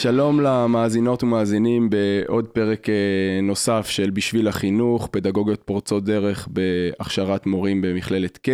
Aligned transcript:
שלום 0.00 0.40
למאזינות 0.40 1.22
ומאזינים 1.22 1.90
בעוד 1.90 2.48
פרק 2.48 2.88
אה, 2.88 2.94
נוסף 3.42 3.86
של 3.88 4.10
בשביל 4.10 4.48
החינוך, 4.48 5.08
פדגוגיות 5.10 5.62
פורצות 5.64 6.04
דרך 6.04 6.48
בהכשרת 6.50 7.46
מורים 7.46 7.82
במכללת 7.82 8.38
K. 8.46 8.48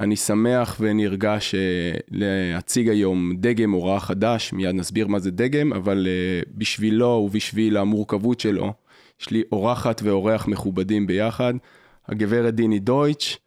אני 0.00 0.16
שמח 0.16 0.76
ונרגש 0.80 1.54
אה, 1.54 1.60
להציג 2.10 2.88
היום 2.88 3.32
דגם 3.36 3.70
הוראה 3.70 4.00
חדש, 4.00 4.52
מיד 4.52 4.74
נסביר 4.74 5.06
מה 5.06 5.18
זה 5.18 5.30
דגם, 5.30 5.72
אבל 5.72 6.06
אה, 6.08 6.40
בשבילו 6.54 7.22
ובשביל 7.26 7.76
המורכבות 7.76 8.40
שלו, 8.40 8.72
יש 9.20 9.30
לי 9.30 9.42
אורחת 9.52 10.00
ואורח 10.04 10.48
מכובדים 10.48 11.06
ביחד, 11.06 11.54
הגברת 12.08 12.54
דיני 12.54 12.78
דויטש 12.78 13.38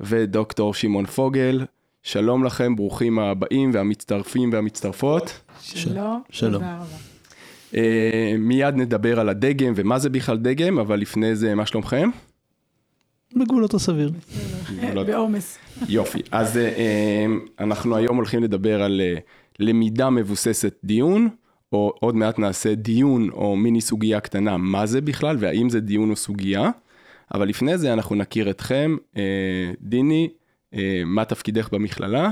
ודוקטור 0.00 0.74
שמעון 0.74 1.06
פוגל. 1.06 1.64
שלום 2.06 2.44
לכם, 2.44 2.76
ברוכים 2.76 3.18
הבאים 3.18 3.70
והמצטרפים 3.74 4.52
והמצטרפות. 4.52 5.40
שלום, 5.60 6.22
שלום. 6.30 6.52
תודה 6.52 6.76
רבה. 6.76 6.96
אה, 7.76 8.34
מיד 8.38 8.74
נדבר 8.74 9.20
על 9.20 9.28
הדגם 9.28 9.72
ומה 9.76 9.98
זה 9.98 10.10
בכלל 10.10 10.36
דגם, 10.36 10.78
אבל 10.78 11.00
לפני 11.00 11.36
זה, 11.36 11.54
מה 11.54 11.66
שלומכם? 11.66 12.10
בגבולות 13.36 13.74
הסביר. 13.74 14.12
בעומס. 15.06 15.58
יופי. 15.88 16.18
אז 16.30 16.56
אה, 16.56 16.62
אה, 16.62 17.26
אנחנו 17.60 17.96
היום 17.96 18.16
הולכים 18.16 18.42
לדבר 18.42 18.82
על 18.82 19.00
למידה 19.58 20.10
מבוססת 20.10 20.74
דיון, 20.84 21.28
או 21.72 21.92
עוד 22.00 22.16
מעט 22.16 22.38
נעשה 22.38 22.74
דיון 22.74 23.30
או 23.30 23.56
מיני 23.56 23.80
סוגיה 23.80 24.20
קטנה, 24.20 24.56
מה 24.56 24.86
זה 24.86 25.00
בכלל 25.00 25.36
והאם 25.40 25.70
זה 25.70 25.80
דיון 25.80 26.10
או 26.10 26.16
סוגיה. 26.16 26.70
אבל 27.34 27.48
לפני 27.48 27.78
זה 27.78 27.92
אנחנו 27.92 28.16
נכיר 28.16 28.50
אתכם. 28.50 28.96
דיני, 29.80 30.28
מה 31.06 31.24
תפקידך 31.24 31.68
במכללה? 31.72 32.30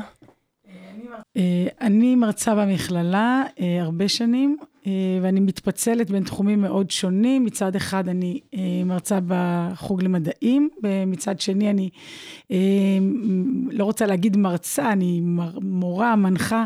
אה, 1.36 1.66
אני 1.80 2.16
מרצה 2.16 2.54
במכללה 2.54 3.44
אה, 3.60 3.82
הרבה 3.82 4.08
שנים, 4.08 4.56
אה, 4.86 4.92
ואני 5.22 5.40
מתפצלת 5.40 6.10
בין 6.10 6.24
תחומים 6.24 6.60
מאוד 6.60 6.90
שונים. 6.90 7.44
מצד 7.44 7.76
אחד 7.76 8.08
אני 8.08 8.40
אה, 8.54 8.60
מרצה 8.86 9.18
בחוג 9.26 10.02
למדעים, 10.02 10.68
ומצד 10.82 11.40
שני 11.40 11.70
אני 11.70 11.90
אה, 12.50 12.56
לא 13.70 13.84
רוצה 13.84 14.06
להגיד 14.06 14.36
מרצה, 14.36 14.92
אני 14.92 15.20
מורה, 15.62 16.16
מנחה 16.16 16.64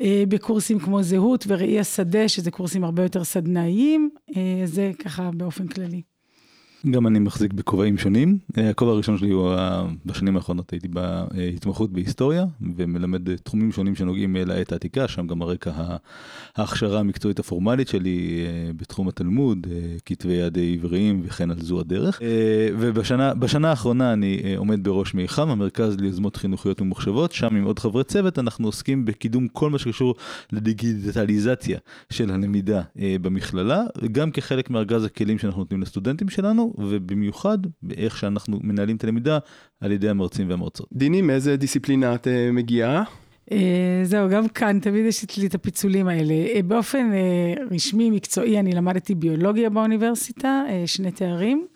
אה, 0.00 0.24
בקורסים 0.28 0.78
כמו 0.78 1.02
זהות 1.02 1.44
וראי 1.48 1.80
השדה, 1.80 2.28
שזה 2.28 2.50
קורסים 2.50 2.84
הרבה 2.84 3.02
יותר 3.02 3.24
סדנאיים. 3.24 4.10
אה, 4.36 4.62
זה 4.64 4.90
ככה 4.98 5.30
באופן 5.34 5.66
כללי. 5.66 6.02
גם 6.90 7.06
אני 7.06 7.18
מחזיק 7.18 7.52
בכובעים 7.52 7.98
שונים. 7.98 8.38
אה, 8.58 8.70
הכובע 8.70 8.90
הראשון 8.90 9.18
שלי 9.18 9.30
הוא 9.30 9.54
בשנים 10.06 10.36
האחרונות 10.36 10.72
הייתי 10.72 10.88
בהתמחות 10.88 11.92
בהיסטוריה 11.92 12.44
ומלמד 12.76 13.36
תחומים 13.36 13.72
שונים 13.72 13.94
שנוגעים 13.94 14.36
אה, 14.36 14.44
לעת 14.44 14.72
העתיקה, 14.72 15.08
שם 15.08 15.26
גם 15.26 15.42
הרקע 15.42 15.72
ההכשרה 16.56 17.00
המקצועית 17.00 17.38
הפורמלית 17.38 17.88
שלי 17.88 18.46
אה, 18.46 18.72
בתחום 18.76 19.08
התלמוד, 19.08 19.66
כתבי 20.06 20.32
יד 20.32 20.58
עבריים 20.58 21.22
וכן 21.24 21.50
על 21.50 21.60
זו 21.60 21.80
הדרך. 21.80 22.20
ובשנה 22.78 23.34
בשנה 23.34 23.70
האחרונה 23.70 24.12
אני 24.12 24.54
עומד 24.56 24.84
בראש 24.84 25.14
מיחם, 25.14 25.48
המרכז 25.48 25.96
ליוזמות 26.00 26.36
חינוכיות 26.36 26.80
ממוחשבות, 26.80 27.32
שם 27.32 27.56
עם 27.56 27.64
עוד 27.64 27.78
חברי 27.78 28.04
צוות 28.04 28.38
אנחנו 28.38 28.68
עוסקים 28.68 29.04
בקידום 29.04 29.48
כל 29.48 29.70
מה 29.70 29.78
שקשור 29.78 30.14
לדיגיטליזציה 30.52 31.78
של 32.10 32.30
הלמידה 32.30 32.82
במכללה, 32.96 33.84
גם 34.12 34.30
כחלק 34.30 34.70
מארגז 34.70 35.04
הכלים 35.04 35.38
שאנחנו 35.38 35.60
נותנים 35.60 35.82
לסטודנטים 35.82 36.28
שלנו, 36.28 36.75
ובמיוחד 36.78 37.58
באיך 37.82 38.16
שאנחנו 38.16 38.58
מנהלים 38.62 38.96
את 38.96 39.04
הלמידה 39.04 39.38
על 39.80 39.92
ידי 39.92 40.08
המרצים 40.08 40.50
והמרצות. 40.50 40.88
דיני, 40.92 41.22
מאיזה 41.22 41.56
דיסציפלינה 41.56 42.14
את 42.14 42.28
אה, 42.28 42.52
מגיעה? 42.52 43.02
אה, 43.52 44.00
זהו, 44.04 44.28
גם 44.28 44.48
כאן 44.48 44.78
תמיד 44.80 45.06
יש 45.06 45.38
לי 45.38 45.46
את 45.46 45.54
הפיצולים 45.54 46.08
האלה. 46.08 46.34
אה, 46.34 46.60
באופן 46.62 47.10
רשמי, 47.70 48.10
מקצועי, 48.10 48.60
אני 48.60 48.72
למדתי 48.72 49.14
ביולוגיה 49.14 49.70
באוניברסיטה, 49.70 50.64
שני 50.86 51.10
תארים. 51.10 51.66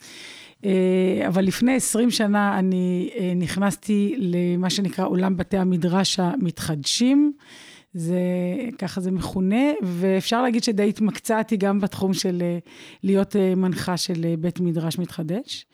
אבל 1.26 1.44
לפני 1.44 1.74
20 1.74 2.10
שנה 2.10 2.58
אני 2.58 3.10
נכנסתי 3.36 4.16
למה 4.18 4.70
שנקרא 4.70 5.06
עולם 5.06 5.36
בתי 5.36 5.56
המדרש 5.56 6.20
המתחדשים. 6.20 7.32
זה, 7.94 8.20
ככה 8.78 9.00
זה 9.00 9.10
מכונה, 9.10 9.70
ואפשר 9.82 10.42
להגיד 10.42 10.64
שדי 10.64 10.88
התמקצעתי 10.88 11.56
גם 11.56 11.80
בתחום 11.80 12.14
של 12.14 12.42
אה, 12.42 12.58
להיות 13.02 13.36
אה, 13.36 13.54
מנחה 13.54 13.96
של 13.96 14.24
אה, 14.24 14.34
בית 14.38 14.60
מדרש 14.60 14.98
מתחדש. 14.98 15.66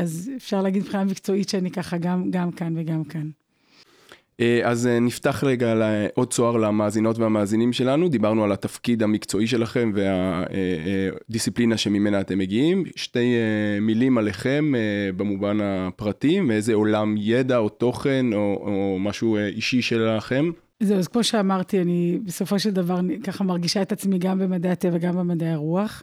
אז 0.00 0.30
אפשר 0.36 0.62
להגיד 0.62 0.82
מבחינה 0.82 1.04
מקצועית 1.04 1.48
שאני 1.48 1.70
ככה 1.70 1.98
גם, 1.98 2.30
גם 2.30 2.52
כאן 2.52 2.74
וגם 2.76 3.04
כאן. 3.04 3.30
אז 4.64 4.88
נפתח 5.00 5.44
רגע 5.44 5.74
עוד 6.14 6.32
צוהר 6.32 6.56
למאזינות 6.56 7.18
והמאזינים 7.18 7.72
שלנו, 7.72 8.08
דיברנו 8.08 8.44
על 8.44 8.52
התפקיד 8.52 9.02
המקצועי 9.02 9.46
שלכם 9.46 9.92
והדיסציפלינה 9.94 11.76
שממנה 11.76 12.20
אתם 12.20 12.38
מגיעים. 12.38 12.84
שתי 12.96 13.34
מילים 13.80 14.18
עליכם 14.18 14.72
במובן 15.16 15.58
הפרטי, 15.60 16.40
מאיזה 16.40 16.74
עולם 16.74 17.14
ידע 17.18 17.58
או 17.58 17.68
תוכן 17.68 18.26
או, 18.32 18.62
או 18.66 18.98
משהו 18.98 19.36
אישי 19.36 19.82
שלכם. 19.82 20.50
זהו, 20.82 20.98
אז 20.98 21.08
כמו 21.08 21.24
שאמרתי, 21.24 21.80
אני 21.80 22.18
בסופו 22.24 22.58
של 22.58 22.70
דבר 22.70 23.00
ככה 23.24 23.44
מרגישה 23.44 23.82
את 23.82 23.92
עצמי 23.92 24.18
גם 24.18 24.38
במדעי 24.38 24.72
הטבע, 24.72 24.98
גם 24.98 25.16
במדעי 25.16 25.50
הרוח. 25.50 26.02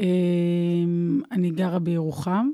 אמ, 0.00 1.20
אני 1.32 1.50
גרה 1.50 1.78
בירוחם. 1.78 2.48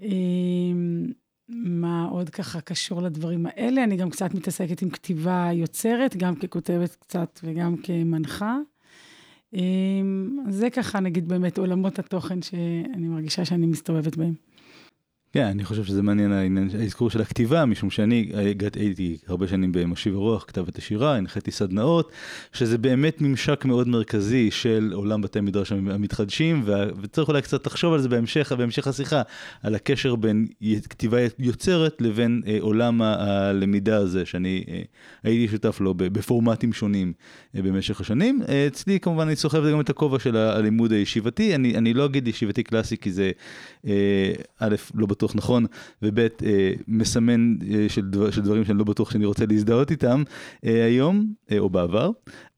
אמ, 0.00 1.06
מה 1.48 2.08
עוד 2.10 2.30
ככה 2.30 2.60
קשור 2.60 3.02
לדברים 3.02 3.46
האלה? 3.46 3.84
אני 3.84 3.96
גם 3.96 4.10
קצת 4.10 4.34
מתעסקת 4.34 4.82
עם 4.82 4.90
כתיבה 4.90 5.48
יוצרת, 5.52 6.16
גם 6.16 6.34
ככותבת 6.34 6.94
קצת 6.94 7.40
וגם 7.44 7.76
כמנחה. 7.76 8.58
אמ, 9.54 10.38
זה 10.48 10.70
ככה, 10.70 11.00
נגיד, 11.00 11.28
באמת 11.28 11.58
עולמות 11.58 11.98
התוכן 11.98 12.42
שאני 12.42 13.08
מרגישה 13.08 13.44
שאני 13.44 13.66
מסתובבת 13.66 14.16
בהם. 14.16 14.34
כן, 15.34 15.46
אני 15.46 15.64
חושב 15.64 15.84
שזה 15.84 16.02
מעניין 16.02 16.32
האזכור 16.80 17.10
של 17.10 17.20
הכתיבה, 17.20 17.64
משום 17.64 17.90
שאני 17.90 18.30
הייתי 18.76 19.16
הרבה 19.26 19.48
שנים 19.48 19.72
במשיב 19.72 20.14
הרוח, 20.14 20.44
כתבת 20.48 20.78
השירה, 20.78 21.16
הנחיתי 21.16 21.50
סדנאות, 21.50 22.12
שזה 22.52 22.78
באמת 22.78 23.20
ממשק 23.20 23.64
מאוד 23.64 23.88
מרכזי 23.88 24.50
של 24.50 24.90
עולם 24.94 25.22
בתי 25.22 25.40
מדרש 25.40 25.72
המתחדשים, 25.72 26.62
וה- 26.64 26.86
וצריך 27.02 27.28
אולי 27.28 27.42
קצת 27.42 27.66
לחשוב 27.66 27.94
על 27.94 28.00
זה 28.00 28.08
בהמשך, 28.08 28.52
בהמשך 28.52 28.86
השיחה, 28.86 29.22
על 29.62 29.74
הקשר 29.74 30.16
בין 30.16 30.46
כתיבה 30.90 31.18
יוצרת 31.38 32.00
לבין 32.00 32.42
אה, 32.46 32.56
עולם 32.60 33.02
הלמידה 33.02 33.96
הזה, 33.96 34.26
שאני 34.26 34.64
אה, 34.68 34.82
הייתי 35.22 35.52
שותף 35.52 35.80
לו 35.80 35.94
בפורמטים 35.96 36.72
שונים 36.72 37.12
אה, 37.56 37.62
במשך 37.62 38.00
השנים. 38.00 38.40
אה, 38.48 38.66
אצלי 38.66 39.00
כמובן 39.00 39.26
אני 39.26 39.36
סוחב 39.36 39.70
גם 39.70 39.80
את 39.80 39.90
הכובע 39.90 40.18
של 40.18 40.36
הלימוד 40.36 40.92
הישיבתי, 40.92 41.54
אני, 41.54 41.76
אני 41.76 41.94
לא 41.94 42.04
אגיד 42.04 42.28
ישיבתי 42.28 42.62
קלאסי 42.62 42.96
כי 42.96 43.12
זה 43.12 43.30
אה, 43.86 44.32
א', 44.58 44.74
לא 44.94 45.06
בטוח 45.06 45.23
נכון, 45.34 45.66
וב', 46.02 46.18
אה, 46.18 46.72
מסמן 46.88 47.56
אה, 47.70 47.88
של, 47.88 48.10
דבר, 48.10 48.30
של 48.30 48.40
דברים 48.40 48.64
שאני 48.64 48.78
לא 48.78 48.84
בטוח 48.84 49.10
שאני 49.10 49.24
רוצה 49.24 49.46
להזדהות 49.46 49.90
איתם 49.90 50.22
אה, 50.64 50.84
היום 50.84 51.32
אה, 51.52 51.58
או 51.58 51.70
בעבר, 51.70 52.10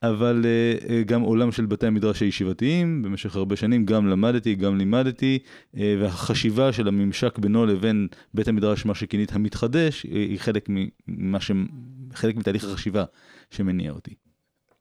אבל 0.02 0.44
אה, 0.44 0.88
אה, 0.88 1.02
גם 1.02 1.20
עולם 1.20 1.52
של 1.52 1.66
בתי 1.66 1.86
המדרש 1.86 2.20
הישיבתיים, 2.22 3.02
במשך 3.02 3.36
הרבה 3.36 3.56
שנים 3.56 3.86
גם 3.86 4.06
למדתי, 4.06 4.54
גם 4.54 4.78
לימדתי, 4.78 5.38
אה, 5.76 5.96
והחשיבה 6.00 6.72
של 6.72 6.88
הממשק 6.88 7.38
בינו 7.38 7.66
לבין 7.66 8.08
בית 8.34 8.48
המדרש, 8.48 8.86
מה 8.86 8.94
שכינית 8.94 9.32
המתחדש, 9.32 10.06
אה, 10.06 10.10
היא 10.12 10.38
חלק 10.38 10.68
ממה 11.08 11.40
ש... 11.40 11.50
חלק 12.14 12.36
מתהליך 12.36 12.64
החשיבה 12.64 13.04
שמניע 13.50 13.92
אותי. 13.92 14.25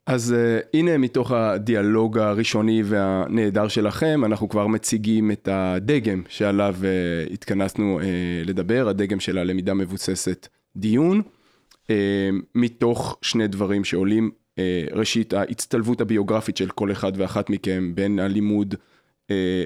אז 0.05 0.35
uh, 0.37 0.65
הנה 0.73 0.97
מתוך 0.97 1.31
הדיאלוג 1.31 2.17
הראשוני 2.17 2.83
והנהדר 2.85 3.67
שלכם, 3.67 4.21
אנחנו 4.25 4.49
כבר 4.49 4.67
מציגים 4.67 5.31
את 5.31 5.49
הדגם 5.51 6.21
שעליו 6.29 6.75
uh, 6.81 7.33
התכנסנו 7.33 7.99
uh, 7.99 8.03
לדבר, 8.47 8.87
הדגם 8.89 9.19
של 9.19 9.37
הלמידה 9.37 9.73
מבוססת 9.73 10.47
דיון. 10.75 11.21
אה, 11.89 12.29
מתוך 12.55 13.17
שני 13.21 13.47
דברים 13.47 13.83
שעולים. 13.83 14.31
אה, 14.59 14.85
ראשית, 14.91 15.33
ההצטלבות 15.33 16.01
הביוגרפית 16.01 16.57
של 16.57 16.69
כל 16.69 16.91
אחד 16.91 17.11
ואחת 17.15 17.49
מכם 17.49 17.91
בין 17.95 18.19
הלימוד 18.19 18.75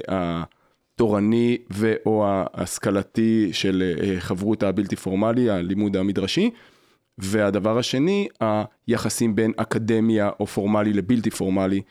התורני 0.07 1.57
ו/או 1.73 2.25
ההשכלתי 2.27 3.49
של 3.51 3.93
חברות 4.19 4.63
הבלתי 4.63 4.95
פורמלי, 4.95 5.49
הלימוד 5.49 5.97
המדרשי. 5.97 6.49
והדבר 7.23 7.77
השני, 7.77 8.27
היחסים 8.87 9.35
בין 9.35 9.51
אקדמיה 9.57 10.29
או 10.39 10.47
פורמלי 10.47 10.93
לבלתי 10.93 11.29
פורמלי, 11.29 11.81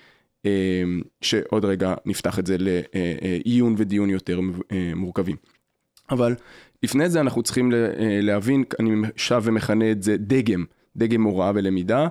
שעוד 1.21 1.65
רגע 1.65 1.95
נפתח 2.07 2.39
את 2.39 2.47
זה 2.47 2.57
לעיון 2.61 3.75
ודיון 3.79 4.11
יותר 4.11 4.41
מורכבים. 4.97 5.37
אבל 6.11 6.35
לפני 6.83 7.11
זה 7.11 7.21
אנחנו 7.21 7.43
צריכים 7.43 7.73
להבין, 8.23 8.65
אני 8.81 8.91
שב 9.17 9.43
ומכנה 9.45 9.91
את 9.91 10.03
זה 10.03 10.17
דגם, 10.17 10.65
דגם 10.97 11.23
הוראה 11.23 11.53
ולמידה. 11.55 12.09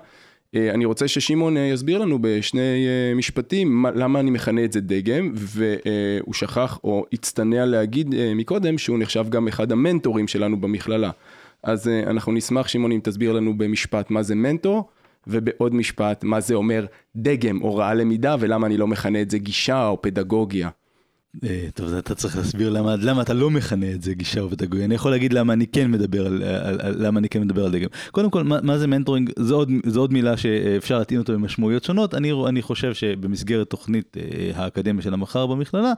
אני 0.56 0.86
רוצה 0.86 1.08
ששמעון 1.08 1.58
יסביר 1.58 1.98
לנו 1.98 2.20
בשני 2.22 2.88
משפטים 3.16 3.86
למה 3.96 4.20
אני 4.20 4.32
מכנה 4.32 4.64
את 4.66 4.72
זה 4.72 4.82
דגם, 4.82 5.32
והוא 5.36 6.34
שכח 6.34 6.80
או 6.84 7.06
הצטנע 7.14 7.66
להגיד 7.66 8.16
מקודם 8.36 8.78
שהוא 8.78 9.00
נחשב 9.00 9.26
גם 9.30 9.48
אחד 9.48 9.72
המנטורים 9.72 10.28
שלנו 10.28 10.62
במכללה. 10.62 11.12
אז 11.68 11.88
אנחנו 11.88 12.32
נשמח, 12.32 12.68
שמעון, 12.68 12.92
אם 12.92 13.00
תסביר 13.04 13.34
לנו 13.34 13.58
במשפט 13.58 14.12
מה 14.12 14.24
זה 14.24 14.36
מנטור, 14.36 14.90
ובעוד 15.28 15.76
משפט 15.76 16.24
מה 16.24 16.40
זה 16.40 16.54
אומר 16.56 16.86
דגם, 17.16 17.58
הוראה 17.58 17.94
למידה, 17.94 18.36
ולמה 18.40 18.68
אני 18.68 18.78
לא 18.78 18.88
מכנה 18.88 19.22
את 19.22 19.30
זה 19.30 19.38
גישה 19.38 19.88
או 19.88 20.02
פדגוגיה. 20.02 20.70
אה, 21.44 21.68
טוב, 21.74 21.94
אתה 21.94 22.16
צריך 22.16 22.38
להסביר 22.38 22.70
למה, 22.70 22.96
למה 22.96 23.22
אתה 23.22 23.34
לא 23.34 23.50
מכנה 23.50 23.92
את 23.92 24.02
זה 24.02 24.14
גישה 24.14 24.44
ופדגוגיה. 24.44 24.86
אני 24.86 24.96
יכול 24.96 25.12
להגיד 25.12 25.34
למה 25.34 25.54
אני 25.54 25.68
כן 25.68 25.92
מדבר 25.92 26.26
על, 26.26 26.44
על, 26.44 26.80
על 26.82 27.06
למה 27.06 27.20
אני 27.20 27.30
כן 27.30 27.42
מדבר 27.42 27.66
על 27.66 27.72
דגם. 27.72 27.88
קודם 28.12 28.30
כל, 28.30 28.44
מה, 28.44 28.62
מה 28.64 28.78
זה 28.78 28.88
מנטורינג? 28.88 29.32
זו 29.40 29.56
עוד, 29.56 29.72
זו 29.86 30.00
עוד 30.00 30.14
מילה 30.14 30.38
שאפשר 30.38 30.98
להטעין 30.98 31.20
אותו 31.20 31.34
במשמעויות 31.34 31.84
שונות. 31.84 32.14
אני, 32.14 32.32
אני 32.48 32.62
חושב 32.62 32.94
שבמסגרת 32.94 33.70
תוכנית 33.70 34.18
אה, 34.18 34.52
האקדמיה 34.56 35.04
של 35.04 35.14
המחר 35.14 35.48
במכללה, 35.48 35.94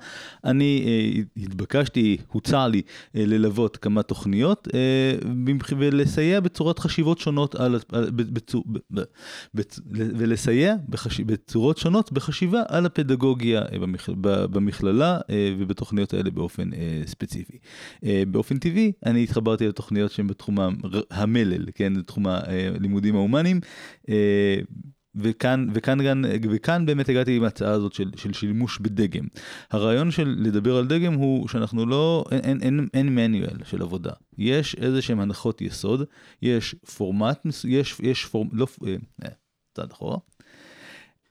אני 0.45 0.83
אה, 0.85 1.21
התבקשתי, 1.43 2.17
הוצע 2.27 2.67
לי 2.67 2.81
ללוות 3.13 3.77
כמה 3.77 4.03
תוכניות 4.03 4.67
ולסייע 5.77 6.39
בצורות 6.39 6.79
חשיבות 6.79 7.19
שונות, 7.19 7.55
על, 7.55 7.79
על, 7.91 8.09
בצור, 8.11 8.63
ב, 8.67 9.01
ב, 9.55 9.61
ולסייע 9.91 10.75
בחש, 10.89 11.19
בצורות 11.19 11.77
שונות 11.77 12.11
בחשיבה 12.11 12.61
על 12.67 12.85
הפדגוגיה 12.85 13.61
במכללה. 14.51 15.19
אה, 15.29 15.53
ובתוכניות 15.57 16.13
האלה 16.13 16.31
באופן 16.31 16.73
אה, 16.73 17.01
ספציפי. 17.05 17.57
אה, 18.03 18.23
באופן 18.27 18.57
טבעי, 18.57 18.91
אני 19.05 19.23
התחברתי 19.23 19.67
לתוכניות 19.67 20.11
שהן 20.11 20.27
בתחום 20.27 20.57
המלל, 21.11 21.65
כן, 21.75 22.01
תחום 22.01 22.27
הלימודים 22.27 23.15
ההומניים. 23.15 23.59
וכאן, 25.15 25.67
וכאן, 25.73 25.99
וכאן, 26.01 26.21
וכאן 26.51 26.85
באמת 26.85 27.09
הגעתי 27.09 27.37
עם 27.37 27.43
ההצעה 27.43 27.71
הזאת 27.71 27.93
של, 27.93 28.11
של 28.15 28.33
שימוש 28.33 28.79
בדגם. 28.79 29.27
הרעיון 29.71 30.11
של 30.11 30.35
לדבר 30.39 30.77
על 30.77 30.87
דגם 30.87 31.13
הוא 31.13 31.47
שאנחנו 31.47 31.85
לא, 31.85 32.25
אין, 32.31 32.61
אין, 32.61 32.87
אין 32.93 33.15
מנואל 33.15 33.57
של 33.63 33.81
עבודה. 33.81 34.11
יש 34.37 34.75
איזה 34.75 35.01
שהם 35.01 35.19
הנחות 35.19 35.61
יסוד, 35.61 36.03
יש 36.41 36.75
פורמט, 36.95 37.47
יש, 37.67 37.95
יש 38.03 38.25
פורמט, 38.25 38.51
לא, 38.53 38.67
אה, 38.87 39.29
צעד 39.73 39.91
אחורה. 39.91 40.17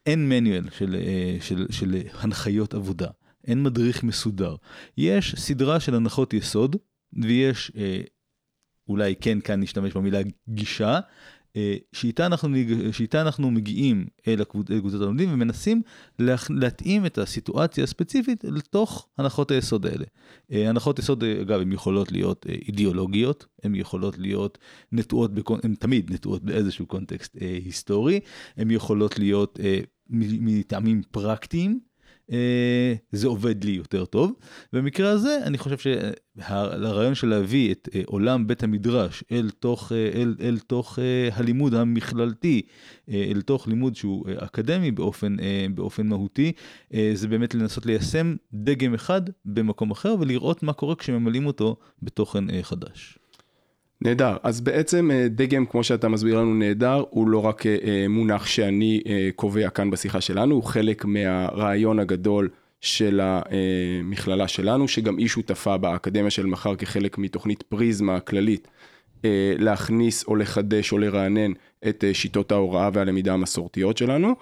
אין 0.06 0.28
מנואל 0.28 0.64
של, 0.70 0.96
של, 1.40 1.40
של, 1.40 1.66
של 1.70 2.00
הנחיות 2.20 2.74
עבודה. 2.74 3.08
אין 3.48 3.62
מדריך 3.62 4.04
מסודר. 4.04 4.56
יש 4.98 5.34
סדרה 5.38 5.80
של 5.80 5.94
הנחות 5.94 6.34
יסוד, 6.34 6.76
ויש, 7.22 7.72
אה, 7.76 8.00
אולי 8.88 9.14
כן 9.20 9.40
כאן 9.40 9.60
נשתמש 9.60 9.92
במילה 9.92 10.18
גישה, 10.48 11.00
אה, 11.56 11.76
שאיתה, 11.92 12.26
אנחנו, 12.26 12.48
שאיתה 12.92 13.20
אנחנו 13.22 13.50
מגיעים 13.50 14.06
אל 14.28 14.44
קבוצת 14.44 15.00
הלומדים 15.00 15.32
ומנסים 15.32 15.82
לה, 16.18 16.34
להתאים 16.50 17.06
את 17.06 17.18
הסיטואציה 17.18 17.84
הספציפית 17.84 18.44
לתוך 18.44 19.08
הנחות 19.18 19.50
היסוד 19.50 19.86
האלה. 19.86 20.04
אה, 20.52 20.68
הנחות 20.68 20.98
יסוד, 20.98 21.24
אגב, 21.24 21.60
הן 21.60 21.72
יכולות 21.72 22.12
להיות 22.12 22.46
אה, 22.48 22.54
אידיאולוגיות, 22.54 23.46
הן 23.62 23.74
יכולות 23.74 24.18
להיות 24.18 24.58
נטועות, 24.92 25.30
הן 25.64 25.74
תמיד 25.74 26.12
נטועות 26.12 26.42
באיזשהו 26.42 26.86
קונטקסט 26.86 27.36
אה, 27.42 27.58
היסטורי, 27.64 28.20
הן 28.56 28.70
יכולות 28.70 29.18
להיות 29.18 29.60
אה, 29.62 29.80
מטעמים 30.10 31.02
פרקטיים. 31.10 31.87
אה, 32.32 32.94
זה 33.12 33.28
עובד 33.28 33.64
לי 33.64 33.70
יותר 33.70 34.04
טוב. 34.04 34.32
במקרה 34.72 35.10
הזה 35.10 35.38
אני 35.42 35.58
חושב 35.58 35.92
שהרעיון 36.38 37.14
של 37.14 37.26
להביא 37.26 37.72
את 37.72 37.88
אה, 37.94 38.02
עולם 38.06 38.46
בית 38.46 38.62
המדרש 38.62 39.24
אל 39.32 39.50
תוך, 39.60 39.92
אה, 39.92 40.10
אל, 40.14 40.34
אל 40.40 40.58
תוך 40.58 40.98
הלימוד 41.32 41.74
המכללתי, 41.74 42.62
אל 43.08 43.40
תוך 43.40 43.68
לימוד 43.68 43.96
שהוא 43.96 44.24
אקדמי 44.36 44.90
באופן, 44.90 45.36
באופן 45.74 46.06
מהותי, 46.06 46.52
זה 47.14 47.28
באמת 47.28 47.54
לנסות 47.54 47.86
ליישם 47.86 48.36
דגם 48.52 48.94
אחד 48.94 49.22
במקום 49.44 49.90
אחר 49.90 50.14
ולראות 50.20 50.62
מה 50.62 50.72
קורה 50.72 50.96
כשממלאים 50.96 51.46
אותו 51.46 51.76
בתוכן 52.02 52.62
חדש. 52.62 53.18
נהדר, 54.02 54.36
אז 54.42 54.60
בעצם 54.60 55.10
אה, 55.10 55.26
דגם 55.28 55.66
כמו 55.66 55.84
שאתה 55.84 56.08
מסביר 56.08 56.38
לנו 56.38 56.54
נהדר, 56.54 57.04
הוא 57.10 57.28
לא 57.28 57.44
רק 57.44 57.66
אה, 57.66 58.06
מונח 58.08 58.46
שאני 58.46 59.02
אה, 59.06 59.28
קובע 59.36 59.70
כאן 59.70 59.90
בשיחה 59.90 60.20
שלנו, 60.20 60.54
הוא 60.54 60.62
חלק 60.62 61.04
מהרעיון 61.04 61.98
הגדול 61.98 62.48
של 62.80 63.20
המכללה 63.22 64.48
שלנו, 64.48 64.88
שגם 64.88 65.16
היא 65.16 65.28
שותפה 65.28 65.76
באקדמיה 65.76 66.30
של 66.30 66.46
מחר 66.46 66.74
כחלק 66.74 67.18
מתוכנית 67.18 67.62
פריזמה 67.62 68.16
הכללית, 68.16 68.68
להכניס 69.58 70.24
או 70.28 70.36
לחדש 70.36 70.92
או 70.92 70.98
לרענן 70.98 71.52
את 71.88 72.04
שיטות 72.12 72.52
ההוראה 72.52 72.90
והלמידה 72.92 73.34
המסורתיות 73.34 73.96
שלנו. 73.96 74.34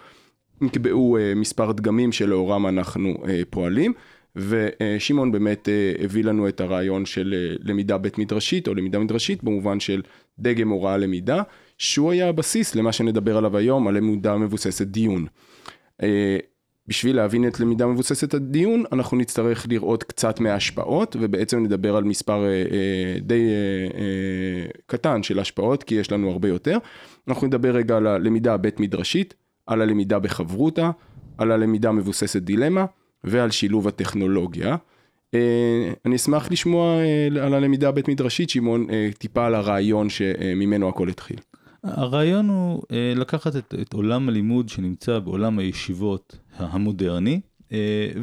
נקבעו 0.61 1.19
מספר 1.37 1.73
דגמים 1.73 2.13
שלאורם 2.13 2.67
אנחנו 2.67 3.15
פועלים. 3.51 3.93
ושמעון 4.37 5.33
באמת 5.33 5.69
אה, 5.69 5.93
הביא 6.05 6.25
לנו 6.25 6.49
את 6.49 6.61
הרעיון 6.61 7.07
של 7.07 7.35
אה, 7.37 7.57
למידה 7.61 7.99
בית 7.99 8.19
מדרשית 8.19 8.69
או 8.69 8.75
למידה 8.75 8.99
מדרשית 8.99 9.45
במובן 9.45 9.81
של 9.81 10.03
דגם 10.39 10.69
הוראה 10.69 10.97
למידה, 10.97 11.43
שהוא 11.79 12.13
היה 12.13 12.29
הבסיס 12.29 12.75
למה 12.75 12.93
שנדבר 12.93 13.37
עליו 13.37 13.57
היום, 13.57 13.89
על 13.89 13.97
למידה 13.97 14.37
מבוססת 14.37 14.87
דיון. 14.87 15.27
אה, 16.03 16.39
בשביל 16.89 17.17
להבין 17.17 17.49
את 17.49 17.61
למידה 17.61 17.87
מבוססת 17.87 18.35
הדיון, 18.35 18.85
אנחנו 18.93 19.17
נצטרך 19.17 19.67
לראות 19.69 20.03
קצת 20.03 20.41
מההשפעות, 20.41 21.17
ובעצם 21.21 21.63
נדבר 21.63 21.97
על 21.97 22.05
מספר 22.05 22.45
די 23.21 23.49
קטן 24.87 25.23
של 25.23 25.39
השפעות, 25.39 25.83
כי 25.83 25.95
יש 25.95 26.13
לנו 26.13 26.31
הרבה 26.31 26.49
יותר. 26.49 26.79
אנחנו 27.29 27.47
נדבר 27.47 27.71
רגע 27.77 27.97
על 27.97 28.07
הלמידה 28.07 28.55
הבית 28.55 28.81
מדרשית, 28.81 29.35
על 29.67 29.83
הלמידה 29.83 30.19
בחברותא, 30.19 30.91
על 31.39 31.53
הלמידה 31.53 31.93
מבוססת 31.93 32.43
דילמה. 32.43 32.85
ועל 33.27 33.51
שילוב 33.51 33.89
הטכנולוגיה. 33.89 34.77
אה, 35.35 35.93
אני 36.05 36.17
אשמח 36.17 36.51
לשמוע 36.51 36.99
אה, 36.99 37.45
על 37.45 37.55
הלמידה 37.55 37.89
הבית 37.89 38.09
מדרשית, 38.09 38.51
שמעון, 38.51 38.87
אה, 38.91 39.09
טיפה 39.19 39.47
על 39.47 39.55
הרעיון 39.55 40.11
שממנו 40.11 40.89
הכל 40.89 41.09
התחיל. 41.09 41.37
הרעיון 41.83 42.49
הוא 42.49 42.83
לקחת 43.17 43.57
את, 43.57 43.75
את 43.81 43.93
עולם 43.93 44.29
הלימוד 44.29 44.69
שנמצא 44.69 45.19
בעולם 45.19 45.59
הישיבות 45.59 46.39
המודרני, 46.57 47.41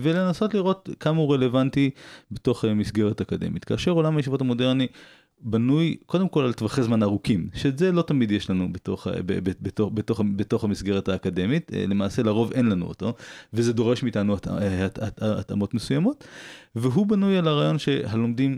ולנסות 0.01 0.53
לראות 0.53 0.89
כמה 0.99 1.17
הוא 1.17 1.33
רלוונטי 1.33 1.89
בתוך 2.31 2.65
מסגרת 2.65 3.21
אקדמית. 3.21 3.65
כאשר 3.65 3.91
עולם 3.91 4.17
הישיבות 4.17 4.41
המודרני 4.41 4.87
בנוי 5.43 5.97
קודם 6.05 6.29
כל 6.29 6.43
על 6.43 6.53
טווחי 6.53 6.83
זמן 6.83 7.03
ארוכים, 7.03 7.49
שאת 7.53 7.77
זה 7.77 7.91
לא 7.91 8.01
תמיד 8.01 8.31
יש 8.31 8.49
לנו 8.49 8.73
בתוך, 8.73 9.07
בתוך, 9.25 9.91
בתוך, 9.93 10.21
בתוך 10.35 10.63
המסגרת 10.63 11.07
האקדמית, 11.07 11.73
אה, 11.73 11.85
למעשה 11.87 12.23
לרוב 12.23 12.51
אין 12.51 12.65
לנו 12.65 12.85
אותו, 12.85 13.13
וזה 13.53 13.73
דורש 13.73 14.03
מאיתנו 14.03 14.35
התאמות 15.21 15.73
מסוימות, 15.73 16.27
והוא 16.75 17.07
בנוי 17.07 17.37
על 17.37 17.47
הרעיון 17.47 17.79
שהלומדים 17.79 18.57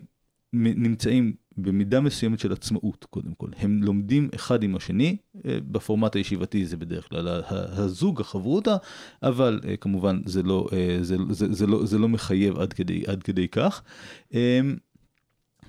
נמצאים 0.53 1.33
במידה 1.57 2.01
מסוימת 2.01 2.39
של 2.39 2.51
עצמאות 2.51 3.05
קודם 3.09 3.33
כל, 3.37 3.47
הם 3.57 3.83
לומדים 3.83 4.29
אחד 4.35 4.63
עם 4.63 4.75
השני, 4.75 5.17
אה, 5.45 5.57
בפורמט 5.71 6.15
הישיבתי 6.15 6.65
זה 6.65 6.77
בדרך 6.77 7.09
כלל 7.09 7.41
הזוג, 7.49 8.21
החברותא, 8.21 8.75
אבל 9.23 9.61
אה, 9.67 9.77
כמובן 9.77 10.21
זה 10.25 10.43
לא, 10.43 10.67
זה, 11.01 11.15
זה, 11.29 11.53
זה, 11.53 11.67
לא, 11.67 11.85
זה 11.85 11.97
לא 11.97 12.09
מחייב 12.09 12.59
עד 12.59 12.73
כדי, 12.73 13.03
עד 13.07 13.23
כדי 13.23 13.47
כך. 13.47 13.83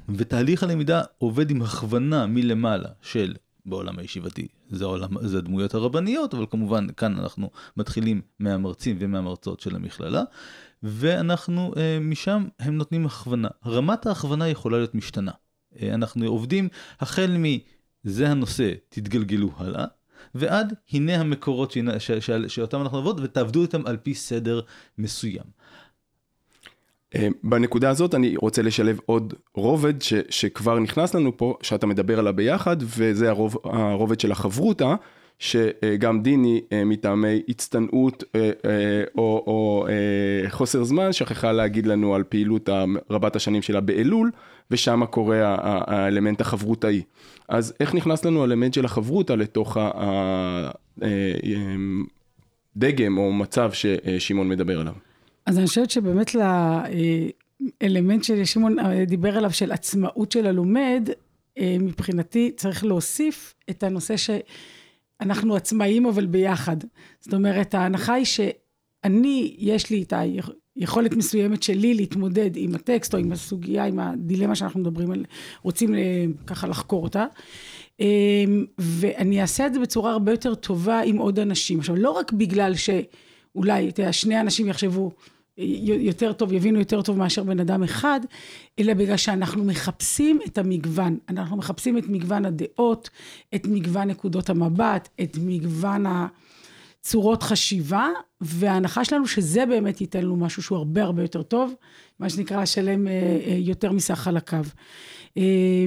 ותהליך 0.09 0.63
הלמידה 0.63 1.03
עובד 1.19 1.51
עם 1.51 1.63
הכוונה 1.63 2.27
מלמעלה 2.27 2.89
של 3.03 3.35
בעולם 3.67 3.99
הישיבתי, 3.99 4.49
זה, 4.71 4.85
העולם, 4.85 5.27
זה 5.27 5.39
הדמויות 5.39 5.75
הרבניות, 5.75 6.35
אבל 6.35 6.47
כמובן 6.51 6.87
כאן 6.97 7.19
אנחנו 7.19 7.51
מתחילים 7.77 8.21
מהמרצים 8.39 8.97
ומהמרצות 9.01 9.61
של 9.61 9.77
המכללה, 9.77 10.23
ואנחנו 10.83 11.73
אה, 11.77 11.99
משם 12.01 12.47
הם 12.59 12.77
נותנים 12.77 13.07
הכוונה. 13.07 13.49
רמת 13.67 14.07
ההכוונה 14.07 14.49
יכולה 14.49 14.77
להיות 14.77 14.95
משתנה. 14.95 15.33
אה, 15.83 15.95
אנחנו 15.95 16.27
עובדים 16.27 16.69
החל 17.01 17.37
מזה 17.39 18.29
הנושא, 18.29 18.73
תתגלגלו 18.89 19.51
הלאה, 19.57 19.85
ועד 20.35 20.75
הנה 20.93 21.17
המקורות 21.17 21.71
ש, 21.71 21.79
ש, 21.99 22.11
ש, 22.11 22.31
שאותם 22.49 22.81
אנחנו 22.81 22.99
נעבוד 22.99 23.21
ותעבדו 23.23 23.63
איתם 23.63 23.87
על 23.87 23.97
פי 23.97 24.15
סדר 24.15 24.61
מסוים. 24.99 25.56
אה, 27.17 27.29
בנקודה 27.43 27.91
הזאת 27.91 28.15
אני 28.15 28.37
רוצה 28.37 28.63
לשלב 28.63 28.99
עוד 29.07 29.35
רובד 29.55 30.03
ש, 30.03 30.15
שכבר 30.29 30.79
נכנס 30.79 31.15
לנו 31.15 31.37
פה, 31.37 31.57
שאתה 31.63 31.87
מדבר 31.87 32.19
עליו 32.19 32.37
ביחד, 32.37 32.77
וזה 32.81 33.29
הרוב, 33.29 33.57
הרובד 33.65 34.21
של 34.21 34.33
החברותה, 34.33 34.95
שגם 35.39 36.23
דיני 36.23 36.61
אה, 36.73 36.85
מטעמי 36.85 37.43
הצטנעות 37.49 38.25
אה, 38.35 38.51
או, 39.19 39.45
או 39.47 39.87
חוסר 40.49 40.85
זמן 40.85 41.13
שכחה 41.13 41.53
להגיד 41.53 41.87
לנו 41.87 42.15
על 42.15 42.25
פעילות 42.29 42.69
רבת 43.11 43.37
השנים 43.37 43.63
שלה 43.63 43.81
באלול, 43.81 44.31
ושם 44.71 45.05
קורה 45.11 45.57
האלמנט 45.61 46.41
החברותאי. 46.41 47.03
אז 47.49 47.75
איך 47.81 47.95
נכנס 47.95 48.25
לנו 48.25 48.41
האלמנט 48.41 48.75
של 48.75 48.85
החברותה 48.85 49.37
לתוך 49.37 49.77
הדגם 52.77 53.19
או 53.19 53.33
מצב 53.33 53.71
ששמעון 53.73 54.49
מדבר 54.49 54.81
עליו? 54.81 55.06
אז 55.47 55.59
אני 55.59 55.67
חושבת 55.67 55.91
שבאמת 55.91 56.31
לאלמנט 57.83 58.25
ששמעון 58.25 58.79
אה, 58.79 59.05
דיבר 59.05 59.37
עליו, 59.37 59.51
של 59.53 59.73
עצמאות 59.73 60.33
של 60.33 60.47
הלומד, 60.47 61.09
אה, 61.59 61.77
מבחינתי 61.81 62.53
צריך 62.57 62.85
להוסיף 62.85 63.55
את 63.71 63.83
הנושא 63.83 64.15
שאנחנו 64.17 65.57
עצמאים 65.57 66.07
אבל 66.07 66.27
ביחד. 66.27 66.77
זאת 67.21 67.35
אומרת, 67.35 67.75
ההנחה 67.75 68.15
היא 68.15 68.25
שאני, 68.25 69.57
יש 69.59 69.91
לי 69.91 70.03
את 70.03 70.13
היכולת 70.77 71.13
מסוימת 71.13 71.63
שלי 71.63 71.95
להתמודד 71.95 72.51
עם 72.57 72.75
הטקסט 72.75 73.15
או 73.15 73.19
עם 73.19 73.33
הסוגיה, 73.33 73.85
עם 73.85 73.99
הדילמה 73.99 74.55
שאנחנו 74.55 74.81
מדברים 74.81 75.11
על, 75.11 75.25
רוצים 75.63 75.95
אה, 75.95 76.25
ככה 76.47 76.67
לחקור 76.67 77.03
אותה. 77.03 77.27
ואני 78.79 79.43
אעשה 79.43 79.67
את 79.67 79.75
זה 79.75 79.81
בצורה 79.81 80.13
הרבה 80.13 80.33
יותר 80.33 80.55
טובה 80.55 81.01
עם 81.01 81.17
עוד 81.17 81.39
אנשים. 81.39 81.79
עכשיו, 81.79 81.97
לא 81.97 82.11
רק 82.11 82.33
בגלל 82.33 82.73
שאולי, 82.75 83.89
אתה 83.89 84.01
יודע, 84.01 84.13
שני 84.13 84.41
אנשים 84.41 84.67
יחשבו, 84.67 85.11
יותר 85.59 86.33
טוב, 86.33 86.53
יבינו 86.53 86.79
יותר 86.79 87.03
טוב 87.03 87.19
מאשר 87.19 87.43
בן 87.43 87.61
אדם 87.61 87.83
אחד, 87.83 88.21
אלא 88.79 88.95
בגלל 88.95 89.17
שאנחנו 89.17 89.65
מחפשים 89.65 90.41
את 90.47 90.59
המגוון. 90.59 91.19
אנחנו 91.29 91.57
מחפשים 91.57 91.99
את 91.99 92.09
מגוון 92.09 92.45
הדעות, 92.45 93.11
את 93.55 93.67
מגוון 93.67 94.09
נקודות 94.09 94.51
המבט, 94.51 95.09
את 95.23 95.37
מגוון 95.41 96.05
הצורות 96.07 97.43
חשיבה, 97.43 98.09
וההנחה 98.41 99.05
שלנו 99.05 99.27
שזה 99.27 99.67
באמת 99.67 100.01
ייתן 100.01 100.23
לנו 100.23 100.37
משהו 100.37 100.63
שהוא 100.63 100.79
הרבה 100.79 101.03
הרבה 101.03 101.23
יותר 101.23 101.43
טוב, 101.43 101.75
מה 102.21 102.31
שנקרא 102.31 102.65
שלם 102.65 103.07
אה, 103.07 103.13
אה, 103.13 103.57
יותר 103.59 103.93
מסך 103.93 104.15
חלקיו. 104.15 104.65
אה, 105.37 105.43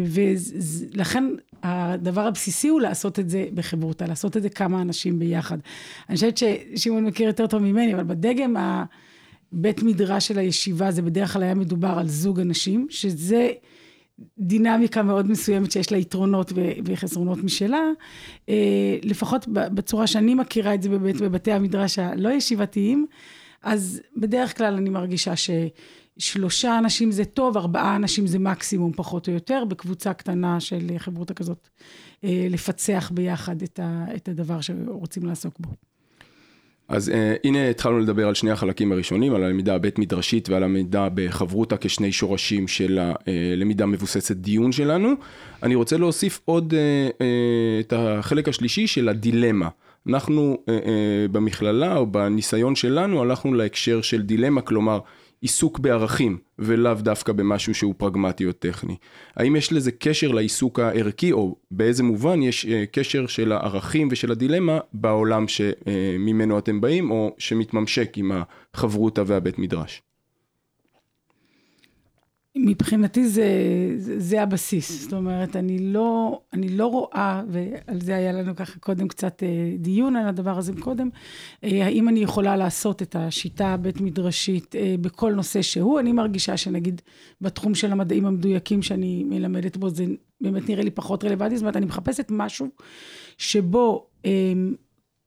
ולכן 0.05 1.23
הדבר 1.63 2.21
הבסיסי 2.21 2.67
הוא 2.67 2.81
לעשות 2.81 3.19
את 3.19 3.29
זה 3.29 3.45
בחברותה, 3.53 4.05
לעשות 4.05 4.37
את 4.37 4.41
זה 4.41 4.49
כמה 4.49 4.81
אנשים 4.81 5.19
ביחד. 5.19 5.57
אני 6.09 6.15
חושבת 6.15 6.37
ששמעון 6.37 7.05
מכיר 7.05 7.27
יותר 7.27 7.47
טוב 7.47 7.61
ממני, 7.61 7.93
אבל 7.93 8.03
בדגם 8.03 8.57
ה... 8.57 8.83
בית 9.51 9.83
מדרש 9.83 10.27
של 10.27 10.39
הישיבה 10.39 10.91
זה 10.91 11.01
בדרך 11.01 11.33
כלל 11.33 11.43
היה 11.43 11.55
מדובר 11.55 11.99
על 11.99 12.07
זוג 12.07 12.39
אנשים, 12.39 12.87
שזה 12.89 13.49
דינמיקה 14.39 15.03
מאוד 15.03 15.31
מסוימת 15.31 15.71
שיש 15.71 15.91
לה 15.91 15.97
יתרונות 15.97 16.53
וחסרונות 16.85 17.43
משלה. 17.43 17.81
אה, 18.49 18.97
לפחות 19.03 19.47
בצורה 19.47 20.07
שאני 20.07 20.35
מכירה 20.35 20.73
את 20.73 20.81
זה 20.81 20.89
באמת 20.89 21.21
בבתי 21.21 21.51
המדרש 21.51 21.99
הלא 21.99 22.29
ישיבתיים, 22.29 23.05
אז 23.63 24.01
בדרך 24.17 24.57
כלל 24.57 24.73
אני 24.73 24.89
מרגישה 24.89 25.33
ששלושה 25.35 26.77
אנשים 26.77 27.11
זה 27.11 27.25
טוב, 27.25 27.57
ארבעה 27.57 27.95
אנשים 27.95 28.27
זה 28.27 28.39
מקסימום 28.39 28.91
פחות 28.95 29.27
או 29.27 29.33
יותר, 29.33 29.63
בקבוצה 29.65 30.13
קטנה 30.13 30.59
של 30.59 30.91
חברותא 30.97 31.33
כזאת, 31.33 31.69
אה, 32.23 32.47
לפצח 32.49 33.11
ביחד 33.13 33.55
את 34.15 34.29
הדבר 34.29 34.61
שרוצים 34.61 35.25
לעסוק 35.25 35.59
בו. 35.59 35.88
אז 36.89 37.09
uh, 37.09 37.11
הנה 37.43 37.69
התחלנו 37.69 37.99
לדבר 37.99 38.27
על 38.27 38.33
שני 38.33 38.51
החלקים 38.51 38.91
הראשונים, 38.91 39.33
על 39.33 39.43
הלמידה 39.43 39.75
הבית 39.75 39.99
מדרשית 39.99 40.49
ועל 40.49 40.63
הלמידה 40.63 41.07
בחברותה 41.13 41.77
כשני 41.77 42.11
שורשים 42.11 42.67
של 42.67 42.99
הלמידה 43.55 43.85
מבוססת 43.85 44.35
דיון 44.35 44.71
שלנו. 44.71 45.13
אני 45.63 45.75
רוצה 45.75 45.97
להוסיף 45.97 46.39
עוד 46.45 46.73
uh, 46.73 46.75
uh, 47.11 47.23
את 47.79 47.93
החלק 47.97 48.47
השלישי 48.47 48.87
של 48.87 49.09
הדילמה. 49.09 49.69
אנחנו 50.09 50.57
uh, 50.57 50.67
uh, 50.67 50.71
במכללה 51.31 51.97
או 51.97 52.05
בניסיון 52.05 52.75
שלנו 52.75 53.21
הלכנו 53.21 53.53
להקשר 53.53 54.01
של 54.01 54.21
דילמה, 54.21 54.61
כלומר 54.61 54.99
עיסוק 55.41 55.79
בערכים 55.79 56.37
ולאו 56.59 56.93
דווקא 56.93 57.33
במשהו 57.33 57.73
שהוא 57.73 57.93
פרגמטי 57.97 58.45
או 58.45 58.51
טכני. 58.51 58.95
האם 59.35 59.55
יש 59.55 59.73
לזה 59.73 59.91
קשר 59.91 60.31
לעיסוק 60.31 60.79
הערכי 60.79 61.31
או 61.31 61.55
באיזה 61.71 62.03
מובן 62.03 62.41
יש 62.41 62.65
אה, 62.65 62.83
קשר 62.91 63.27
של 63.27 63.51
הערכים 63.51 64.07
ושל 64.11 64.31
הדילמה 64.31 64.79
בעולם 64.93 65.45
שממנו 65.47 66.59
אתם 66.59 66.81
באים 66.81 67.11
או 67.11 67.35
שמתממשק 67.37 68.17
עם 68.17 68.31
החברותה 68.73 69.23
והבית 69.25 69.59
מדרש? 69.59 70.01
מבחינתי 72.55 73.27
זה, 73.27 73.47
זה, 73.97 74.19
זה 74.19 74.41
הבסיס, 74.41 75.03
זאת 75.03 75.13
אומרת, 75.13 75.55
אני 75.55 75.79
לא, 75.79 76.41
אני 76.53 76.69
לא 76.69 76.87
רואה, 76.87 77.43
ועל 77.47 78.01
זה 78.01 78.15
היה 78.15 78.31
לנו 78.31 78.55
ככה 78.55 78.79
קודם 78.79 79.07
קצת 79.07 79.43
אה, 79.43 79.47
דיון 79.77 80.15
על 80.15 80.27
הדבר 80.27 80.57
הזה 80.57 80.73
קודם, 80.79 81.09
אה, 81.63 81.85
האם 81.85 82.09
אני 82.09 82.19
יכולה 82.19 82.57
לעשות 82.57 83.01
את 83.01 83.15
השיטה 83.15 83.67
הבית 83.67 84.01
מדרשית 84.01 84.75
אה, 84.75 84.95
בכל 85.01 85.33
נושא 85.33 85.61
שהוא, 85.61 85.99
אני 85.99 86.11
מרגישה 86.11 86.57
שנגיד 86.57 87.01
בתחום 87.41 87.75
של 87.75 87.91
המדעים 87.91 88.25
המדויקים 88.25 88.81
שאני 88.81 89.23
מלמדת 89.23 89.77
בו, 89.77 89.89
זה 89.89 90.05
באמת 90.41 90.69
נראה 90.69 90.83
לי 90.83 90.91
פחות 90.91 91.23
רלוונטי, 91.23 91.55
זאת 91.55 91.63
אומרת, 91.63 91.77
אני 91.77 91.85
מחפשת 91.85 92.27
משהו 92.29 92.67
שבו 93.37 94.07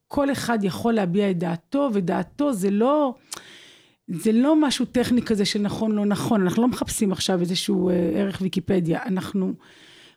כל 0.08 0.32
אחד 0.32 0.58
יכול 0.62 0.94
להביע 0.94 1.30
את 1.30 1.38
דעתו, 1.38 1.90
ודעתו 1.92 2.52
זה 2.52 2.70
לא... 2.70 3.14
זה 4.12 4.32
לא 4.32 4.60
משהו 4.60 4.84
טכני 4.84 5.22
כזה 5.22 5.44
של 5.44 5.58
נכון 5.58 5.92
לא 5.92 6.06
נכון, 6.06 6.42
אנחנו 6.42 6.62
לא 6.62 6.68
מחפשים 6.68 7.12
עכשיו 7.12 7.40
איזשהו 7.40 7.90
אה, 7.90 7.94
ערך 7.94 8.38
ויקיפדיה, 8.40 9.02
אנחנו 9.06 9.52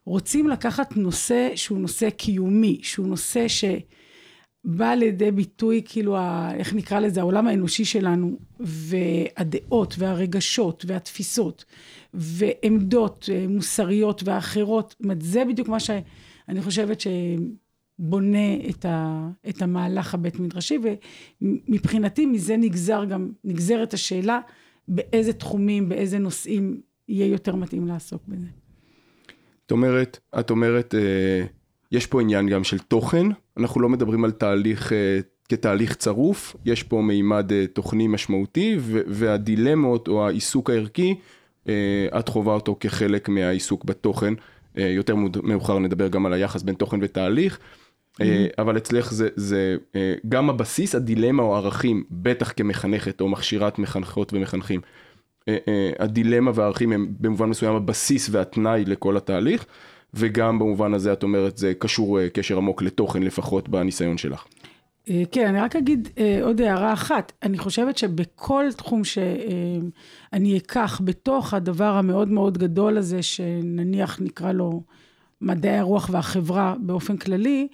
רוצים 0.06 0.48
לקחת 0.48 0.98
נושא 0.98 1.50
שהוא 1.56 1.80
נושא 1.80 2.10
קיומי, 2.10 2.80
שהוא 2.84 3.08
נושא 3.08 3.46
שבא 3.48 4.94
לידי 4.94 5.32
ביטוי 5.32 5.82
כאילו, 5.86 6.18
ה, 6.18 6.52
איך 6.56 6.74
נקרא 6.74 7.00
לזה, 7.00 7.20
העולם 7.20 7.48
האנושי 7.48 7.86
שלנו, 7.86 8.38
והדעות 8.60 9.96
והרגשות 9.98 10.86
והתפיסות 10.88 11.66
ועמדות 12.14 13.30
אה, 13.34 13.46
מוסריות 13.50 14.22
ואחרות, 14.26 14.90
זאת 14.90 15.04
אומרת 15.04 15.22
זה 15.22 15.46
בדיוק 15.46 15.68
מה 15.68 15.80
שאני 15.80 16.62
חושבת 16.62 17.02
ש... 17.02 17.08
בונה 18.00 18.56
את, 18.70 18.86
ה, 18.86 19.28
את 19.50 19.62
המהלך 19.62 20.14
הבית 20.14 20.40
מדרשי, 20.40 20.80
ומבחינתי 21.42 22.26
מזה 22.26 22.58
נגזר 22.58 23.06
גם, 23.06 23.32
נגזרת 23.44 23.94
השאלה 23.94 24.40
באיזה 24.88 25.34
תחומים, 25.34 25.90
באיזה 25.90 26.20
נושאים 26.20 26.82
יהיה 27.10 27.28
יותר 27.28 27.56
מתאים 27.56 27.88
לעסוק 27.88 28.22
בזה. 28.28 28.48
את 29.66 29.72
אומרת, 29.72 30.20
את 30.40 30.50
אומרת, 30.50 30.96
אה, 30.96 31.46
יש 31.92 32.06
פה 32.06 32.22
עניין 32.22 32.50
גם 32.50 32.64
של 32.64 32.80
תוכן, 32.80 33.28
אנחנו 33.58 33.82
לא 33.82 33.90
מדברים 33.90 34.26
על 34.26 34.32
תהליך 34.32 34.94
אה, 34.94 35.20
כתהליך 35.50 35.96
צרוף, 35.96 36.56
יש 36.66 36.84
פה 36.84 37.02
מימד 37.02 37.52
אה, 37.52 37.68
תוכני 37.68 38.08
משמעותי, 38.08 38.78
והדילמות 39.08 40.08
או 40.08 40.28
העיסוק 40.28 40.70
הערכי, 40.70 41.16
את 42.20 42.30
חווה 42.30 42.54
אותו 42.54 42.78
כחלק 42.80 43.30
מהעיסוק 43.30 43.86
בתוכן. 43.86 44.34
יותר 44.76 45.16
מאוחר 45.44 45.80
נדבר 45.80 46.08
גם 46.08 46.26
על 46.26 46.34
היחס 46.34 46.62
בין 46.64 46.76
תוכן 46.76 47.00
ותהליך. 47.02 47.60
אה, 48.22 48.48
אבל 48.58 48.78
אצלך 48.78 49.14
זה, 49.14 49.30
זה 49.36 49.78
אה, 49.96 50.14
גם 50.30 50.50
הבסיס, 50.50 50.96
הדילמה 50.96 51.44
או 51.44 51.56
הערכים, 51.56 52.04
בטח 52.12 52.54
כמחנכת 52.56 53.22
או 53.22 53.30
מכשירת 53.30 53.80
מחנכות 53.80 54.34
ומחנכים. 54.34 54.82
אה, 55.48 55.92
הדילמה 56.00 56.52
והערכים 56.56 56.92
הם 56.92 57.08
במובן 57.20 57.50
מסוים 57.50 57.76
הבסיס 57.76 58.30
והתנאי 58.32 58.86
לכל 58.86 59.18
התהליך, 59.18 59.66
וגם 60.14 60.60
במובן 60.60 60.94
הזה 60.94 61.14
את 61.14 61.24
אומרת 61.24 61.58
זה 61.58 61.74
קשור 61.80 62.28
קשר 62.28 62.58
עמוק 62.58 62.82
לתוכן 62.82 63.24
לפחות 63.24 63.70
בניסיון 63.70 64.18
שלך. 64.18 64.46
כן, 65.32 65.48
אני 65.48 65.60
רק 65.60 65.76
אגיד 65.76 66.10
עוד 66.42 66.62
הערה 66.62 66.94
אחת. 66.94 67.32
אני 67.44 67.58
חושבת 67.58 67.98
שבכל 67.98 68.66
תחום 68.78 69.04
שאני 69.04 70.58
אקח 70.58 71.02
בתוך 71.04 71.54
הדבר 71.54 71.92
המאוד 71.98 72.28
מאוד 72.28 72.58
גדול 72.58 72.98
הזה, 72.98 73.24
שנניח 73.24 74.20
נקרא 74.22 74.52
לו 74.52 74.82
מדעי 75.42 75.78
הרוח 75.78 76.10
והחברה 76.12 76.76
באופן 76.80 77.18
כללי, 77.18 77.68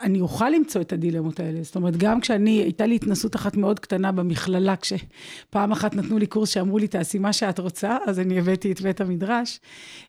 אני 0.00 0.20
אוכל 0.20 0.48
למצוא 0.48 0.80
את 0.80 0.92
הדילמות 0.92 1.40
האלה. 1.40 1.62
זאת 1.62 1.76
אומרת, 1.76 1.96
גם 1.96 2.20
כשאני, 2.20 2.50
הייתה 2.50 2.86
לי 2.86 2.94
התנסות 2.94 3.36
אחת 3.36 3.56
מאוד 3.56 3.78
קטנה 3.78 4.12
במכללה, 4.12 4.76
כשפעם 4.76 5.72
אחת 5.72 5.94
נתנו 5.94 6.18
לי 6.18 6.26
קורס 6.26 6.48
שאמרו 6.48 6.78
לי, 6.78 6.88
תעשי 6.88 7.18
מה 7.18 7.32
שאת 7.32 7.58
רוצה, 7.58 7.96
אז 8.06 8.20
אני 8.20 8.38
הבאתי 8.38 8.72
את 8.72 8.80
בית 8.80 9.00
המדרש, 9.00 9.60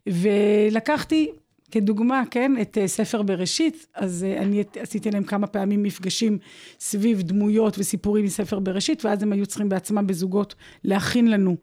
ולקחתי 0.08 1.32
כדוגמה, 1.72 2.24
כן, 2.32 2.52
את 2.62 2.78
אה, 2.78 2.88
ספר 2.88 3.22
בראשית, 3.22 3.88
אז 3.96 4.26
אה, 4.30 4.42
אני 4.42 4.64
עשיתי 4.80 5.12
להם 5.12 5.24
כמה 5.24 5.48
פעמים 5.48 5.84
מפגשים 5.84 6.38
סביב 6.80 7.22
דמויות 7.22 7.80
וסיפורים 7.80 8.26
מספר 8.26 8.60
בראשית, 8.60 9.06
ואז 9.06 9.24
הם 9.24 9.34
היו 9.34 9.46
צריכים 9.46 9.70
בעצמם 9.70 10.08
בזוגות 10.08 10.56
להכין 10.84 11.32
לנו 11.32 11.58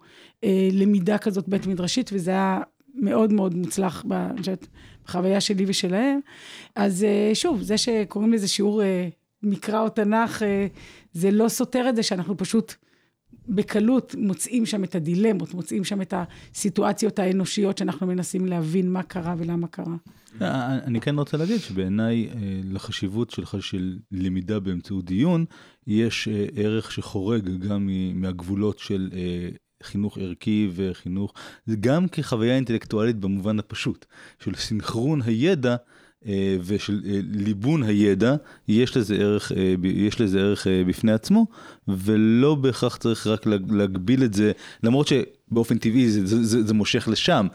אה, 0.45 0.69
למידה 0.73 1.19
כזאת 1.19 1.49
בית 1.49 1.67
מדרשית, 1.67 2.11
וזה 2.13 2.31
היה 2.31 2.61
מאוד 2.95 3.33
מאוד 3.33 3.55
מוצלח, 3.55 4.05
בחוויה 5.09 5.41
שלי 5.41 5.65
ושלהם. 5.69 6.21
אז 6.75 7.05
אה, 7.05 7.31
שוב, 7.35 7.63
זה 7.63 7.79
שקוראים 7.79 8.33
לזה 8.33 8.49
שיעור 8.49 8.83
אה, 8.83 9.09
מקרא 9.43 9.81
או 9.81 9.89
תנ"ך, 9.89 10.43
אה, 10.43 10.67
זה 11.13 11.31
לא 11.31 11.49
סותר 11.49 11.89
את 11.89 11.97
זה 11.97 12.03
שאנחנו 12.03 12.37
פשוט 12.37 12.75
בקלות 13.49 14.15
מוצאים 14.19 14.67
שם 14.67 14.85
את 14.85 14.95
הדילמות, 14.95 15.55
מוצאים 15.55 15.85
שם 15.85 16.03
את 16.03 16.15
הסיטואציות 16.17 17.19
האנושיות 17.19 17.79
שאנחנו 17.79 18.07
מנסים 18.07 18.47
להבין 18.47 18.93
מה 18.93 19.03
קרה 19.03 19.35
ולמה 19.39 19.67
קרה. 19.67 19.97
אני 20.85 21.01
כן 21.01 21.19
רוצה 21.19 21.37
להגיד 21.37 21.61
שבעיניי 21.61 22.29
לחשיבות 22.65 23.31
שלך 23.31 23.57
של 23.61 23.99
למידה 24.13 24.61
באמצעות 24.61 25.05
דיון, 25.05 25.45
יש 25.87 26.29
ערך 26.55 26.93
שחורג 26.93 27.49
גם 27.49 27.89
מהגבולות 28.15 28.79
של 28.79 29.11
חינוך 29.83 30.19
ערכי 30.19 30.69
וחינוך, 30.75 31.33
זה 31.67 31.77
גם 31.77 32.09
כחוויה 32.09 32.55
אינטלקטואלית 32.57 33.17
במובן 33.17 33.59
הפשוט, 33.59 34.07
של 34.39 34.55
סינכרון 34.55 35.23
הידע. 35.23 35.77
אה, 36.27 36.57
ושל 36.65 37.01
אה, 37.07 37.21
ליבון 37.23 37.83
הידע, 37.83 38.35
יש 38.69 38.97
לזה 38.97 39.15
ערך, 39.15 39.53
אה, 39.53 39.75
יש 39.85 40.21
לזה 40.21 40.41
ערך 40.41 40.67
בפני 40.87 41.13
עצמו, 41.13 41.47
ולא 41.89 42.55
בהכרח 42.55 42.97
צריך 42.97 43.27
רק 43.27 43.47
להגביל 43.71 44.25
את 44.25 44.35
זה, 44.35 44.53
למרות 44.83 45.09
שבאופן 45.09 45.79
טבעי 45.79 46.11
זה, 46.11 46.27
זה, 46.27 46.43
זה, 46.45 46.63
זה 46.63 46.75
מושך 46.75 47.09
לשם. 47.09 47.47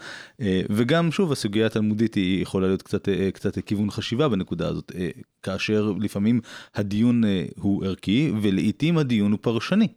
וגם, 0.70 1.12
שוב, 1.12 1.32
הסוגיה 1.32 1.66
התלמודית 1.66 2.14
היא 2.14 2.42
יכולה 2.42 2.66
להיות 2.66 2.82
קצת, 2.82 3.08
קצת 3.34 3.58
כיוון 3.58 3.90
חשיבה 3.90 4.28
בנקודה 4.28 4.68
הזאת, 4.68 4.92
כאשר 5.42 5.92
לפעמים 6.00 6.40
הדיון 6.74 7.22
הוא 7.56 7.84
ערכי, 7.84 8.32
ולעיתים 8.42 8.98
הדיון 8.98 9.32
הוא 9.32 9.38
פרשני. 9.42 9.88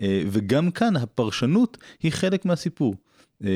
וגם 0.00 0.70
כאן 0.70 0.96
הפרשנות 0.96 1.78
היא 2.02 2.12
חלק 2.12 2.44
מהסיפור. 2.44 2.94
Uh, 3.42 3.46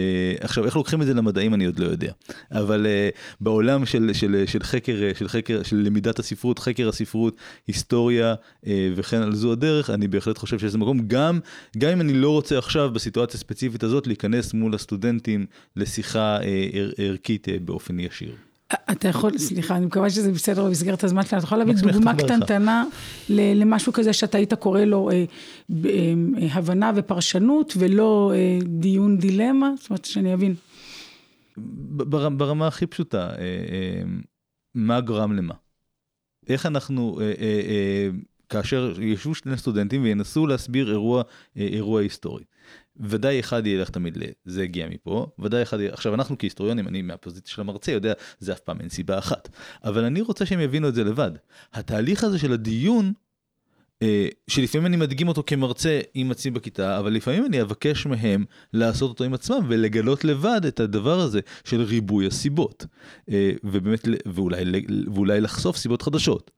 עכשיו 0.41 0.65
איך 0.65 0.77
לוקחים 0.77 1.03
את 1.03 1.07
זה 1.07 1.15
למדעים 1.15 1.55
אני 1.55 1.65
עוד 1.65 1.79
לא 1.79 1.87
יודע 1.87 2.13
אבל 2.53 2.87
uh, 2.87 3.19
בעולם 3.41 3.87
של, 3.87 4.11
של, 4.13 4.45
של 4.47 4.63
חקר 4.63 4.95
של 5.15 5.29
חקר 5.29 5.63
של 5.63 5.77
למידת 5.77 6.19
הספרות 6.19 6.59
חקר 6.59 6.89
הספרות 6.89 7.37
היסטוריה 7.67 8.35
uh, 8.35 8.69
וכן 8.97 9.23
על 9.23 9.35
זו 9.35 9.53
הדרך 9.53 9.91
אני 9.91 10.09
בהחלט 10.09 10.39
חושב 10.39 10.59
שזה 10.59 10.79
מקום 10.79 11.01
גם 11.07 11.41
גם 11.79 11.91
אם 11.91 12.01
אני 12.01 12.13
לא 12.13 12.31
רוצה 12.31 12.59
עכשיו 12.59 12.91
בסיטואציה 12.91 13.39
הספציפית 13.39 13.83
הזאת 13.83 14.07
להיכנס 14.07 14.55
מול 14.55 14.75
הסטודנטים 14.75 15.47
לשיחה 15.77 16.39
uh, 16.41 16.43
ער, 16.73 16.91
ערכית 16.99 17.49
uh, 17.49 17.51
באופן 17.61 18.01
ישיר. 18.01 18.48
אתה 18.73 19.09
יכול, 19.09 19.39
סליחה, 19.39 19.77
אני 19.77 19.87
מקווה 19.87 20.11
שזה 20.11 20.33
בסדר 20.33 20.65
במסגרת 20.65 21.05
הזמן 21.05 21.23
שלנו, 21.23 21.39
אתה 21.39 21.47
יכול 21.47 21.59
להביא 21.59 21.75
דוגמה 21.75 22.17
קטנטנה 22.17 22.85
למשהו 23.29 23.93
כזה 23.93 24.13
שאתה 24.13 24.39
היית 24.39 24.55
קורא 24.55 24.81
לו 24.81 25.11
אה, 25.11 25.25
אה, 25.85 26.13
הבנה 26.53 26.93
ופרשנות 26.97 27.75
ולא 27.79 28.33
אה, 28.35 28.59
דיון 28.65 29.19
דילמה? 29.19 29.71
זאת 29.79 29.91
אומרת, 29.91 30.05
שאני 30.05 30.35
אבין. 30.35 30.55
ברמה 32.17 32.67
הכי 32.67 32.87
פשוטה, 32.87 33.31
מה 34.75 35.01
גרם 35.01 35.33
למה? 35.33 35.55
איך 36.49 36.67
אנחנו, 36.67 37.19
כאשר 38.49 38.95
ישבו 39.01 39.35
שני 39.35 39.57
סטודנטים 39.57 40.03
וינסו 40.03 40.47
להסביר 40.47 40.91
אירוע, 40.91 41.23
אירוע 41.57 42.01
היסטורי. 42.01 42.45
ודאי 43.01 43.41
אחד 43.41 43.67
ילך 43.67 43.91
תמיד 43.91 44.19
לזה 44.47 44.63
הגיע 44.63 44.89
מפה, 44.89 45.27
ודאי 45.39 45.63
אחד, 45.63 45.81
עכשיו 45.81 46.15
אנחנו 46.15 46.39
כהיסטוריונים, 46.39 46.89
אני 46.89 47.03
מהפוזיציה 47.03 47.55
של 47.55 47.61
המרצה 47.61 47.93
יודע, 47.93 48.13
זה 48.39 48.53
אף 48.53 48.61
פעם 48.61 48.81
אין 48.81 48.89
סיבה 48.89 49.19
אחת. 49.19 49.49
אבל 49.85 50.05
אני 50.05 50.21
רוצה 50.21 50.47
שהם 50.47 50.61
יבינו 50.61 50.89
את 50.89 50.95
זה 50.95 51.05
לבד. 51.05 51.31
התהליך 51.73 52.25
הזה 52.25 52.39
של 52.39 52.53
הדיון, 52.53 53.13
אה, 54.03 54.29
שלפעמים 54.47 54.87
אני 54.87 54.97
מדגים 54.97 55.29
אותו 55.29 55.43
כמרצה 55.47 56.01
עם 56.15 56.31
עצמי 56.31 56.51
בכיתה, 56.51 56.99
אבל 56.99 57.13
לפעמים 57.13 57.45
אני 57.47 57.63
אבקש 57.63 58.07
מהם 58.07 58.45
לעשות 58.73 59.11
אותו 59.11 59.25
עם 59.25 59.35
עצמם 59.35 59.67
ולגלות 59.69 60.25
לבד 60.25 60.61
את 60.69 60.81
הדבר 60.81 61.21
הזה 61.21 61.41
של 61.65 61.83
ריבוי 61.83 62.27
הסיבות. 62.27 62.87
אה, 63.31 63.51
ובאמת, 63.65 64.09
ואולי, 64.27 64.65
ואולי 65.15 65.41
לחשוף 65.41 65.77
סיבות 65.77 66.03
חדשות. 66.03 66.51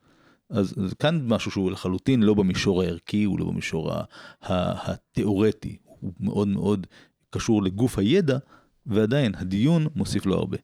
אז, 0.51 0.75
אז 0.85 0.95
כאן 0.95 1.21
משהו 1.25 1.51
שהוא 1.51 1.71
לחלוטין 1.71 2.23
לא 2.23 2.35
במישור 2.35 2.83
הערכי, 2.83 3.25
הוא 3.25 3.39
לא 3.39 3.45
במישור 3.45 3.93
התיאורטי, 4.41 5.77
הוא 6.00 6.12
מאוד 6.21 6.49
מאוד 6.49 6.87
קשור 7.30 7.62
לגוף 7.62 7.99
הידע, 7.99 8.38
ועדיין 8.87 9.33
הדיון 9.35 9.87
מוסיף 9.97 10.26
לו 10.26 10.35
הרבה. 10.35 10.57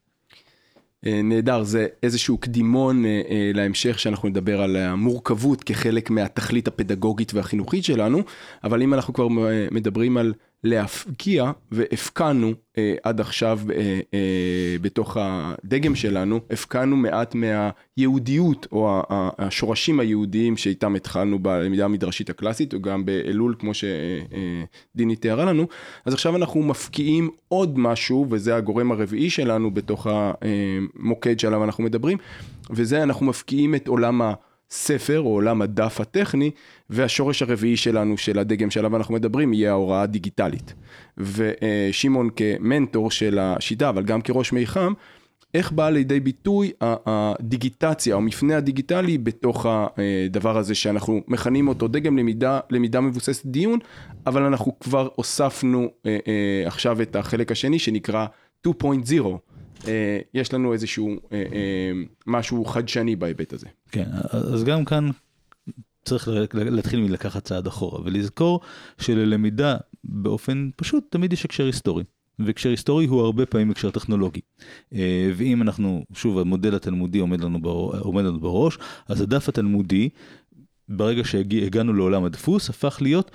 אה, 1.05 1.21
נהדר, 1.23 1.63
זה 1.63 1.87
איזשהו 2.03 2.37
קדימון 2.37 3.05
אה, 3.05 3.21
אה, 3.29 3.51
להמשך 3.53 3.99
שאנחנו 3.99 4.29
נדבר 4.29 4.61
על 4.61 4.75
המורכבות 4.75 5.63
כחלק 5.63 6.09
מהתכלית 6.09 6.67
הפדגוגית 6.67 7.33
והחינוכית 7.33 7.83
שלנו, 7.83 8.21
אבל 8.63 8.81
אם 8.81 8.93
אנחנו 8.93 9.13
כבר 9.13 9.27
מדברים 9.71 10.17
על 10.17 10.33
להפקיע, 10.63 11.51
והפקענו 11.71 12.53
אה, 12.77 12.95
עד 13.03 13.21
עכשיו 13.21 13.59
אה, 13.71 13.99
אה, 14.13 14.75
בתוך 14.81 15.17
הדגם 15.19 15.95
שלנו, 15.95 16.39
הפקענו 16.49 16.95
מעט 16.95 17.35
מהיהודיות 17.35 18.67
או 18.71 19.01
השורשים 19.09 19.99
היהודיים 19.99 20.57
שאיתם 20.57 20.95
התחלנו 20.95 21.39
בלמידה 21.39 21.85
המדרשית 21.85 22.29
הקלאסית, 22.29 22.73
או 22.73 22.81
גם 22.81 23.05
באלול 23.05 23.55
כמו 23.59 23.71
שדיני 23.73 25.15
תיארה 25.15 25.45
לנו, 25.45 25.67
אז 26.05 26.13
עכשיו 26.13 26.35
אנחנו 26.35 26.63
מפקיעים 26.63 27.29
עוד 27.47 27.79
משהו, 27.79 28.25
וזה 28.29 28.55
הגורם 28.55 28.91
הרביעי 28.91 29.29
שלנו 29.29 29.71
בתוך 29.71 30.07
המוקד 30.09 31.39
שעליו 31.39 31.63
אנחנו 31.63 31.83
מדברים, 31.83 32.17
וזה 32.69 33.03
אנחנו 33.03 33.25
מפקיעים 33.25 33.75
את 33.75 33.87
עולם 33.87 34.21
ה... 34.21 34.33
ספר 34.69 35.19
או 35.19 35.27
עולם 35.27 35.61
הדף 35.61 36.01
הטכני, 36.01 36.51
והשורש 36.89 37.41
הרביעי 37.41 37.77
שלנו, 37.77 38.17
של 38.17 38.39
הדגם 38.39 38.71
שעליו 38.71 38.95
אנחנו 38.95 39.13
מדברים, 39.13 39.53
יהיה 39.53 39.71
ההוראה 39.71 40.01
הדיגיטלית. 40.01 40.73
ושמעון 41.17 42.29
כמנטור 42.35 43.11
של 43.11 43.39
השיטה, 43.39 43.89
אבל 43.89 44.03
גם 44.03 44.21
כראש 44.21 44.53
מיחם, 44.53 44.93
איך 45.53 45.71
באה 45.71 45.89
לידי 45.89 46.19
ביטוי 46.19 46.71
הדיגיטציה 46.81 48.15
או 48.15 48.19
המפנה 48.19 48.57
הדיגיטלי 48.57 49.17
בתוך 49.17 49.65
הדבר 49.69 50.57
הזה 50.57 50.75
שאנחנו 50.75 51.21
מכנים 51.27 51.67
אותו 51.67 51.87
דגם 51.87 52.17
למידה, 52.17 52.59
למידה 52.69 53.01
מבוססת 53.01 53.45
דיון, 53.45 53.79
אבל 54.27 54.43
אנחנו 54.43 54.79
כבר 54.79 55.07
הוספנו 55.15 55.87
אה, 56.05 56.17
אה, 56.27 56.67
עכשיו 56.67 57.01
את 57.01 57.15
החלק 57.15 57.51
השני 57.51 57.79
שנקרא 57.79 58.25
2.0. 58.67 58.71
אה, 59.87 60.19
יש 60.33 60.53
לנו 60.53 60.73
איזשהו 60.73 61.09
אה, 61.09 61.37
אה, 61.37 61.91
משהו 62.27 62.65
חדשני 62.65 63.15
בהיבט 63.15 63.53
הזה. 63.53 63.67
כן, 63.91 64.09
אז 64.31 64.63
גם 64.63 64.85
כאן 64.85 65.09
צריך 66.05 66.29
להתחיל 66.53 66.99
מלקחת 66.99 67.43
צעד 67.43 67.67
אחורה 67.67 68.01
ולזכור 68.03 68.61
שללמידה 68.97 69.77
באופן 70.03 70.69
פשוט 70.75 71.03
תמיד 71.09 71.33
יש 71.33 71.45
הקשר 71.45 71.65
היסטורי. 71.65 72.03
והקשר 72.39 72.69
היסטורי 72.69 73.05
הוא 73.05 73.21
הרבה 73.21 73.45
פעמים 73.45 73.71
הקשר 73.71 73.89
טכנולוגי. 73.89 74.41
ואם 75.35 75.61
אנחנו, 75.61 76.05
שוב, 76.13 76.39
המודל 76.39 76.75
התלמודי 76.75 77.19
עומד 77.19 77.41
לנו, 77.41 77.61
בר... 77.61 77.71
עומד 77.99 78.23
לנו 78.23 78.39
בראש, 78.39 78.77
אז 79.07 79.21
הדף 79.21 79.49
התלמודי, 79.49 80.09
ברגע 80.89 81.23
שהגענו 81.23 81.93
לעולם 81.93 82.23
הדפוס, 82.23 82.69
הפך 82.69 82.97
להיות 83.01 83.31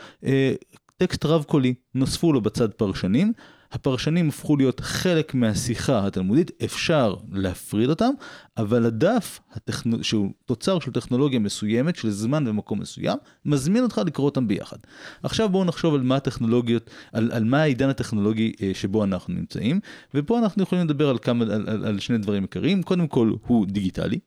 טקסט 0.96 1.24
רב 1.24 1.42
קולי. 1.42 1.74
נוספו 1.94 2.32
לו 2.32 2.40
בצד 2.40 2.72
פרשנים, 2.72 3.32
הפרשנים 3.72 4.28
הפכו 4.28 4.56
להיות 4.56 4.80
חלק 4.80 5.34
מהשיחה 5.34 6.06
התלמודית, 6.06 6.50
אפשר 6.64 7.14
להפריד 7.32 7.90
אותם, 7.90 8.10
אבל 8.56 8.86
הדף, 8.86 9.40
הטכנו... 9.52 10.04
שהוא 10.04 10.30
תוצר 10.44 10.78
של 10.78 10.92
טכנולוגיה 10.92 11.38
מסוימת, 11.38 11.96
של 11.96 12.10
זמן 12.10 12.48
ומקום 12.48 12.80
מסוים, 12.80 13.18
מזמין 13.44 13.82
אותך 13.82 14.00
לקרוא 14.06 14.24
אותם 14.24 14.48
ביחד. 14.48 14.76
עכשיו 15.22 15.48
בואו 15.48 15.64
נחשוב 15.64 15.94
על 15.94 16.02
מה 16.02 16.16
הטכנולוגיות, 16.16 16.90
על, 17.12 17.32
על 17.32 17.44
מה 17.44 17.62
העידן 17.62 17.88
הטכנולוגי 17.88 18.52
אה, 18.62 18.70
שבו 18.74 19.04
אנחנו 19.04 19.34
נמצאים, 19.34 19.80
ופה 20.14 20.38
אנחנו 20.38 20.62
יכולים 20.62 20.84
לדבר 20.84 21.08
על, 21.08 21.18
כמה, 21.18 21.44
על, 21.44 21.68
על, 21.68 21.84
על 21.84 21.98
שני 21.98 22.18
דברים 22.18 22.42
עיקריים, 22.42 22.82
קודם 22.82 23.08
כל 23.08 23.32
הוא 23.46 23.66
דיגיטלי. 23.66 24.18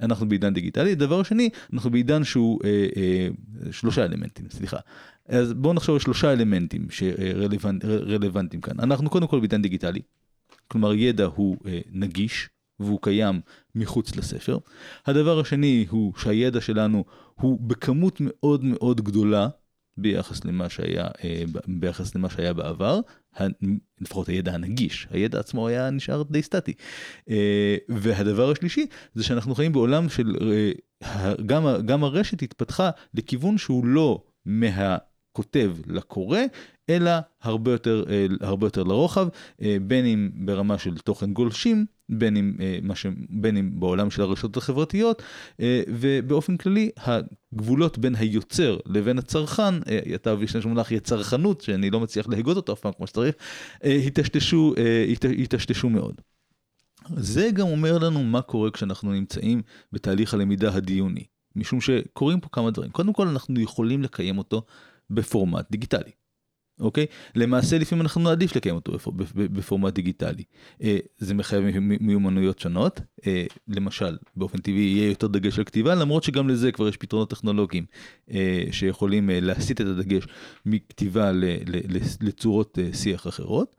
אנחנו 0.00 0.28
בעידן 0.28 0.54
דיגיטלי, 0.54 0.94
דבר 0.94 1.22
שני, 1.22 1.50
אנחנו 1.72 1.90
בעידן 1.90 2.24
שהוא 2.24 2.60
אה, 2.64 2.86
אה, 2.96 3.28
שלושה 3.72 4.04
אלמנטים, 4.04 4.46
סליחה. 4.50 4.76
אז 5.28 5.52
בואו 5.52 5.74
נחשוב 5.74 5.94
על 5.94 6.00
שלושה 6.00 6.32
אלמנטים 6.32 6.86
שרלוונטיים 6.90 8.60
כאן. 8.60 8.80
אנחנו 8.80 9.10
קודם 9.10 9.26
כל 9.26 9.38
בעידן 9.38 9.62
דיגיטלי, 9.62 10.00
כלומר 10.68 10.94
ידע 10.94 11.24
הוא 11.24 11.56
אה, 11.66 11.80
נגיש 11.92 12.48
והוא 12.80 12.98
קיים 13.02 13.40
מחוץ 13.74 14.16
לספר. 14.16 14.58
הדבר 15.06 15.40
השני 15.40 15.86
הוא 15.90 16.12
שהידע 16.16 16.60
שלנו 16.60 17.04
הוא 17.34 17.60
בכמות 17.60 18.16
מאוד 18.20 18.64
מאוד 18.64 19.00
גדולה 19.00 19.48
ביחס 19.96 20.44
למה 20.44 20.68
שהיה, 20.68 21.06
אה, 21.24 21.42
ביחס 21.66 22.14
למה 22.14 22.30
שהיה 22.30 22.52
בעבר, 22.52 23.00
לפחות 24.00 24.28
הידע 24.28 24.54
הנגיש, 24.54 25.06
הידע 25.10 25.40
עצמו 25.40 25.68
היה 25.68 25.90
נשאר 25.90 26.22
די 26.22 26.42
סטטי. 26.42 26.72
אה, 27.30 27.76
והדבר 27.88 28.50
השלישי 28.50 28.86
זה 29.14 29.24
שאנחנו 29.24 29.54
חיים 29.54 29.72
בעולם 29.72 30.08
של, 30.08 30.36
גם, 31.46 31.66
גם 31.86 32.04
הרשת 32.04 32.42
התפתחה 32.42 32.90
לכיוון 33.14 33.58
שהוא 33.58 33.86
לא 33.86 34.22
מה... 34.46 34.96
כותב 35.32 35.72
לקורא, 35.86 36.38
אלא 36.90 37.10
הרבה 37.42 37.70
יותר, 37.72 38.04
אה, 38.10 38.26
הרבה 38.40 38.66
יותר 38.66 38.82
לרוחב, 38.82 39.28
אה, 39.62 39.76
בין 39.82 40.06
אם 40.06 40.30
ברמה 40.34 40.78
של 40.78 40.98
תוכן 40.98 41.32
גולשים, 41.32 41.86
בין 42.08 42.36
אם, 42.36 42.54
אה, 42.90 42.94
ש... 42.94 43.06
בין 43.30 43.56
אם 43.56 43.80
בעולם 43.80 44.10
של 44.10 44.22
הרשתות 44.22 44.56
החברתיות, 44.56 45.22
ובאופן 45.88 46.56
כללי 46.56 46.90
הגבולות 46.96 47.98
בין 47.98 48.14
היוצר 48.14 48.78
לבין 48.86 49.18
הצרכן, 49.18 49.74
אתה 50.14 50.34
וישנש 50.38 50.64
מונח 50.66 50.90
יצרכנות, 50.90 51.60
שאני 51.60 51.90
לא 51.90 52.00
מצליח 52.00 52.28
להגות 52.28 52.56
אותו 52.56 52.72
אף 52.72 52.80
פעם 52.80 52.92
כמו 52.92 53.06
שצריך, 53.06 53.34
היטשטשו, 53.82 54.74
היטשטשו 55.38 55.88
מאוד. 55.88 56.14
זה 57.16 57.50
גם 57.54 57.68
אומר 57.68 57.98
לנו 57.98 58.22
מה 58.22 58.42
קורה 58.42 58.70
כשאנחנו 58.70 59.12
נמצאים 59.12 59.62
בתהליך 59.92 60.34
הלמידה 60.34 60.74
הדיוני, 60.74 61.24
משום 61.56 61.80
שקורים 61.80 62.40
פה 62.40 62.48
כמה 62.52 62.70
דברים. 62.70 62.90
קודם 62.90 63.12
כל 63.12 63.28
אנחנו 63.28 63.60
יכולים 63.60 64.02
לקיים 64.02 64.38
אותו 64.38 64.62
בפורמט 65.10 65.70
דיגיטלי. 65.70 66.10
אוקיי? 66.80 67.06
למעשה 67.34 67.78
לפעמים 67.78 68.02
אנחנו 68.02 68.20
נעדיף 68.20 68.56
לקיים 68.56 68.74
אותו 68.74 68.92
בפ- 68.92 69.06
בפ- 69.16 69.34
בפורמט 69.34 69.94
דיגיטלי. 69.94 70.42
אה, 70.82 70.98
זה 71.18 71.34
מחייב 71.34 71.64
מיומנויות 71.78 72.58
שונות, 72.58 73.00
אה, 73.26 73.44
למשל 73.68 74.16
באופן 74.36 74.58
טבעי 74.58 74.80
יהיה 74.80 75.08
יותר 75.08 75.26
דגש 75.26 75.58
על 75.58 75.64
כתיבה, 75.64 75.94
למרות 75.94 76.22
שגם 76.24 76.48
לזה 76.48 76.72
כבר 76.72 76.88
יש 76.88 76.96
פתרונות 76.96 77.30
טכנולוגיים 77.30 77.84
אה, 78.30 78.64
שיכולים 78.72 79.30
להסיט 79.32 79.80
את 79.80 79.86
הדגש 79.86 80.24
מכתיבה 80.66 81.32
לצורות 82.20 82.78
שיח 82.92 83.26
אחרות. 83.26 83.76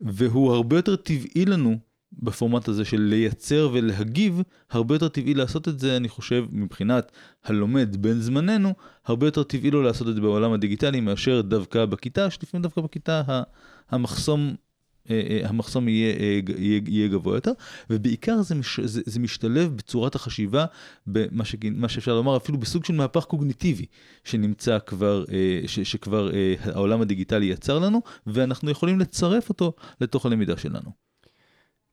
והוא 0.00 0.52
הרבה 0.52 0.76
יותר 0.76 0.96
טבעי 0.96 1.44
לנו 1.46 1.78
בפורמט 2.12 2.68
הזה 2.68 2.84
של 2.84 3.00
לייצר 3.00 3.70
ולהגיב, 3.72 4.42
הרבה 4.70 4.94
יותר 4.94 5.08
טבעי 5.08 5.34
לעשות 5.34 5.68
את 5.68 5.78
זה, 5.78 5.96
אני 5.96 6.08
חושב, 6.08 6.44
מבחינת 6.52 7.12
הלומד 7.44 7.96
בין 8.00 8.20
זמננו, 8.20 8.74
הרבה 9.04 9.26
יותר 9.26 9.42
טבעי 9.42 9.70
לו 9.70 9.82
לעשות 9.82 10.08
את 10.08 10.14
זה 10.14 10.20
בעולם 10.20 10.52
הדיגיטלי 10.52 11.00
מאשר 11.00 11.40
דווקא 11.40 11.84
בכיתה, 11.84 12.30
שלפעמים 12.30 12.62
דווקא 12.62 12.80
בכיתה 12.80 13.22
המחסום, 13.90 14.54
אה, 15.10 15.20
אה, 15.30 15.48
המחסום 15.48 15.88
יהיה, 15.88 16.16
אה, 16.16 16.40
יהיה, 16.58 16.80
יהיה 16.86 17.08
גבוה 17.08 17.36
יותר, 17.36 17.52
ובעיקר 17.90 18.42
זה, 18.42 18.54
מש, 18.54 18.80
זה, 18.80 19.02
זה 19.06 19.20
משתלב 19.20 19.76
בצורת 19.76 20.14
החשיבה, 20.14 20.64
במה 21.06 21.44
ש, 21.44 21.56
שאפשר 21.88 22.14
לומר 22.14 22.36
אפילו 22.36 22.58
בסוג 22.58 22.84
של 22.84 22.94
מהפך 22.94 23.24
קוגניטיבי, 23.24 23.86
שנמצא 24.24 24.78
כבר, 24.86 25.24
ש, 25.66 25.80
שכבר 25.80 26.30
העולם 26.60 27.00
הדיגיטלי 27.00 27.46
יצר 27.46 27.78
לנו, 27.78 28.02
ואנחנו 28.26 28.70
יכולים 28.70 29.00
לצרף 29.00 29.48
אותו 29.48 29.72
לתוך 30.00 30.26
הלמידה 30.26 30.56
שלנו. 30.56 31.07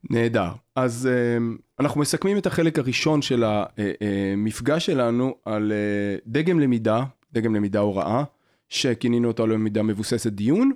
נהדר. 0.10 0.50
אז 0.76 1.10
אה, 1.12 1.46
אנחנו 1.80 2.02
מסכמים 2.02 2.38
את 2.38 2.46
החלק 2.46 2.80
הראשון 2.80 3.22
של 3.22 3.44
המפגש 3.46 4.86
שלנו 4.86 5.36
על 5.46 5.72
אה, 5.72 6.18
דגם 6.28 6.60
למידה, 6.60 7.04
דגם 7.34 7.56
למידה 7.56 7.80
הוראה, 7.80 8.24
שכינינו 8.70 9.28
אותו 9.28 9.48
למידה 9.48 9.84
מבוססת 9.84 10.32
דיון, 10.32 10.72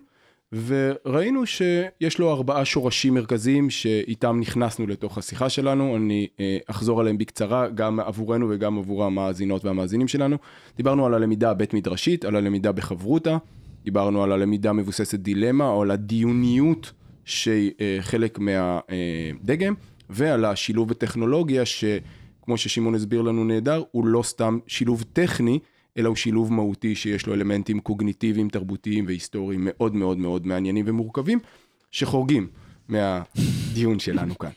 וראינו 0.66 1.46
שיש 1.46 2.20
לו 2.20 2.32
ארבעה 2.32 2.66
שורשים 2.66 3.14
מרכזיים 3.14 3.70
שאיתם 3.70 4.40
נכנסנו 4.40 4.88
לתוך 4.88 5.18
השיחה 5.18 5.50
שלנו, 5.50 5.96
אני 5.96 6.28
אה, 6.40 6.58
אחזור 6.68 7.02
עליהם 7.02 7.18
בקצרה, 7.18 7.68
גם 7.68 8.00
עבורנו 8.00 8.48
וגם 8.50 8.78
עבור 8.78 9.06
המאזינות 9.06 9.66
והמאזינים 9.66 10.08
שלנו. 10.08 10.38
דיברנו 10.78 11.06
על 11.06 11.14
הלמידה 11.14 11.52
הבית 11.52 11.74
מדרשית, 11.74 12.26
על 12.26 12.36
הלמידה 12.36 12.72
בחברותה, 12.72 13.38
דיברנו 13.84 14.24
על 14.24 14.32
הלמידה 14.32 14.74
מבוססת 14.74 15.20
דילמה, 15.20 15.70
או 15.70 15.82
על 15.82 15.92
הדיוניות 15.92 16.92
שהיא 17.30 17.72
אה, 17.82 17.98
חלק 18.02 18.40
מהדגם, 18.40 19.74
ועל 20.10 20.46
השילוב 20.46 20.90
בטכנולוגיה, 20.90 21.64
שכמו 21.66 22.58
ששמעון 22.58 22.96
הסביר 22.96 23.22
לנו 23.22 23.44
נהדר, 23.44 23.84
הוא 23.92 24.06
לא 24.06 24.24
סתם 24.24 24.60
שילוב 24.68 25.04
טכני, 25.14 25.60
אלא 25.98 26.08
הוא 26.08 26.16
שילוב 26.16 26.54
מהותי 26.54 26.96
שיש 26.96 27.28
לו 27.28 27.34
אלמנטים 27.34 27.80
קוגניטיביים, 27.80 28.50
תרבותיים 28.50 29.06
והיסטוריים 29.08 29.62
מאוד 29.64 29.96
מאוד 29.96 30.18
מאוד 30.18 30.48
מעניינים 30.48 30.86
ומורכבים, 30.88 31.40
שחורגים 31.92 32.48
מהדיון 32.88 34.00
שלנו 34.06 34.38
כאן. 34.38 34.52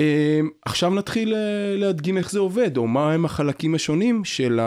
אה, 0.00 0.40
עכשיו 0.64 0.94
נתחיל 0.94 1.34
אה, 1.34 1.76
להדגים 1.76 2.18
איך 2.18 2.30
זה 2.30 2.38
עובד, 2.38 2.76
או 2.76 2.86
מה 2.86 3.12
הם 3.12 3.24
החלקים 3.24 3.74
השונים 3.74 4.24
של 4.24 4.60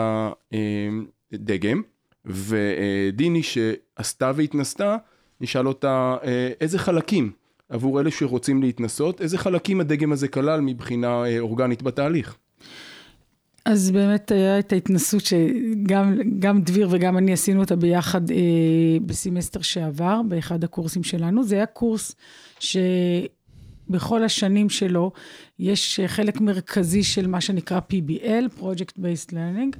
הדגם, 1.32 1.82
ודיני 2.24 3.42
שעשתה 3.42 4.32
והתנסתה, 4.34 4.96
נשאל 5.40 5.68
אותה 5.68 6.16
אה, 6.24 6.50
איזה 6.60 6.78
חלקים 6.78 7.32
עבור 7.68 8.00
אלה 8.00 8.10
שרוצים 8.10 8.62
להתנסות, 8.62 9.20
איזה 9.20 9.38
חלקים 9.38 9.80
הדגם 9.80 10.12
הזה 10.12 10.28
כלל 10.28 10.60
מבחינה 10.60 11.24
אה, 11.24 11.38
אורגנית 11.38 11.82
בתהליך. 11.82 12.36
אז 13.64 13.90
באמת 13.90 14.30
היה 14.30 14.58
את 14.58 14.72
ההתנסות 14.72 15.22
שגם 15.24 16.18
גם 16.38 16.60
דביר 16.60 16.88
וגם 16.90 17.18
אני 17.18 17.32
עשינו 17.32 17.60
אותה 17.60 17.76
ביחד 17.76 18.30
אה, 18.30 18.36
בסמסטר 19.06 19.60
שעבר, 19.60 20.20
באחד 20.28 20.64
הקורסים 20.64 21.02
שלנו. 21.02 21.44
זה 21.44 21.54
היה 21.54 21.66
קורס 21.66 22.14
שבכל 22.60 24.24
השנים 24.24 24.70
שלו 24.70 25.12
יש 25.58 26.00
חלק 26.06 26.40
מרכזי 26.40 27.02
של 27.02 27.26
מה 27.26 27.40
שנקרא 27.40 27.80
PBL, 27.92 28.60
Project 28.60 28.98
Based 28.98 29.30
Learning, 29.30 29.76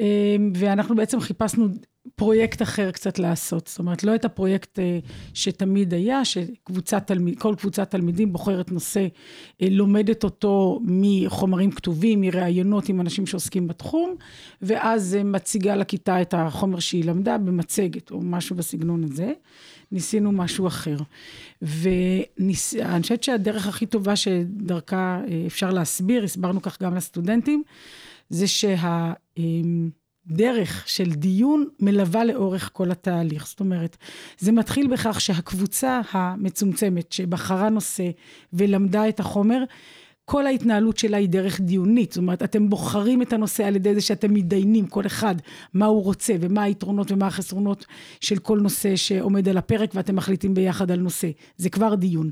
אה, 0.00 0.36
ואנחנו 0.54 0.96
בעצם 0.96 1.20
חיפשנו 1.20 1.68
פרויקט 2.16 2.62
אחר 2.62 2.90
קצת 2.90 3.18
לעשות. 3.18 3.66
זאת 3.66 3.78
אומרת, 3.78 4.04
לא 4.04 4.14
את 4.14 4.24
הפרויקט 4.24 4.78
אה, 4.78 4.98
שתמיד 5.34 5.94
היה, 5.94 6.24
שקבוצת 6.24 7.06
תלמיד, 7.06 7.38
כל 7.38 7.54
קבוצת 7.58 7.90
תלמידים 7.90 8.32
בוחרת 8.32 8.72
נושא, 8.72 9.06
אה, 9.62 9.68
לומדת 9.70 10.24
אותו 10.24 10.80
מחומרים 10.84 11.70
כתובים, 11.70 12.20
מראיונות 12.20 12.88
עם 12.88 13.00
אנשים 13.00 13.26
שעוסקים 13.26 13.68
בתחום, 13.68 14.14
ואז 14.62 15.14
אה, 15.14 15.24
מציגה 15.24 15.76
לכיתה 15.76 16.22
את 16.22 16.34
החומר 16.36 16.78
שהיא 16.78 17.04
למדה 17.04 17.38
במצגת, 17.38 18.10
או 18.10 18.20
משהו 18.20 18.56
בסגנון 18.56 19.04
הזה. 19.04 19.32
ניסינו 19.92 20.32
משהו 20.32 20.66
אחר. 20.66 20.96
ואני 21.62 22.54
חושבת 23.02 23.22
שהדרך 23.22 23.66
הכי 23.66 23.86
טובה 23.86 24.16
שדרכה 24.16 25.20
אפשר 25.46 25.70
להסביר, 25.70 26.24
הסברנו 26.24 26.62
כך 26.62 26.82
גם 26.82 26.94
לסטודנטים, 26.94 27.62
זה 28.30 28.46
שה... 28.46 29.12
דרך 30.30 30.82
של 30.86 31.12
דיון 31.12 31.64
מלווה 31.80 32.24
לאורך 32.24 32.70
כל 32.72 32.90
התהליך. 32.90 33.46
זאת 33.46 33.60
אומרת, 33.60 33.96
זה 34.38 34.52
מתחיל 34.52 34.86
בכך 34.86 35.20
שהקבוצה 35.20 36.00
המצומצמת 36.12 37.12
שבחרה 37.12 37.68
נושא 37.68 38.10
ולמדה 38.52 39.08
את 39.08 39.20
החומר, 39.20 39.64
כל 40.30 40.46
ההתנהלות 40.46 40.98
שלה 40.98 41.16
היא 41.16 41.28
דרך 41.28 41.60
דיונית, 41.60 42.12
זאת 42.12 42.18
אומרת, 42.18 42.42
אתם 42.42 42.70
בוחרים 42.70 43.22
את 43.22 43.32
הנושא 43.32 43.64
על 43.64 43.76
ידי 43.76 43.94
זה 43.94 44.00
שאתם 44.00 44.34
מתדיינים, 44.34 44.86
כל 44.86 45.06
אחד, 45.06 45.34
מה 45.74 45.86
הוא 45.86 46.04
רוצה 46.04 46.34
ומה 46.40 46.62
היתרונות 46.62 47.12
ומה 47.12 47.26
החסרונות 47.26 47.86
של 48.20 48.38
כל 48.38 48.60
נושא 48.60 48.96
שעומד 48.96 49.48
על 49.48 49.56
הפרק, 49.56 49.90
ואתם 49.94 50.16
מחליטים 50.16 50.54
ביחד 50.54 50.90
על 50.90 51.00
נושא. 51.00 51.28
זה 51.56 51.70
כבר 51.70 51.94
דיון. 51.94 52.30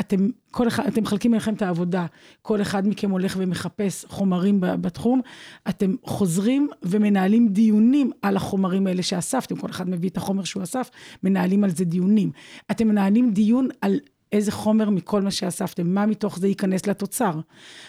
אתם, 0.00 0.28
כל 0.50 0.68
אחד, 0.68 0.86
אתם 0.86 1.02
מחלקים 1.02 1.30
ביניכם 1.30 1.54
את 1.54 1.62
העבודה, 1.62 2.06
כל 2.42 2.62
אחד 2.62 2.88
מכם 2.88 3.10
הולך 3.10 3.36
ומחפש 3.38 4.04
חומרים 4.08 4.60
בתחום, 4.60 5.20
אתם 5.68 5.94
חוזרים 6.04 6.68
ומנהלים 6.82 7.48
דיונים 7.48 8.10
על 8.22 8.36
החומרים 8.36 8.86
האלה 8.86 9.02
שאספתם, 9.02 9.56
כל 9.56 9.70
אחד 9.70 9.90
מביא 9.90 10.08
את 10.08 10.16
החומר 10.16 10.44
שהוא 10.44 10.62
אסף, 10.62 10.90
מנהלים 11.22 11.64
על 11.64 11.70
זה 11.70 11.84
דיונים. 11.84 12.30
אתם 12.70 12.88
מנהלים 12.88 13.30
דיון 13.30 13.68
על... 13.80 13.98
איזה 14.32 14.52
חומר 14.52 14.90
מכל 14.90 15.22
מה 15.22 15.30
שאספתם, 15.30 15.94
מה 15.94 16.06
מתוך 16.06 16.38
זה 16.38 16.48
ייכנס 16.48 16.86
לתוצר. 16.86 17.32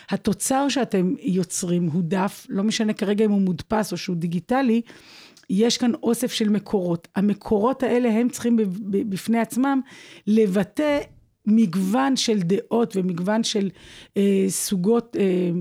התוצר 0.10 0.70
שאתם 0.70 1.14
יוצרים 1.22 1.90
הוא 1.94 2.02
דף, 2.06 2.48
לא 2.50 2.64
משנה 2.64 2.94
כרגע 2.94 3.26
אם 3.26 3.32
הוא 3.32 3.42
מודפס 3.42 3.92
או 3.92 3.98
שהוא 3.98 4.16
דיגיטלי, 4.16 4.82
יש 5.50 5.78
כאן 5.78 5.92
אוסף 6.04 6.32
של 6.32 6.50
מקורות. 6.50 7.08
המקורות 7.16 7.84
האלה 7.84 8.10
הם 8.10 8.30
צריכים 8.30 8.58
בפני 9.10 9.40
עצמם 9.40 9.82
לבטא 10.28 11.00
מגוון 11.46 12.16
של 12.16 12.40
דעות 12.40 12.96
ומגוון 12.96 13.44
של 13.44 13.70
אה, 14.18 14.46
סוגות 14.50 15.16
אה, 15.20 15.52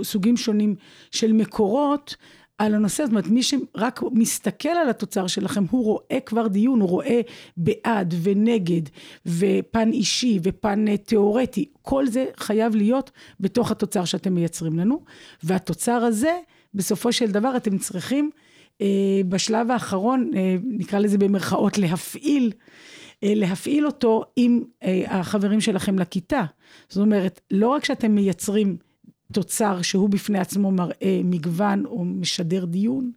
וסוגים 0.00 0.36
שונים 0.36 0.74
של 1.10 1.32
מקורות. 1.32 2.16
על 2.58 2.74
הנושא, 2.74 3.04
זאת 3.04 3.10
אומרת, 3.10 3.26
מי 3.26 3.42
שרק 3.42 4.00
מסתכל 4.12 4.68
על 4.68 4.90
התוצר 4.90 5.26
שלכם, 5.26 5.64
הוא 5.70 5.84
רואה 5.84 6.18
כבר 6.26 6.46
דיון, 6.46 6.80
הוא 6.80 6.88
רואה 6.88 7.20
בעד 7.56 8.14
ונגד, 8.22 8.82
ופן 9.26 9.92
אישי 9.92 10.38
ופן 10.42 10.96
תיאורטי, 10.96 11.68
כל 11.82 12.06
זה 12.06 12.24
חייב 12.36 12.76
להיות 12.76 13.10
בתוך 13.40 13.70
התוצר 13.70 14.04
שאתם 14.04 14.34
מייצרים 14.34 14.78
לנו, 14.78 15.04
והתוצר 15.42 15.92
הזה, 15.92 16.38
בסופו 16.74 17.12
של 17.12 17.30
דבר 17.30 17.56
אתם 17.56 17.78
צריכים 17.78 18.30
אה, 18.80 19.20
בשלב 19.28 19.70
האחרון, 19.70 20.30
אה, 20.36 20.56
נקרא 20.64 20.98
לזה 20.98 21.18
במרכאות, 21.18 21.78
להפעיל, 21.78 22.52
אה, 23.24 23.32
להפעיל 23.34 23.86
אותו 23.86 24.24
עם 24.36 24.62
אה, 24.82 25.02
החברים 25.08 25.60
שלכם 25.60 25.98
לכיתה. 25.98 26.44
זאת 26.88 27.02
אומרת, 27.02 27.40
לא 27.50 27.68
רק 27.68 27.84
שאתם 27.84 28.14
מייצרים 28.14 28.76
תוצר 29.32 29.82
שהוא 29.82 30.08
בפני 30.08 30.38
עצמו 30.38 30.70
מראה 30.70 31.20
מגוון 31.24 31.86
או 31.86 32.04
משדר 32.04 32.64
דיון, 32.64 33.10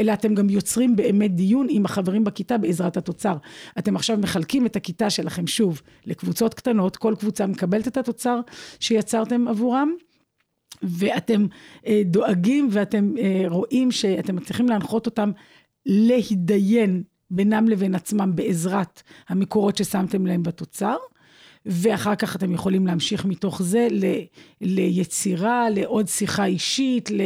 אלא 0.00 0.12
אתם 0.12 0.34
גם 0.34 0.50
יוצרים 0.50 0.96
באמת 0.96 1.34
דיון 1.34 1.66
עם 1.70 1.84
החברים 1.84 2.24
בכיתה 2.24 2.58
בעזרת 2.58 2.96
התוצר. 2.96 3.36
אתם 3.78 3.96
עכשיו 3.96 4.18
מחלקים 4.18 4.66
את 4.66 4.76
הכיתה 4.76 5.10
שלכם 5.10 5.46
שוב 5.46 5.82
לקבוצות 6.06 6.54
קטנות, 6.54 6.96
כל 6.96 7.14
קבוצה 7.18 7.46
מקבלת 7.46 7.88
את 7.88 7.96
התוצר 7.96 8.40
שיצרתם 8.80 9.48
עבורם. 9.48 9.92
ואתם 10.82 11.46
אה, 11.86 12.02
דואגים 12.04 12.68
ואתם 12.72 13.14
אה, 13.18 13.44
רואים 13.48 13.90
שאתם 13.90 14.36
מצליחים 14.36 14.68
להנחות 14.68 15.06
אותם 15.06 15.30
להתדיין 15.86 17.02
בינם 17.30 17.68
לבין 17.68 17.94
עצמם 17.94 18.32
בעזרת 18.34 19.02
המקורות 19.28 19.76
ששמתם 19.76 20.26
להם 20.26 20.42
בתוצר. 20.42 20.96
ואחר 21.68 22.14
כך 22.14 22.36
אתם 22.36 22.54
יכולים 22.54 22.86
להמשיך 22.86 23.24
מתוך 23.24 23.62
זה 23.62 23.88
ל, 23.90 24.04
ליצירה, 24.60 25.70
לעוד 25.70 26.08
שיחה 26.08 26.44
אישית, 26.44 27.10
ל, 27.10 27.22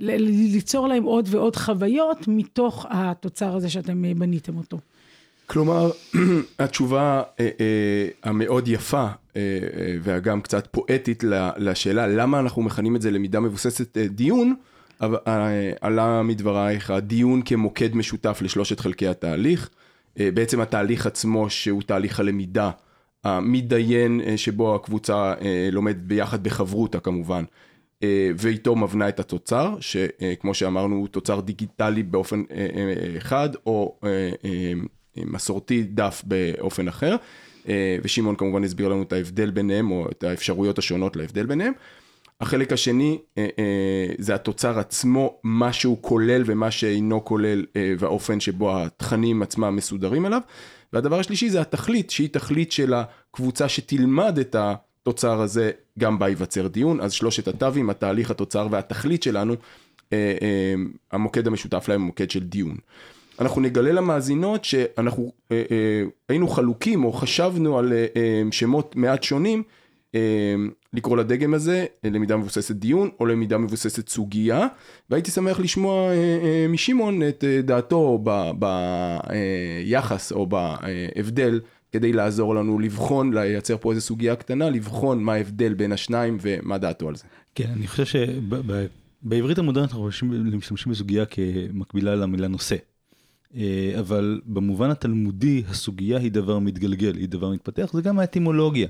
ל, 0.00 0.16
ליצור 0.52 0.88
להם 0.88 1.02
עוד 1.04 1.28
ועוד 1.30 1.56
חוויות 1.56 2.28
מתוך 2.28 2.86
התוצר 2.90 3.56
הזה 3.56 3.70
שאתם 3.70 4.04
בניתם 4.16 4.56
אותו. 4.56 4.78
כלומר, 5.46 5.90
התשובה 6.58 7.22
אה, 7.40 7.48
אה, 7.60 8.08
המאוד 8.22 8.68
יפה 8.68 9.04
אה, 9.04 9.08
אה, 9.36 9.96
וגם 10.02 10.40
קצת 10.40 10.68
פואטית 10.70 11.24
לשאלה 11.56 12.06
למה 12.06 12.40
אנחנו 12.40 12.62
מכנים 12.62 12.96
את 12.96 13.02
זה 13.02 13.10
למידה 13.10 13.40
מבוססת 13.40 13.98
אה, 13.98 14.08
דיון, 14.08 14.54
אה, 15.02 15.72
עלה 15.80 16.22
מדברייך 16.22 16.90
הדיון 16.90 17.42
כמוקד 17.42 17.96
משותף 17.96 18.38
לשלושת 18.42 18.80
חלקי 18.80 19.08
התהליך. 19.08 19.70
אה, 20.20 20.30
בעצם 20.34 20.60
התהליך 20.60 21.06
עצמו 21.06 21.50
שהוא 21.50 21.82
תהליך 21.82 22.20
הלמידה, 22.20 22.70
המתדיין 23.28 24.20
אה, 24.20 24.36
שבו 24.36 24.74
הקבוצה 24.74 25.34
אה, 25.40 25.68
לומדת 25.72 25.96
ביחד 25.96 26.44
בחברותה 26.44 27.00
כמובן, 27.00 27.44
אה, 28.02 28.30
ואיתו 28.36 28.76
מבנה 28.76 29.08
את 29.08 29.20
התוצר, 29.20 29.74
שכמו 29.80 30.54
שאמרנו 30.54 30.96
הוא 30.96 31.08
תוצר 31.08 31.40
דיגיטלי 31.40 32.02
באופן 32.02 32.42
אחד, 33.18 33.48
או 33.66 34.00
מסורתי 35.16 35.82
דף 35.82 36.22
באופן 36.26 36.88
אחר. 36.88 37.16
ושמעון 38.02 38.36
כמובן 38.36 38.64
הסביר 38.64 38.88
לנו 38.88 39.02
את 39.02 39.12
ההבדל 39.12 39.50
ביניהם, 39.50 39.90
או 39.90 40.08
את 40.10 40.24
האפשרויות 40.24 40.78
השונות 40.78 41.16
להבדל 41.16 41.46
ביניהם. 41.46 41.72
החלק 42.40 42.72
השני 42.72 43.18
אה, 43.38 43.46
אה, 43.58 44.14
זה 44.18 44.34
התוצר 44.34 44.78
עצמו, 44.78 45.40
מה 45.42 45.72
שהוא 45.72 45.98
כולל 46.00 46.42
ומה 46.46 46.70
שאינו 46.70 47.24
כולל, 47.24 47.64
אה, 47.76 47.94
והאופן 47.98 48.40
שבו 48.40 48.82
התכנים 48.82 49.42
עצמם 49.42 49.76
מסודרים 49.76 50.26
אליו. 50.26 50.40
והדבר 50.92 51.18
השלישי 51.18 51.50
זה 51.50 51.60
התכלית, 51.60 52.10
שהיא 52.10 52.28
תכלית 52.28 52.72
של 52.72 52.94
הקבוצה 52.94 53.68
שתלמד 53.68 54.38
את 54.38 54.56
התוצר 54.58 55.40
הזה, 55.40 55.70
גם 55.98 56.18
בה 56.18 56.28
ייווצר 56.28 56.66
דיון. 56.66 57.00
אז 57.00 57.12
שלושת 57.12 57.48
התווים, 57.48 57.90
התהליך, 57.90 58.30
התוצר 58.30 58.68
והתכלית 58.70 59.22
שלנו, 59.22 59.54
אה, 60.12 60.36
אה, 60.42 60.74
המוקד 61.12 61.46
המשותף 61.46 61.88
להם 61.88 62.00
הוא 62.00 62.06
מוקד 62.06 62.30
של 62.30 62.44
דיון. 62.44 62.76
אנחנו 63.40 63.60
נגלה 63.60 63.92
למאזינות 63.92 64.64
שאנחנו 64.64 65.32
אה, 65.52 65.62
אה, 65.70 66.02
היינו 66.28 66.48
חלוקים 66.48 67.04
או 67.04 67.12
חשבנו 67.12 67.78
על 67.78 67.92
אה, 67.92 68.06
אה, 68.16 68.42
שמות 68.50 68.96
מעט 68.96 69.22
שונים 69.22 69.62
אה, 70.14 70.54
לקרוא 70.92 71.16
לדגם 71.16 71.54
הזה 71.54 71.86
אה, 72.04 72.10
למידה 72.10 72.36
מבוססת 72.36 72.74
דיון 72.74 73.08
או 73.20 73.26
למידה 73.26 73.58
מבוססת 73.58 74.08
סוגיה 74.08 74.66
והייתי 75.10 75.30
שמח 75.30 75.60
לשמוע 75.60 76.10
אה, 76.10 76.14
אה, 76.14 76.66
משמעון 76.68 77.22
את 77.28 77.44
דעתו 77.64 78.24
ביחס 78.58 80.32
או 80.32 80.46
בהבדל 80.46 81.60
כדי 81.92 82.12
לעזור 82.12 82.54
לנו 82.54 82.78
לבחון, 82.78 83.34
לייצר 83.34 83.76
פה 83.76 83.90
איזה 83.90 84.00
סוגיה 84.00 84.36
קטנה, 84.36 84.70
לבחון 84.70 85.22
מה 85.22 85.34
ההבדל 85.34 85.74
בין 85.74 85.92
השניים 85.92 86.38
ומה 86.40 86.78
דעתו 86.78 87.08
על 87.08 87.16
זה. 87.16 87.24
כן, 87.54 87.70
אני 87.76 87.86
חושב 87.86 88.04
שבעברית 88.04 89.58
המודרנית 89.58 89.90
אנחנו 89.90 90.06
משתמשים 90.52 90.92
בסוגיה 90.92 91.24
כמקבילה 91.26 92.14
למילה 92.14 92.48
נושא. 92.48 92.76
אה, 93.56 93.92
אבל 93.98 94.40
במובן 94.46 94.90
התלמודי 94.90 95.62
הסוגיה 95.68 96.18
היא 96.18 96.32
דבר 96.32 96.58
מתגלגל, 96.58 97.16
היא 97.16 97.28
דבר 97.28 97.50
מתפתח, 97.50 97.90
זה 97.92 98.02
גם 98.02 98.18
האטימולוגיה, 98.18 98.88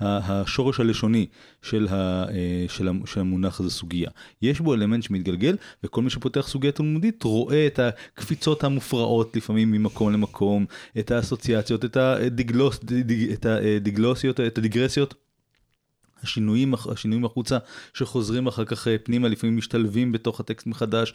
השורש 0.00 0.80
הלשוני 0.80 1.26
אה, 1.74 2.64
של, 2.68 2.88
המונח 3.16 3.60
הזה 3.60 3.70
סוגיה. 3.70 4.10
יש 4.42 4.60
בו 4.60 4.74
אלמנט 4.74 5.02
שמתגלגל, 5.02 5.56
וכל 5.84 6.02
מי 6.02 6.10
שפותח 6.10 6.48
סוגיה 6.48 6.72
תלמודית 6.72 7.22
רואה 7.22 7.66
את 7.66 7.78
הקפיצות 7.78 8.64
המופרעות 8.64 9.36
לפעמים 9.36 9.70
ממקום 9.70 10.12
למקום, 10.12 10.66
את 10.98 11.10
האסוציאציות, 11.10 11.84
את, 11.84 11.96
את 13.32 13.46
הדיגלוסיות, 13.46 14.40
את 14.40 14.58
הדיגרסיות. 14.58 15.29
השינויים, 16.22 16.74
השינויים 16.74 17.24
החוצה 17.24 17.58
שחוזרים 17.94 18.46
אחר 18.46 18.64
כך 18.64 18.88
אה, 18.88 18.96
פנימה, 18.98 19.28
לפעמים 19.28 19.56
משתלבים 19.56 20.12
בתוך 20.12 20.40
הטקסט 20.40 20.66
מחדש, 20.66 21.14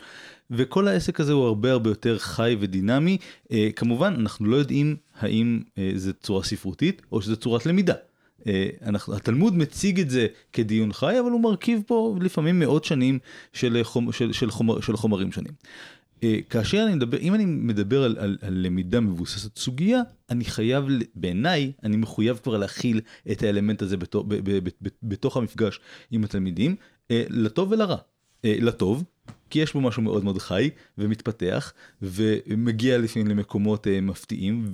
וכל 0.52 0.88
העסק 0.88 1.20
הזה 1.20 1.34
הוא 1.34 1.46
הרבה 1.46 1.72
הרבה 1.72 1.90
יותר 1.90 2.18
חי 2.18 2.56
ודינמי. 2.60 3.18
אה, 3.52 3.70
כמובן, 3.76 4.16
אנחנו 4.20 4.46
לא 4.46 4.56
יודעים 4.56 4.96
האם 5.20 5.62
אה, 5.78 5.92
זה 5.96 6.14
צורה 6.14 6.44
ספרותית 6.44 7.02
או 7.12 7.22
שזה 7.22 7.36
צורת 7.36 7.66
למידה. 7.66 7.94
אנחנו, 8.82 9.16
התלמוד 9.16 9.58
מציג 9.58 10.00
את 10.00 10.10
זה 10.10 10.28
כדיון 10.54 10.94
חי, 10.94 11.20
אבל 11.20 11.32
הוא 11.32 11.42
מרכיב 11.42 11.82
פה 11.88 12.16
לפעמים 12.22 12.60
מאות 12.60 12.84
שנים 12.84 13.20
של, 13.54 13.80
חומ, 13.84 14.12
של, 14.12 14.34
של, 14.34 14.52
חומר, 14.52 14.82
של 14.82 14.98
חומרים 14.98 15.32
שונים. 15.32 15.54
אה, 16.26 16.40
כאשר 16.50 16.84
אני 16.88 16.96
מדבר, 16.96 17.18
אם 17.18 17.36
אני 17.36 17.46
מדבר 17.46 18.04
על, 18.04 18.18
על, 18.20 18.38
על 18.42 18.54
למידה 18.54 19.00
מבוססת 19.00 19.58
סוגיה, 19.58 20.02
אני 20.30 20.46
חייב, 20.46 20.86
בעיניי, 21.16 21.72
אני 21.84 21.98
מחויב 21.98 22.40
כבר 22.44 22.58
להכיל 22.58 23.02
את 23.32 23.44
האלמנט 23.44 23.82
הזה 23.82 23.98
בתוך, 23.98 24.26
ב, 24.28 24.34
ב, 24.36 24.64
ב, 24.64 24.70
ב, 24.82 24.88
בתוך 25.04 25.38
המפגש 25.38 25.80
עם 26.12 26.24
התלמידים, 26.24 26.76
אה, 27.12 27.24
לטוב 27.30 27.72
ולרע. 27.72 27.98
אה, 28.46 28.56
לטוב, 28.62 29.04
כי 29.50 29.60
יש 29.60 29.74
בו 29.74 29.82
משהו 29.82 30.02
מאוד 30.02 30.24
מאוד 30.24 30.38
חי 30.38 30.70
ומתפתח 30.98 31.74
ומגיע 32.02 32.98
לפעמים 32.98 33.28
למקומות 33.28 33.88
uh, 33.88 33.90
מפתיעים 34.02 34.66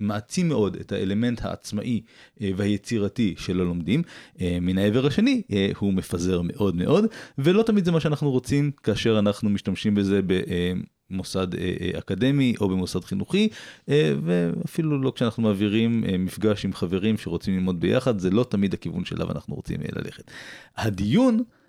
ומעצים 0.00 0.48
מאוד 0.48 0.76
את 0.76 0.92
האלמנט 0.92 1.40
העצמאי 1.44 2.00
uh, 2.38 2.42
והיצירתי 2.56 3.34
של 3.38 3.60
הלומדים. 3.60 4.02
Uh, 4.36 4.40
מן 4.60 4.78
העבר 4.78 5.06
השני 5.06 5.42
הוא 5.78 5.92
מפזר 5.92 6.40
מאוד 6.44 6.76
מאוד 6.76 7.04
ולא 7.38 7.62
תמיד 7.62 7.84
זה 7.84 7.92
מה 7.92 8.00
שאנחנו 8.00 8.30
רוצים 8.30 8.70
כאשר 8.82 9.18
אנחנו 9.18 9.50
משתמשים 9.50 9.94
בזה 9.94 10.20
במוסד 11.10 11.54
uh, 11.54 11.58
אקדמי 11.98 12.54
או 12.60 12.68
במוסד 12.68 13.04
חינוכי 13.04 13.48
ואפילו 14.24 15.02
לא 15.02 15.12
כשאנחנו 15.14 15.42
מעבירים 15.42 16.04
מפגש 16.18 16.64
עם 16.64 16.72
חברים 16.72 17.18
שרוצים 17.18 17.54
ללמוד 17.54 17.80
ביחד 17.80 18.18
זה 18.18 18.30
לא 18.30 18.44
תמיד 18.44 18.74
הכיוון 18.74 19.04
שאליו 19.04 19.30
אנחנו 19.30 19.54
רוצים 19.54 19.80
ללכת. 19.96 20.30
הדיון 20.76 21.38
אה, 21.38 21.61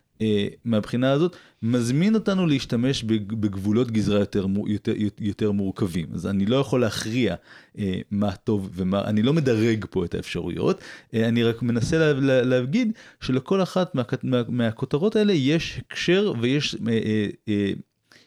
מהבחינה 0.66 1.12
הזאת, 1.12 1.36
מזמין 1.62 2.16
אותנו 2.16 2.48
להשתמש 2.48 3.04
בגבולות 3.04 3.92
גזרה 3.92 4.20
יותר, 4.20 4.46
יותר, 4.66 4.94
יותר 5.20 5.52
מורכבים. 5.52 6.08
אז 6.14 6.28
אני 6.28 6.46
לא 6.46 6.56
יכול 6.56 6.82
להכריע 6.82 7.36
אה, 7.78 8.00
מה 8.12 8.36
טוב 8.36 8.70
ומה, 8.74 9.02
אני 9.02 9.22
לא 9.22 9.34
מדרג 9.34 9.86
פה 9.90 10.06
את 10.06 10.14
האפשרויות, 10.14 10.82
אה, 11.14 11.28
אני 11.28 11.44
רק 11.44 11.62
מנסה 11.62 11.98
לה, 11.98 12.14
לה, 12.14 12.42
להגיד 12.42 12.92
שלכל 13.22 13.64
אחת 13.64 13.96
מה, 13.96 14.04
מה, 14.24 14.42
מהכותרות 14.48 15.16
האלה 15.16 15.34
יש 15.34 15.82
הקשר 15.86 16.34
ויש 16.42 16.76
אה, 16.76 16.92
אה, 16.92 17.28
אה, 17.50 17.72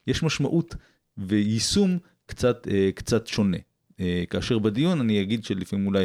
יש 0.07 0.22
משמעות 0.22 0.75
ויישום 1.18 1.99
קצת, 2.27 2.68
אה, 2.70 2.90
קצת 2.94 3.27
שונה. 3.27 3.59
אה, 4.00 4.24
כאשר 4.30 4.59
בדיון 4.59 5.00
אני 5.00 5.22
אגיד 5.22 5.44
שלפעמים 5.44 5.87
אולי 5.87 6.04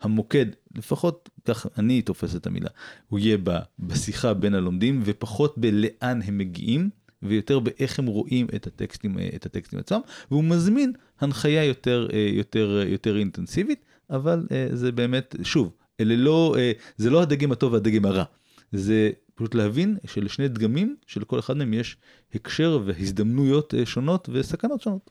המוקד, 0.00 0.46
לפחות 0.76 1.28
כך 1.44 1.66
אני 1.78 2.02
תופס 2.02 2.36
את 2.36 2.46
המילה, 2.46 2.68
הוא 3.08 3.18
יהיה 3.18 3.38
בשיחה 3.78 4.34
בין 4.34 4.54
הלומדים 4.54 5.00
ופחות 5.04 5.58
בלאן 5.58 6.20
הם 6.24 6.38
מגיעים 6.38 6.90
ויותר 7.22 7.58
באיך 7.58 7.98
הם 7.98 8.06
רואים 8.06 8.46
את 8.54 8.66
הטקסטים, 8.66 9.18
אה, 9.18 9.28
את 9.34 9.46
הטקסטים 9.46 9.78
עצמם, 9.78 10.00
והוא 10.30 10.44
מזמין 10.44 10.92
הנחיה 11.20 11.64
יותר, 11.64 12.08
אה, 12.12 12.30
יותר, 12.32 12.82
יותר 12.86 13.18
אינטנסיבית, 13.18 13.84
אבל 14.10 14.46
זה 14.72 14.92
באמת, 14.92 15.36
שוב, 15.42 15.72
אלה 16.00 16.16
לא, 16.16 16.56
זה 16.96 17.10
לא 17.10 17.22
הדגם 17.22 17.52
הטוב 17.52 17.72
והדגם 17.72 18.04
הרע, 18.04 18.24
זה 18.72 19.10
פשוט 19.34 19.54
להבין 19.54 19.96
שלשני 20.06 20.48
דגמים, 20.48 20.96
שלכל 21.06 21.38
אחד 21.38 21.56
מהם 21.56 21.74
יש 21.74 21.96
הקשר 22.34 22.80
והזדמנויות 22.84 23.74
שונות 23.84 24.28
וסכנות 24.32 24.80
שונות. 24.80 25.10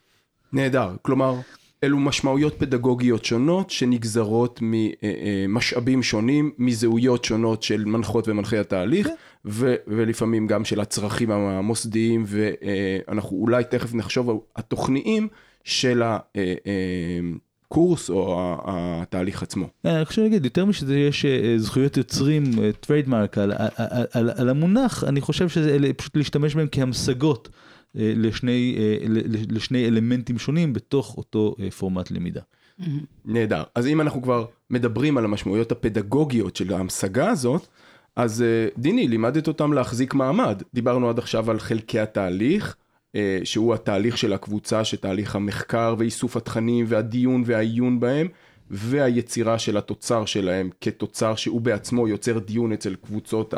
נהדר, 0.53 0.95
כלומר, 1.01 1.35
אלו 1.83 1.99
משמעויות 1.99 2.53
פדגוגיות 2.59 3.25
שונות 3.25 3.69
שנגזרות 3.69 4.59
ממשאבים 4.61 6.03
שונים, 6.03 6.51
מזהויות 6.57 7.25
שונות 7.25 7.63
של 7.63 7.85
מנחות 7.85 8.27
ומנחי 8.27 8.57
התהליך, 8.57 9.07
כן. 9.07 9.13
ו- 9.45 9.75
ולפעמים 9.87 10.47
גם 10.47 10.65
של 10.65 10.79
הצרכים 10.79 11.31
המוסדיים, 11.31 12.23
ואנחנו 12.27 13.37
אולי 13.37 13.63
תכף 13.63 13.93
נחשוב 13.93 14.29
על 14.29 14.35
התוכניים 14.55 15.27
של 15.63 16.01
הקורס 17.65 18.09
או 18.09 18.55
התהליך 18.65 19.43
עצמו. 19.43 19.67
אני 19.85 20.05
חושב 20.05 20.21
להגיד, 20.21 20.45
יותר 20.45 20.65
משזה 20.65 20.99
יש 20.99 21.25
אה, 21.25 21.53
זכויות 21.57 21.97
יוצרים, 21.97 22.43
trademark 22.79 23.37
על, 23.37 23.51
על, 23.57 24.07
על, 24.11 24.31
על 24.35 24.49
המונח, 24.49 25.03
אני 25.03 25.21
חושב 25.21 25.49
שזה 25.49 25.93
פשוט 25.97 26.17
להשתמש 26.17 26.55
בהם 26.55 26.67
כהמשגות. 26.71 27.49
אה, 27.97 28.13
לשני, 28.15 28.75
אה, 28.77 28.97
לשני 29.49 29.87
אלמנטים 29.87 30.39
שונים 30.39 30.73
בתוך 30.73 31.17
אותו 31.17 31.55
אה, 31.59 31.71
פורמט 31.71 32.11
למידה. 32.11 32.41
נהדר. 33.25 33.63
אז 33.75 33.87
אם 33.87 34.01
אנחנו 34.01 34.21
כבר 34.21 34.45
מדברים 34.69 35.17
על 35.17 35.25
המשמעויות 35.25 35.71
הפדגוגיות 35.71 36.55
של 36.55 36.73
ההמשגה 36.73 37.29
הזאת, 37.29 37.67
אז 38.15 38.43
דיני, 38.77 39.07
לימדת 39.07 39.47
אותם 39.47 39.73
להחזיק 39.73 40.13
מעמד. 40.13 40.63
דיברנו 40.73 41.09
עד 41.09 41.19
עכשיו 41.19 41.51
על 41.51 41.59
חלקי 41.59 41.99
התהליך, 41.99 42.75
שהוא 43.43 43.73
התהליך 43.73 44.17
של 44.17 44.33
הקבוצה, 44.33 44.85
שתהליך 44.85 45.35
המחקר 45.35 45.95
ואיסוף 45.97 46.37
התכנים 46.37 46.85
והדיון 46.87 47.43
והעיון 47.45 47.99
בהם, 47.99 48.27
והיצירה 48.69 49.59
של 49.59 49.77
התוצר 49.77 50.25
שלהם 50.25 50.69
כתוצר 50.81 51.35
שהוא 51.35 51.61
בעצמו 51.61 52.07
יוצר 52.07 52.39
דיון 52.39 52.71
אצל 52.71 52.95
קבוצות 52.95 53.53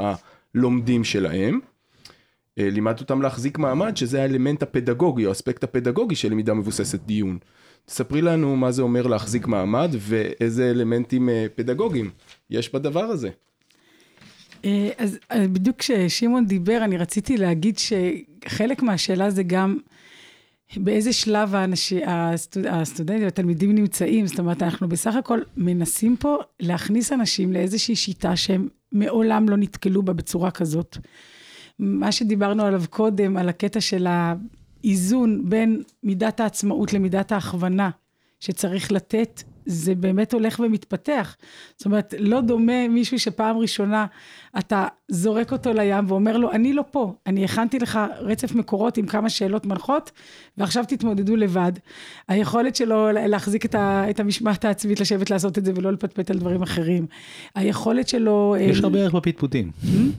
הלומדים 0.55 1.03
שלהם. 1.03 1.59
אה, 2.59 2.69
לימדת 2.69 2.99
אותם 2.99 3.21
להחזיק 3.21 3.57
מעמד, 3.57 3.97
שזה 3.97 4.21
האלמנט 4.21 4.63
הפדגוגי, 4.63 5.25
או 5.25 5.29
האספקט 5.29 5.63
הפדגוגי 5.63 6.15
של 6.15 6.31
למידה 6.31 6.53
מבוססת 6.53 6.99
דיון. 7.05 7.37
תספרי 7.85 8.21
לנו 8.21 8.55
מה 8.55 8.71
זה 8.71 8.81
אומר 8.81 9.07
להחזיק 9.07 9.47
מעמד 9.47 9.89
ואיזה 9.99 10.69
אלמנטים 10.71 11.29
אה, 11.29 11.45
פדגוגיים 11.55 12.09
יש 12.49 12.73
בדבר 12.73 13.03
הזה. 13.03 13.29
אה, 14.65 14.89
אז 14.97 15.19
בדיוק 15.33 15.77
כששמעון 15.77 16.45
דיבר, 16.45 16.79
אני 16.83 16.97
רציתי 16.97 17.37
להגיד 17.37 17.77
שחלק 17.77 18.83
מהשאלה 18.83 19.29
זה 19.29 19.43
גם 19.43 19.77
באיזה 20.77 21.13
שלב 21.13 21.55
האנשי, 21.55 22.01
הסטוד, 22.05 22.65
הסטודנטים, 22.67 23.27
התלמידים 23.27 23.75
נמצאים. 23.75 24.27
זאת 24.27 24.39
אומרת, 24.39 24.63
אנחנו 24.63 24.89
בסך 24.89 25.15
הכל 25.15 25.39
מנסים 25.57 26.17
פה 26.17 26.37
להכניס 26.59 27.11
אנשים 27.11 27.53
לאיזושהי 27.53 27.95
שיטה 27.95 28.35
שהם 28.35 28.67
מעולם 28.91 29.49
לא 29.49 29.57
נתקלו 29.57 30.03
בה 30.03 30.13
בצורה 30.13 30.51
כזאת. 30.51 30.97
מה 31.79 32.11
שדיברנו 32.11 32.63
עליו 32.63 32.83
קודם, 32.89 33.37
על 33.37 33.49
הקטע 33.49 33.81
של 33.81 34.07
האיזון 34.09 35.49
בין 35.49 35.83
מידת 36.03 36.39
העצמאות 36.39 36.93
למידת 36.93 37.31
ההכוונה 37.31 37.89
שצריך 38.39 38.91
לתת, 38.91 39.43
זה 39.65 39.95
באמת 39.95 40.33
הולך 40.33 40.59
ומתפתח. 40.59 41.35
זאת 41.77 41.85
אומרת, 41.85 42.13
לא 42.19 42.41
דומה 42.41 42.87
מישהו 42.87 43.19
שפעם 43.19 43.57
ראשונה 43.57 44.05
אתה 44.59 44.87
זורק 45.07 45.51
אותו 45.51 45.73
לים 45.73 46.05
ואומר 46.07 46.37
לו, 46.37 46.51
אני 46.51 46.73
לא 46.73 46.83
פה, 46.91 47.13
אני 47.27 47.45
הכנתי 47.45 47.79
לך 47.79 47.99
רצף 48.19 48.55
מקורות 48.55 48.97
עם 48.97 49.05
כמה 49.05 49.29
שאלות 49.29 49.65
מנחות, 49.65 50.11
ועכשיו 50.57 50.83
תתמודדו 50.87 51.35
לבד. 51.35 51.71
היכולת 52.27 52.75
שלו 52.75 53.11
להחזיק 53.11 53.65
את, 53.65 53.75
ה, 53.75 54.09
את 54.09 54.19
המשמעת 54.19 54.65
העצמית, 54.65 54.99
לשבת 54.99 55.29
לעשות 55.29 55.57
את 55.57 55.65
זה 55.65 55.71
ולא 55.75 55.91
לפטפט 55.91 56.31
על 56.31 56.37
דברים 56.37 56.61
אחרים. 56.61 57.05
היכולת 57.55 58.07
שלו... 58.07 58.55
יש 58.59 58.79
אה, 58.79 58.83
הרבה 58.83 58.99
ערך 58.99 59.13
בפטפוטים. 59.13 59.71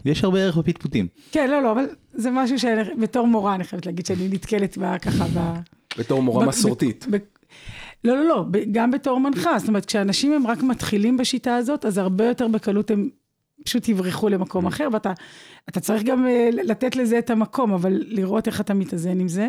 יש 0.05 0.25
הרבה 0.25 0.39
ערך 0.41 0.57
בפטפוטים. 0.57 1.07
כן, 1.33 1.51
לא, 1.51 1.63
לא, 1.63 1.73
אבל 1.73 1.85
זה 2.13 2.31
משהו 2.31 2.59
שבתור 2.59 3.27
מורה, 3.27 3.55
אני 3.55 3.65
חייבת 3.65 3.87
להגיד 3.87 4.07
שאני 4.07 4.29
נתקלת 4.29 4.79
בה 4.79 4.99
ככה 4.99 5.25
ב... 5.35 5.59
בתור 5.99 6.23
מורה 6.23 6.45
ב- 6.45 6.49
מסורתית. 6.49 7.07
ב- 7.11 7.17
ב- 7.17 7.19
לא, 8.05 8.17
לא, 8.17 8.25
לא, 8.29 8.45
גם 8.73 8.91
בתור 8.91 9.21
מנחה. 9.21 9.59
זאת 9.59 9.69
אומרת, 9.69 9.85
כשאנשים 9.85 10.33
הם 10.33 10.47
רק 10.47 10.63
מתחילים 10.63 11.17
בשיטה 11.17 11.57
הזאת, 11.57 11.85
אז 11.85 11.99
הרבה 11.99 12.25
יותר 12.25 12.49
בקלות 12.49 12.91
הם 12.91 13.09
פשוט 13.65 13.89
יברחו 13.89 14.29
למקום 14.29 14.67
אחר, 14.67 14.89
ואתה 14.93 15.13
אתה 15.69 15.81
צריך 15.81 16.03
גם 16.03 16.27
אה, 16.27 16.49
לתת 16.53 16.97
לזה 16.97 17.19
את 17.19 17.31
המקום, 17.31 17.73
אבל 17.73 18.03
לראות 18.07 18.47
איך 18.47 18.61
אתה 18.61 18.75
מתאזן 18.75 19.21
עם 19.21 19.29
זה. 19.29 19.49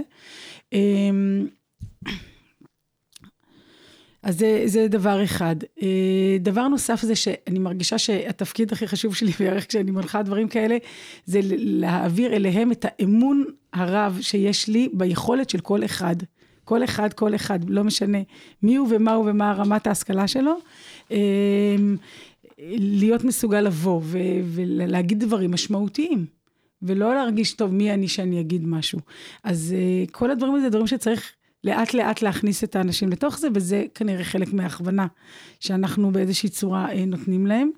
אמ, 0.74 1.48
אז 4.24 4.39
זה, 4.39 4.62
זה 4.65 4.88
דבר 4.88 5.24
אחד. 5.24 5.56
אה, 5.82 6.38
דבר 6.39 6.68
נוסף 6.68 7.02
זה 7.02 7.15
שאני 7.15 7.60
מרגישה 7.60 7.98
שהתפקיד 7.98 8.72
הכי 8.72 8.88
חשוב 8.88 9.15
שלי 9.15 9.32
בערך 9.39 9.68
כשאני 9.70 9.91
מנחה 9.91 10.24
דברים 10.24 10.48
כאלה, 10.48 10.78
זה 11.26 11.39
להעביר 11.44 12.36
אליהם 12.36 12.72
את 12.72 12.86
האמון 12.88 13.46
הרב 13.74 14.18
שיש 14.22 14.68
לי 14.68 14.89
ביכולת 14.94 15.50
של 15.50 15.60
כל 15.60 15.86
אחד. 15.86 16.15
כל 16.65 16.84
אחד, 16.84 17.13
כל 17.13 17.36
אחד, 17.36 17.69
לא 17.69 17.84
משנה 17.84 18.17
מי 18.63 18.75
הוא 18.75 18.88
ומה 18.91 19.13
הוא 19.13 19.30
ומה 19.30 19.54
רמת 19.54 19.88
ההשכלה 19.88 20.28
שלו, 20.28 20.58
אה, 21.12 21.75
להיות 22.78 23.23
מסוגל 23.23 23.62
לבוא 23.62 24.01
ו- 24.04 24.17
ולהגיד 24.45 25.19
דברים 25.19 25.51
משמעותיים. 25.51 26.25
ולא 26.82 27.15
להרגיש 27.15 27.54
טוב 27.54 27.73
מי 27.73 27.93
אני 27.93 28.08
שאני 28.08 28.39
אגיד 28.39 28.67
משהו. 28.67 28.99
אז 29.43 29.75
uh, 29.75 30.12
כל 30.12 30.32
הדברים 30.32 30.56
האלה 30.56 30.69
דברים 30.69 30.88
שצריך 30.88 31.32
לאט 31.63 31.93
לאט 31.93 32.21
להכניס 32.21 32.63
את 32.63 32.75
האנשים 32.75 33.10
לתוך 33.10 33.39
זה, 33.39 33.47
וזה 33.54 33.84
כנראה 33.95 34.23
חלק 34.23 34.54
מההכוונה 34.54 35.08
שאנחנו 35.60 36.12
באיזושהי 36.12 36.49
צורה 36.49 36.91
uh, 36.91 36.95
נותנים 37.08 37.47
להם. 37.47 37.69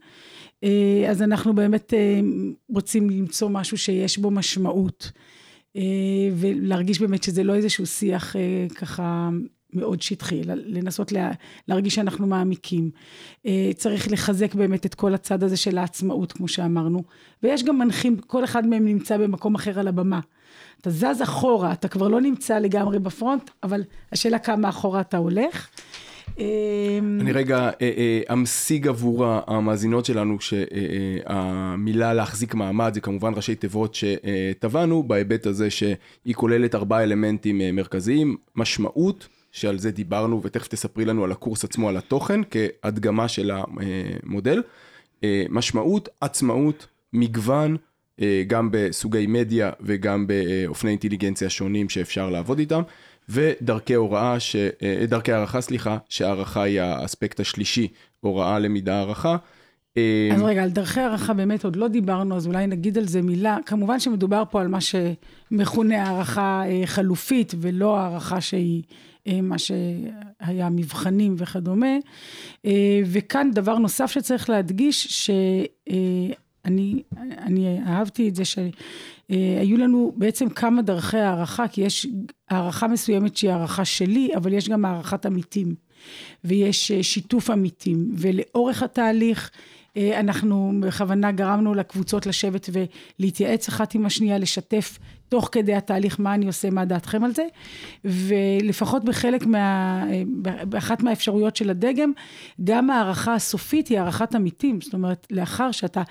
Uh, 0.66 0.68
אז 1.10 1.22
אנחנו 1.22 1.56
באמת 1.56 1.94
uh, 1.94 2.26
רוצים 2.70 3.10
למצוא 3.10 3.50
משהו 3.50 3.78
שיש 3.78 4.18
בו 4.18 4.32
משמעות, 4.32 5.12
ולהרגיש 6.34 7.00
באמת 7.00 7.24
שזה 7.24 7.44
לא 7.44 7.56
איזשהו 7.56 7.86
שיח 7.86 8.36
uh, 8.36 8.74
ככה 8.74 9.30
מאוד 9.74 10.02
שטחי, 10.02 10.42
לנסות 10.46 11.12
לה, 11.12 11.32
להרגיש 11.68 11.96
שאנחנו 11.96 12.28
מעמיקים. 12.28 12.90
אה, 13.46 13.72
צריך 13.76 14.12
לחזק 14.12 14.56
באמת 14.56 14.86
את 14.86 14.96
כל 14.96 15.14
הצד 15.14 15.44
הזה 15.44 15.58
של 15.58 15.78
העצמאות, 15.78 16.32
כמו 16.32 16.48
שאמרנו. 16.48 17.04
ויש 17.44 17.64
גם 17.64 17.80
מנחים, 17.80 18.18
כל 18.18 18.44
אחד 18.44 18.68
מהם 18.68 18.86
נמצא 18.86 19.18
במקום 19.18 19.56
אחר 19.56 19.80
על 19.80 19.88
הבמה. 19.88 20.20
אתה 20.82 20.90
זז 20.90 21.22
אחורה, 21.24 21.74
אתה 21.74 21.88
כבר 21.88 22.08
לא 22.08 22.22
נמצא 22.22 22.60
לגמרי 22.60 23.00
בפרונט, 23.00 23.50
אבל 23.64 23.84
השאלה 24.12 24.40
כמה 24.40 24.70
אחורה 24.70 25.02
אתה 25.02 25.18
הולך. 25.18 25.68
אה, 26.40 27.00
אני 27.22 27.32
רגע 27.32 27.58
אה, 27.58 27.72
אה, 27.82 28.22
אמשיג 28.34 28.88
עבור 28.88 29.26
המאזינות 29.48 30.06
שלנו 30.06 30.38
שהמילה 30.40 32.14
להחזיק 32.14 32.54
מעמד 32.54 32.92
זה 32.94 33.02
כמובן 33.02 33.34
ראשי 33.36 33.56
תיבות 33.56 33.96
שטבענו 33.96 35.04
בהיבט 35.04 35.46
הזה 35.46 35.70
שהיא 35.70 36.36
כוללת 36.36 36.76
ארבעה 36.76 37.04
אלמנטים 37.04 37.62
אה, 37.62 37.72
מרכזיים, 37.72 38.38
משמעות, 38.56 39.28
שעל 39.52 39.78
זה 39.78 39.92
דיברנו 39.92 40.44
ותכף 40.44 40.68
תספרי 40.68 41.06
לנו 41.06 41.24
על 41.24 41.32
הקורס 41.32 41.64
עצמו, 41.64 41.90
על 41.90 41.98
התוכן 41.98 42.42
כהדגמה 42.52 43.28
של 43.28 43.52
המודל, 43.52 44.62
אה, 45.24 45.46
משמעות, 45.50 46.10
עצמאות, 46.22 46.88
מגוון, 47.14 47.78
אה, 48.22 48.44
גם 48.48 48.70
בסוגי 48.72 49.28
מדיה 49.28 49.72
וגם 49.82 50.28
באופני 50.28 50.90
אינטליגנציה 50.90 51.50
שונים 51.50 51.90
שאפשר 51.90 52.30
לעבוד 52.30 52.60
איתם. 52.60 52.82
ודרכי 53.30 53.94
הוראה, 53.94 54.40
ש... 54.40 54.56
אה, 54.56 55.06
דרכי 55.08 55.32
הערכה, 55.32 55.62
סליחה, 55.62 55.98
שהערכה 56.10 56.64
היא 56.64 56.82
האספקט 56.82 57.40
השלישי, 57.40 57.88
הוראה, 58.20 58.60
למידה, 58.60 58.96
הערכה. 58.96 59.38
אה, 59.98 60.30
אז 60.36 60.42
רגע, 60.42 60.64
על 60.64 60.70
דרכי 60.70 61.00
הערכה 61.00 61.34
באמת 61.34 61.66
עוד 61.66 61.76
לא 61.76 61.88
דיברנו, 61.88 62.36
אז 62.36 62.48
אולי 62.48 62.68
נגיד 62.68 62.98
על 62.98 63.08
זה 63.08 63.22
מילה. 63.22 63.58
כמובן 63.66 64.00
שמדובר 64.00 64.44
פה 64.50 64.62
על 64.62 64.68
מה 64.68 64.80
שמכונה 64.82 66.04
הערכה 66.04 66.64
אה, 66.66 66.82
חלופית, 66.86 67.54
ולא 67.58 67.98
הערכה 67.98 68.42
שהיא 68.42 68.84
מה 69.44 69.56
שהיה 69.58 70.70
מבחנים 70.72 71.36
וכדומה. 71.38 71.96
וכאן 73.06 73.52
דבר 73.54 73.78
נוסף 73.78 74.12
שצריך 74.12 74.50
להדגיש, 74.50 75.28
שאני 75.28 77.04
אני 77.18 77.80
אהבתי 77.88 78.30
את 78.30 78.36
זה 78.36 78.44
שהיו 79.32 79.78
לנו 79.78 80.14
בעצם 80.16 80.50
כמה 80.50 80.82
דרכי 80.82 81.18
הערכה, 81.18 81.68
כי 81.68 81.82
יש 81.82 82.08
הערכה 82.50 82.88
מסוימת 82.88 83.38
שהיא 83.38 83.52
הערכה 83.52 83.86
שלי, 83.86 84.30
אבל 84.36 84.54
יש 84.54 84.70
גם 84.70 84.86
הערכת 84.86 85.26
עמיתים. 85.26 85.76
ויש 86.44 86.92
אה, 86.92 87.04
שיתוף 87.04 87.50
עמיתים, 87.50 88.12
ולאורך 88.18 88.84
התהליך 88.84 89.52
אנחנו 89.98 90.72
בכוונה 90.80 91.32
גרמנו 91.32 91.74
לקבוצות 91.74 92.26
לשבת 92.26 92.70
ולהתייעץ 93.20 93.68
אחת 93.68 93.96
עם 93.96 94.06
השנייה, 94.06 94.38
לשתף 94.38 95.00
תוך 95.30 95.50
כדי 95.52 95.76
התהליך 95.76 96.20
מה 96.20 96.34
אני 96.34 96.48
עושה, 96.48 96.70
מה 96.70 96.86
דעתכם 96.86 97.24
על 97.24 97.34
זה, 97.34 97.46
ולפחות 98.06 99.06
בחלק 99.06 99.46
מה... 99.46 100.04
באחת 100.70 101.04
מהאפשרויות 101.04 101.56
של 101.56 101.70
הדגם, 101.70 102.12
גם 102.64 102.90
הערכה 102.90 103.34
הסופית 103.34 103.88
היא 103.88 104.00
הערכת 104.00 104.36
עמיתים, 104.36 104.82
זאת 104.82 104.94
אומרת, 104.94 105.28
לאחר 105.32 105.72
שאתה, 105.72 106.04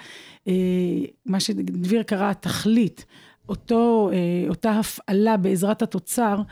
מה 1.26 1.40
שדביר 1.40 2.02
קרא 2.02 2.30
התכלית, 2.30 3.04
אותו, 3.48 4.10
אותה 4.48 4.70
הפעלה 4.70 5.36
בעזרת 5.36 5.82
התוצר, 5.82 6.42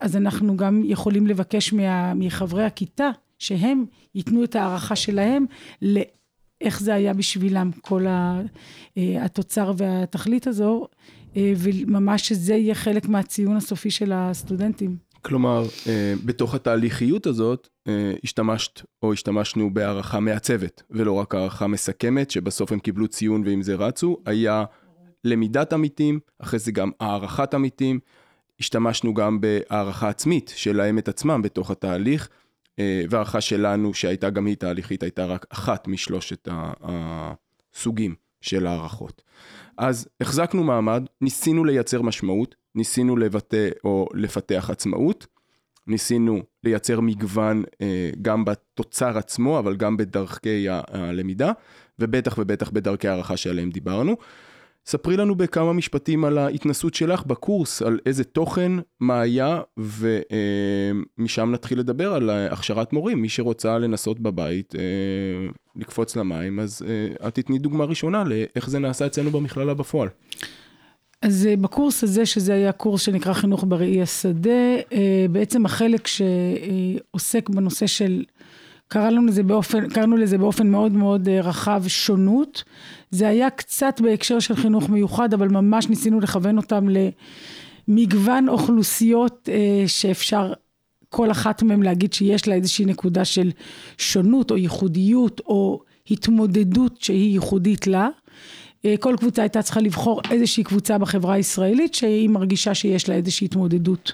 אז 0.00 0.16
אנחנו 0.16 0.56
גם 0.56 0.82
יכולים 0.84 1.26
לבקש 1.26 1.72
מה, 1.72 2.14
מחברי 2.14 2.64
הכיתה, 2.64 3.10
שהם 3.38 3.84
ייתנו 4.14 4.44
את 4.44 4.56
הערכה 4.56 4.96
שלהם 4.96 5.46
איך 6.60 6.80
זה 6.80 6.94
היה 6.94 7.14
בשבילם, 7.14 7.70
כל 7.80 8.06
התוצר 8.96 9.72
והתכלית 9.76 10.46
הזו, 10.46 10.86
וממש 11.36 12.28
שזה 12.28 12.54
יהיה 12.54 12.74
חלק 12.74 13.08
מהציון 13.08 13.56
הסופי 13.56 13.90
של 13.90 14.12
הסטודנטים. 14.14 14.96
כלומר, 15.22 15.66
בתוך 16.24 16.54
התהליכיות 16.54 17.26
הזאת, 17.26 17.68
השתמשת 18.24 18.82
או 19.02 19.12
השתמשנו 19.12 19.74
בהערכה 19.74 20.20
מעצבת, 20.20 20.82
ולא 20.90 21.12
רק 21.12 21.34
הערכה 21.34 21.66
מסכמת, 21.66 22.30
שבסוף 22.30 22.72
הם 22.72 22.78
קיבלו 22.78 23.08
ציון 23.08 23.42
ועם 23.46 23.62
זה 23.62 23.74
רצו, 23.74 24.16
היה 24.26 24.64
למידת 25.24 25.72
עמיתים, 25.72 26.20
אחרי 26.38 26.58
זה 26.58 26.72
גם 26.72 26.90
הערכת 27.00 27.54
עמיתים, 27.54 28.00
השתמשנו 28.60 29.14
גם 29.14 29.40
בהערכה 29.40 30.08
עצמית 30.08 30.52
שלהם 30.56 30.98
את 30.98 31.08
עצמם 31.08 31.42
בתוך 31.42 31.70
התהליך. 31.70 32.28
והערכה 33.10 33.40
שלנו, 33.40 33.94
שהייתה 33.94 34.30
גם 34.30 34.46
היא 34.46 34.56
תהליכית, 34.56 35.02
הייתה 35.02 35.26
רק 35.26 35.46
אחת 35.50 35.88
משלושת 35.88 36.48
הסוגים 36.82 38.14
של 38.40 38.66
הערכות. 38.66 39.22
אז 39.78 40.08
החזקנו 40.20 40.64
מעמד, 40.64 41.04
ניסינו 41.20 41.64
לייצר 41.64 42.02
משמעות, 42.02 42.54
ניסינו 42.74 43.16
לבטא 43.16 43.68
או 43.84 44.08
לפתח 44.14 44.70
עצמאות, 44.70 45.26
ניסינו 45.86 46.42
לייצר 46.64 47.00
מגוון 47.00 47.64
גם 48.22 48.44
בתוצר 48.44 49.18
עצמו, 49.18 49.58
אבל 49.58 49.76
גם 49.76 49.96
בדרכי 49.96 50.66
הלמידה, 50.70 51.52
ובטח 51.98 52.38
ובטח 52.38 52.70
בדרכי 52.70 53.08
הערכה 53.08 53.36
שעליהם 53.36 53.70
דיברנו. 53.70 54.16
ספרי 54.86 55.16
לנו 55.16 55.34
בכמה 55.34 55.72
משפטים 55.72 56.24
על 56.24 56.38
ההתנסות 56.38 56.94
שלך 56.94 57.26
בקורס, 57.26 57.82
על 57.82 57.98
איזה 58.06 58.24
תוכן, 58.24 58.72
מה 59.00 59.20
היה, 59.20 59.60
ומשם 59.76 61.50
נתחיל 61.52 61.78
לדבר 61.78 62.12
על 62.12 62.30
הכשרת 62.30 62.92
מורים. 62.92 63.22
מי 63.22 63.28
שרוצה 63.28 63.78
לנסות 63.78 64.20
בבית, 64.20 64.74
לקפוץ 65.76 66.16
למים, 66.16 66.60
אז 66.60 66.82
את 67.28 67.34
תתני 67.34 67.58
דוגמה 67.58 67.84
ראשונה 67.84 68.24
לאיך 68.24 68.70
זה 68.70 68.78
נעשה 68.78 69.06
אצלנו 69.06 69.30
במכללה 69.30 69.74
בפועל. 69.74 70.08
אז 71.22 71.48
בקורס 71.60 72.04
הזה, 72.04 72.26
שזה 72.26 72.54
היה 72.54 72.72
קורס 72.72 73.02
שנקרא 73.02 73.32
חינוך 73.32 73.64
בראי 73.68 74.02
השדה, 74.02 74.76
בעצם 75.30 75.66
החלק 75.66 76.06
שעוסק 76.06 77.48
בנושא 77.48 77.86
של 77.86 78.24
קראנו 78.88 79.26
לזה 79.26 79.42
באופן, 79.42 79.88
קראנו 79.88 80.16
לזה 80.16 80.38
באופן 80.38 80.66
מאוד 80.66 80.92
מאוד 80.92 81.28
רחב 81.28 81.82
שונות. 81.86 82.64
זה 83.10 83.28
היה 83.28 83.50
קצת 83.50 84.00
בהקשר 84.00 84.38
של 84.38 84.56
חינוך 84.56 84.88
מיוחד, 84.88 85.34
אבל 85.34 85.48
ממש 85.48 85.88
ניסינו 85.88 86.20
לכוון 86.20 86.56
אותם 86.56 86.88
למגוון 87.88 88.48
אוכלוסיות 88.48 89.48
שאפשר 89.86 90.52
כל 91.08 91.30
אחת 91.30 91.62
מהן 91.62 91.82
להגיד 91.82 92.12
שיש 92.12 92.48
לה 92.48 92.54
איזושהי 92.54 92.84
נקודה 92.84 93.24
של 93.24 93.50
שונות 93.98 94.50
או 94.50 94.56
ייחודיות 94.56 95.40
או 95.46 95.82
התמודדות 96.10 97.00
שהיא 97.00 97.32
ייחודית 97.32 97.86
לה. 97.86 98.08
אה, 98.84 98.94
כל 99.00 99.14
קבוצה 99.18 99.42
הייתה 99.42 99.62
צריכה 99.62 99.80
לבחור 99.80 100.20
איזושהי 100.30 100.64
קבוצה 100.64 100.98
בחברה 100.98 101.34
הישראלית 101.34 101.94
שהיא 101.94 102.28
מרגישה 102.28 102.74
שיש 102.74 103.08
לה 103.08 103.14
איזושהי 103.14 103.44
התמודדות 103.44 104.12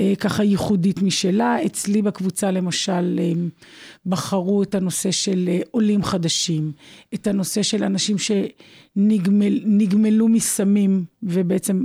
אה, 0.00 0.12
ככה 0.20 0.44
ייחודית 0.44 1.02
משלה. 1.02 1.66
אצלי 1.66 2.02
בקבוצה 2.02 2.50
למשל 2.50 3.20
אה, 3.22 3.32
בחרו 4.06 4.62
את 4.62 4.74
הנושא 4.74 5.10
של 5.10 5.48
עולים 5.70 6.02
חדשים, 6.02 6.72
את 7.14 7.26
הנושא 7.26 7.62
של 7.62 7.84
אנשים 7.84 8.16
שנגמלו 8.18 10.28
מסמים 10.28 11.04
ובעצם 11.22 11.84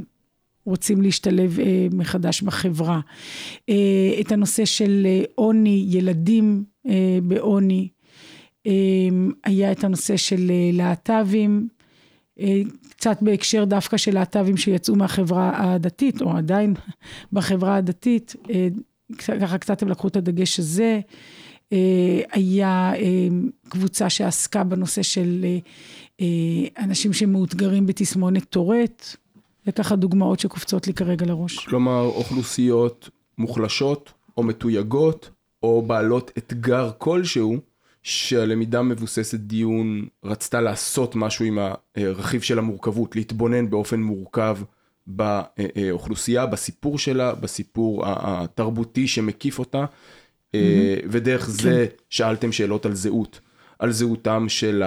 רוצים 0.66 1.02
להשתלב 1.02 1.58
מחדש 1.92 2.42
בחברה. 2.42 3.00
את 4.20 4.32
הנושא 4.32 4.66
של 4.66 5.08
עוני, 5.36 5.86
ילדים 5.90 6.64
בעוני. 7.24 7.88
היה 9.44 9.72
את 9.72 9.84
הנושא 9.84 10.18
של 10.18 10.52
להט"בים, 10.74 11.68
קצת 12.90 13.18
בהקשר 13.22 13.66
דווקא 13.66 13.98
של 13.98 14.14
להט"בים 14.14 14.58
שיצאו 14.58 14.96
מהחברה 14.96 15.52
הדתית, 15.74 16.22
או 16.22 16.38
עדיין 16.38 16.74
בחברה 17.34 17.76
הדתית, 17.76 18.36
אה, 18.50 18.68
ככה 19.42 19.58
קצת 19.58 19.82
הם 19.82 19.88
לקחו 19.88 20.08
את 20.08 20.16
הדגש 20.16 20.60
הזה. 20.60 21.00
אה, 21.74 22.22
היה 22.32 22.94
קבוצה 23.70 24.10
שעסקה 24.10 24.64
בנושא 24.64 25.02
של 25.02 25.46
אנשים 26.78 27.14
שמאותגרים 27.14 27.86
בתסמונת 27.86 28.44
טורט, 28.44 29.16
זה 29.66 29.72
ככה 29.72 29.96
דוגמאות 29.96 30.40
שקופצות 30.40 30.88
לי 30.88 30.94
כרגע 30.94 31.26
לראש. 31.26 31.66
כלומר, 31.66 32.02
אוכלוסיות 32.02 33.10
מוחלשות 33.38 34.14
או 34.38 34.44
מתויגות, 34.44 35.30
או 35.64 35.82
בעלות 35.82 36.32
אתגר 36.38 36.92
כלשהו, 36.98 37.58
שהלמידה 38.04 38.82
מבוססת 38.82 39.40
דיון 39.40 40.08
רצתה 40.24 40.62
לעשות 40.62 41.16
משהו 41.16 41.46
עם 41.46 41.60
הרכיב 41.96 42.42
של 42.42 42.60
המורכבות, 42.60 43.16
להתבונן 43.16 43.70
באופן 43.70 44.00
מורכב 44.02 44.58
באוכלוסייה, 45.08 46.46
בסיפור 46.46 47.00
שלה, 47.00 47.36
בסיפור 47.36 48.04
התרבותי 48.06 49.08
שמקיף 49.08 49.60
אותה, 49.60 49.86
mm-hmm. 49.86 50.58
ודרך 51.10 51.46
כן. 51.46 51.52
זה 51.52 51.86
שאלתם 52.10 52.52
שאלות 52.52 52.86
על 52.86 52.94
זהות, 52.94 53.40
על 53.80 53.92
זהותם 53.92 54.46
של 54.50 54.84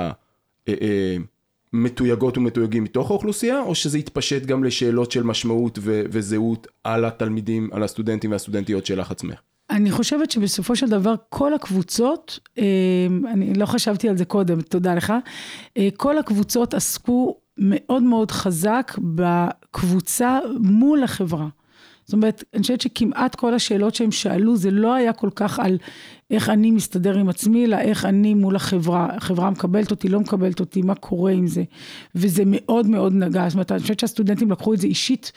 המתויגות 1.73 2.39
ומתויגים 2.39 2.85
מתוך 2.85 3.11
האוכלוסייה, 3.11 3.61
או 3.61 3.75
שזה 3.75 3.99
התפשט 3.99 4.43
גם 4.43 4.65
לשאלות 4.65 5.11
של 5.13 5.23
משמעות 5.23 5.79
וזהות 5.83 6.67
על 6.85 7.05
התלמידים, 7.05 7.69
על 7.73 7.83
הסטודנטים 7.83 8.33
והסטודנטיות 8.33 8.87
שלך 8.87 9.11
עצמך? 9.11 9.41
אני 9.71 9.91
חושבת 9.91 10.31
שבסופו 10.31 10.77
של 10.77 10.89
דבר 10.89 11.15
כל 11.29 11.55
הקבוצות, 11.55 12.39
אה, 12.59 12.65
אני 13.33 13.55
לא 13.55 13.67
חשבתי 13.67 14.09
על 14.09 14.17
זה 14.17 14.25
קודם, 14.25 14.61
תודה 14.61 14.95
לך, 14.95 15.13
אה, 15.77 15.89
כל 15.97 16.19
הקבוצות 16.19 16.75
עסקו 16.75 17.37
מאוד 17.59 18.03
מאוד 18.03 18.31
חזק 18.31 18.99
בקבוצה 18.99 20.39
מול 20.61 21.03
החברה. 21.03 21.49
זאת 22.05 22.13
אומרת, 22.13 22.45
אני 22.55 22.63
חושבת 22.63 22.81
שכמעט 22.81 23.35
כל 23.35 23.55
השאלות 23.55 23.95
שהם 23.95 24.11
שאלו, 24.11 24.57
זה 24.57 24.71
לא 24.71 24.95
היה 24.95 25.13
כל 25.13 25.31
כך 25.35 25.61
על 25.61 25.79
איך 26.31 26.49
אני 26.49 26.71
מסתדר 26.71 27.19
עם 27.19 27.29
עצמי, 27.29 27.65
אלא 27.65 27.77
איך 27.77 28.05
אני 28.05 28.35
מול 28.35 28.57
החברה. 28.57 29.09
החברה 29.17 29.51
מקבלת 29.51 29.91
אותי, 29.91 30.09
לא 30.09 30.21
מקבלת 30.21 30.61
אותי, 30.61 30.83
מה 30.83 30.95
קורה 30.95 31.33
עם 31.33 31.47
זה. 31.47 31.63
וזה 32.15 32.43
מאוד 32.47 32.87
מאוד 32.87 33.13
נגע. 33.15 33.49
זאת 33.49 33.55
אומרת, 33.55 33.73
אני 33.73 33.81
חושבת 33.81 34.01
שהסטודנטים 34.01 34.51
לקחו 34.51 34.75
את 34.75 34.79
זה 34.79 34.87
אישית. 34.87 35.33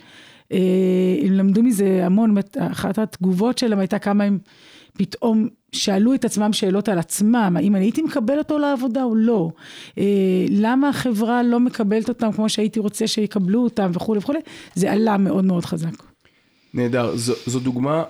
אה, 0.54 1.28
הם 1.28 1.32
למדו 1.32 1.64
מזה 1.64 2.06
המון, 2.06 2.36
אחת 2.60 2.98
התגובות 2.98 3.58
שלהם 3.58 3.80
הייתה 3.80 4.00
כמה 4.00 4.24
הם 4.24 4.38
פתאום 4.98 5.48
שאלו 5.72 6.14
את 6.14 6.26
עצמם 6.26 6.54
שאלות 6.54 6.90
על 6.90 7.00
עצמם, 7.00 7.54
האם 7.58 7.76
אני 7.76 7.86
הייתי 7.86 8.02
מקבל 8.02 8.38
אותו 8.38 8.58
לעבודה 8.58 9.04
או 9.04 9.16
לא, 9.16 9.50
אה, 9.98 10.04
למה 10.50 10.90
החברה 10.90 11.44
לא 11.44 11.60
מקבלת 11.60 12.10
אותם 12.10 12.32
כמו 12.32 12.50
שהייתי 12.50 12.80
רוצה 12.80 13.08
שיקבלו 13.08 13.64
אותם 13.64 13.92
וכולי 13.94 14.20
וכולי, 14.20 14.40
זה 14.76 14.92
עלה 14.92 15.18
מאוד 15.18 15.46
מאוד 15.46 15.66
חזק. 15.66 16.04
נהדר, 16.74 17.16
זו, 17.16 17.34
זו 17.46 17.60
דוגמה 17.60 18.04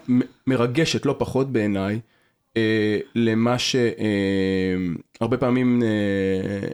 מרגשת 0.47 1.05
לא 1.05 1.15
פחות 1.17 1.51
בעיניי. 1.51 1.99
אה, 2.57 2.99
למה 3.15 3.59
שהרבה 3.59 5.35
אה, 5.35 5.37
פעמים 5.39 5.83
אה, 5.83 5.87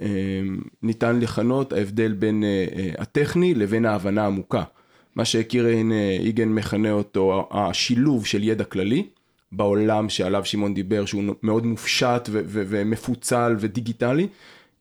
אה, 0.02 0.42
ניתן 0.84 1.20
לכנות 1.20 1.74
ההבדל 1.74 2.14
בין 2.14 2.44
אה, 2.44 2.66
אה, 2.76 2.90
הטכני 2.98 3.54
לבין 3.54 3.86
ההבנה 3.86 4.24
העמוקה. 4.24 4.64
מה 5.20 5.26
שקירן 5.26 5.92
אה, 5.92 6.18
איגן 6.20 6.50
מכנה 6.50 6.92
אותו 6.92 7.48
השילוב 7.52 8.26
של 8.26 8.44
ידע 8.44 8.64
כללי 8.64 9.06
בעולם 9.52 10.10
שעליו 10.10 10.46
שמעון 10.46 10.74
דיבר 10.74 11.06
שהוא 11.06 11.24
מאוד 11.44 11.66
מופשט 11.66 12.30
ומפוצל 12.32 13.56
ודיגיטלי 13.60 14.28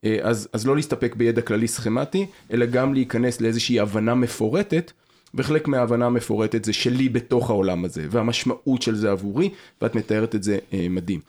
אה, 0.05 0.18
אז, 0.22 0.49
אז 0.53 0.66
לא 0.66 0.76
להסתפק 0.76 1.14
בידע 1.16 1.41
כללי 1.41 1.68
סכמטי 1.68 2.26
אלא 2.53 2.66
גם 2.66 2.95
להיכנס 2.95 3.41
לאיזושהי 3.41 3.80
הבנה 3.80 4.14
מפורטת 4.14 4.93
וחלק 5.34 5.68
מההבנה 5.68 6.07
המפורטת 6.07 6.64
זה 6.64 6.72
שלי 6.72 7.09
בתוך 7.09 7.51
העולם 7.51 7.84
הזה 7.84 8.07
והמשמעות 8.11 8.82
של 8.82 8.95
זה 8.95 9.11
עבורי 9.11 9.51
ואת 9.82 9.95
מתארת 9.95 10.34
את 10.34 10.43
זה 10.43 10.59
אה, 10.72 10.86
מדהים. 10.91 11.20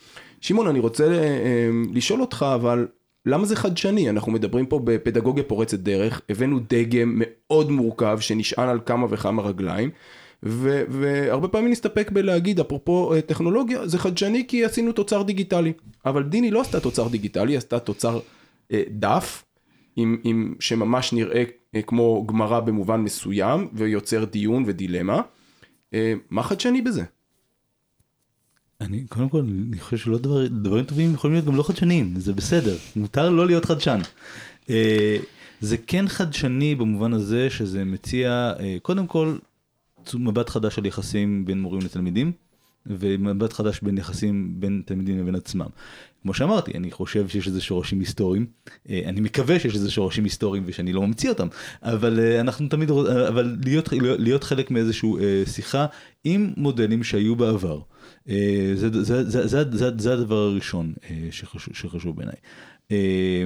שמעון 0.41 0.67
אני 0.67 0.79
רוצה 0.79 1.07
לשאול 1.93 2.21
אותך 2.21 2.45
אבל 2.55 2.87
למה 3.25 3.45
זה 3.45 3.55
חדשני? 3.55 4.09
אנחנו 4.09 4.31
מדברים 4.31 4.65
פה 4.65 4.79
בפדגוגיה 4.83 5.43
פורצת 5.43 5.79
דרך, 5.79 6.21
הבאנו 6.29 6.59
דגם 6.69 7.13
מאוד 7.15 7.71
מורכב 7.71 8.17
שנשען 8.19 8.69
על 8.69 8.79
כמה 8.85 9.07
וכמה 9.09 9.41
רגליים, 9.41 9.89
ו- 10.43 10.83
והרבה 10.89 11.47
פעמים 11.47 11.71
נסתפק 11.71 12.11
בלהגיד, 12.11 12.59
אפרופו 12.59 13.13
אה, 13.13 13.21
טכנולוגיה, 13.21 13.87
זה 13.87 13.97
חדשני 13.97 14.45
כי 14.47 14.65
עשינו 14.65 14.91
תוצר 14.91 15.21
דיגיטלי. 15.21 15.73
אבל 16.05 16.23
דיני 16.23 16.51
לא 16.51 16.61
עשתה 16.61 16.79
תוצר 16.79 17.07
דיגיטלי, 17.07 17.57
עשתה 17.57 17.79
תוצר 17.79 18.19
אה, 18.71 18.83
דף, 18.89 19.45
עם, 19.95 20.17
עם, 20.23 20.55
שממש 20.59 21.13
נראה 21.13 21.43
אה, 21.75 21.81
כמו 21.81 22.25
גמרא 22.27 22.59
במובן 22.59 23.01
מסוים, 23.01 23.67
ויוצר 23.73 24.25
דיון 24.25 24.63
ודילמה. 24.65 25.21
אה, 25.93 26.13
מה 26.29 26.43
חדשני 26.43 26.81
בזה? 26.81 27.03
אני 28.81 29.03
קודם 29.09 29.29
כל 29.29 29.39
אני 29.39 29.79
חושב 29.79 29.97
שלא 29.97 30.17
דבר, 30.17 30.47
דברים 30.47 30.85
טובים 30.85 31.13
יכולים 31.13 31.33
להיות 31.33 31.45
גם 31.45 31.55
לא 31.55 31.63
חדשניים 31.63 32.13
זה 32.17 32.33
בסדר 32.33 32.75
מותר 32.95 33.29
לא 33.29 33.47
להיות 33.47 33.65
חדשן. 33.65 33.99
אה, 34.69 35.17
זה 35.61 35.77
כן 35.77 36.07
חדשני 36.07 36.75
במובן 36.75 37.13
הזה 37.13 37.49
שזה 37.49 37.85
מציע 37.85 38.53
אה, 38.59 38.77
קודם 38.81 39.07
כל 39.07 39.35
מבט 40.13 40.49
חדש 40.49 40.77
על 40.77 40.85
יחסים 40.85 41.45
בין 41.45 41.61
מורים 41.61 41.81
לתלמידים 41.81 42.31
ומבט 42.85 43.53
חדש 43.53 43.79
בין 43.81 43.97
יחסים 43.97 44.53
בין 44.59 44.81
תלמידים 44.85 45.19
לבין 45.19 45.35
עצמם. 45.35 45.67
כמו 46.21 46.33
שאמרתי 46.33 46.71
אני 46.77 46.91
חושב 46.91 47.27
שיש 47.27 47.47
איזה 47.47 47.61
שורשים 47.61 47.99
היסטוריים 47.99 48.45
אה, 48.89 49.01
אני 49.05 49.21
מקווה 49.21 49.59
שיש 49.59 49.75
איזה 49.75 49.91
שורשים 49.91 50.23
היסטוריים 50.23 50.63
ושאני 50.65 50.93
לא 50.93 51.01
ממציא 51.01 51.29
אותם 51.29 51.47
אבל 51.83 52.19
אנחנו 52.39 52.67
תמיד 52.67 52.91
אבל 53.27 53.57
להיות 53.63 53.89
להיות 54.01 54.43
חלק 54.43 54.71
מאיזשהו 54.71 55.19
שיחה 55.45 55.85
עם 56.23 56.53
מודלים 56.57 57.03
שהיו 57.03 57.35
בעבר. 57.35 57.79
אה, 58.29 58.71
זה, 58.75 59.03
זה, 59.03 59.29
זה, 59.29 59.47
זה, 59.47 59.63
זה, 59.71 59.91
זה 59.97 60.13
הדבר 60.13 60.35
הראשון 60.35 60.93
אה, 61.03 61.27
שחשוב, 61.31 61.75
שחשוב 61.75 62.15
בעיניי. 62.15 62.35
אה, 62.91 63.45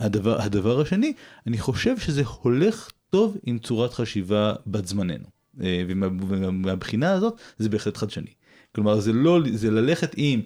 הדבר, 0.00 0.42
הדבר 0.42 0.80
השני, 0.80 1.12
אני 1.46 1.58
חושב 1.58 1.98
שזה 1.98 2.22
הולך 2.42 2.90
טוב 3.10 3.36
עם 3.44 3.58
צורת 3.58 3.92
חשיבה 3.94 4.54
בת 4.66 4.86
זמננו. 4.86 5.36
ומהבחינה 5.58 7.12
הזאת 7.12 7.40
זה 7.58 7.68
בהחלט 7.68 7.96
חדשני. 7.96 8.30
כלומר 8.74 9.00
זה 9.00 9.12
לא, 9.12 9.40
זה 9.52 9.70
ללכת 9.70 10.14
עם 10.16 10.40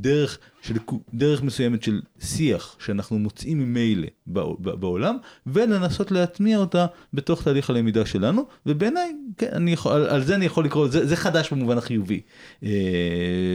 דרך, 0.00 0.38
של, 0.62 0.74
דרך 1.14 1.42
מסוימת 1.42 1.82
של 1.82 2.00
שיח 2.20 2.76
שאנחנו 2.78 3.18
מוצאים 3.18 3.58
ממילא 3.58 4.08
בעולם 4.26 5.16
ולנסות 5.46 6.10
להטמיע 6.10 6.58
אותה 6.58 6.86
בתוך 7.14 7.42
תהליך 7.42 7.70
הלמידה 7.70 8.06
שלנו 8.06 8.46
ובעיניי, 8.66 9.12
כן, 9.36 9.68
יכול, 9.68 9.92
על, 9.92 10.06
על 10.06 10.22
זה 10.22 10.34
אני 10.34 10.44
יכול 10.44 10.64
לקרוא, 10.64 10.88
זה, 10.88 11.06
זה 11.06 11.16
חדש 11.16 11.52
במובן 11.52 11.78
החיובי 11.78 12.20
אה, 12.62 12.70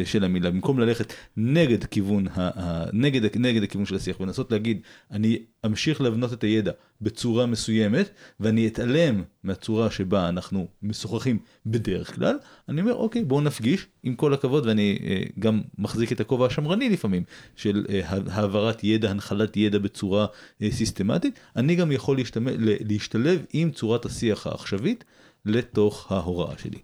של 0.05 0.23
המילה, 0.23 0.51
במקום 0.51 0.79
ללכת 0.79 1.13
נגד 1.37 1.83
כיוון, 1.83 2.27
ה, 2.27 2.31
ה, 2.37 2.85
נגד, 2.93 3.37
נגד 3.37 3.63
הכיוון 3.63 3.85
של 3.85 3.95
השיח 3.95 4.19
ולנסות 4.19 4.51
להגיד 4.51 4.81
אני 5.11 5.39
אמשיך 5.65 6.01
להבנות 6.01 6.33
את 6.33 6.43
הידע 6.43 6.71
בצורה 7.01 7.45
מסוימת 7.45 8.09
ואני 8.39 8.67
אתעלם 8.67 9.23
מהצורה 9.43 9.91
שבה 9.91 10.29
אנחנו 10.29 10.67
משוחחים 10.83 11.39
בדרך 11.65 12.15
כלל, 12.15 12.37
אני 12.69 12.81
אומר 12.81 12.93
אוקיי 12.95 13.23
בואו 13.23 13.41
נפגיש 13.41 13.87
עם 14.03 14.15
כל 14.15 14.33
הכבוד 14.33 14.65
ואני 14.65 14.99
אה, 15.03 15.23
גם 15.39 15.61
מחזיק 15.77 16.11
את 16.11 16.19
הכובע 16.31 16.45
השמרני 16.45 16.89
לפעמים 16.89 17.23
של 17.55 17.85
אה, 17.89 18.01
העברת 18.07 18.83
ידע, 18.83 19.09
הנחלת 19.09 19.57
ידע 19.57 19.79
בצורה 19.79 20.25
אה, 20.61 20.71
סיסטמטית, 20.71 21.39
אני 21.55 21.75
גם 21.75 21.91
יכול 21.91 22.17
להשתמע, 22.17 22.51
להשתלב 22.57 23.45
עם 23.53 23.71
צורת 23.71 24.05
השיח 24.05 24.47
העכשווית 24.47 25.03
לתוך 25.45 26.11
ההוראה 26.11 26.57
שלי. 26.57 26.77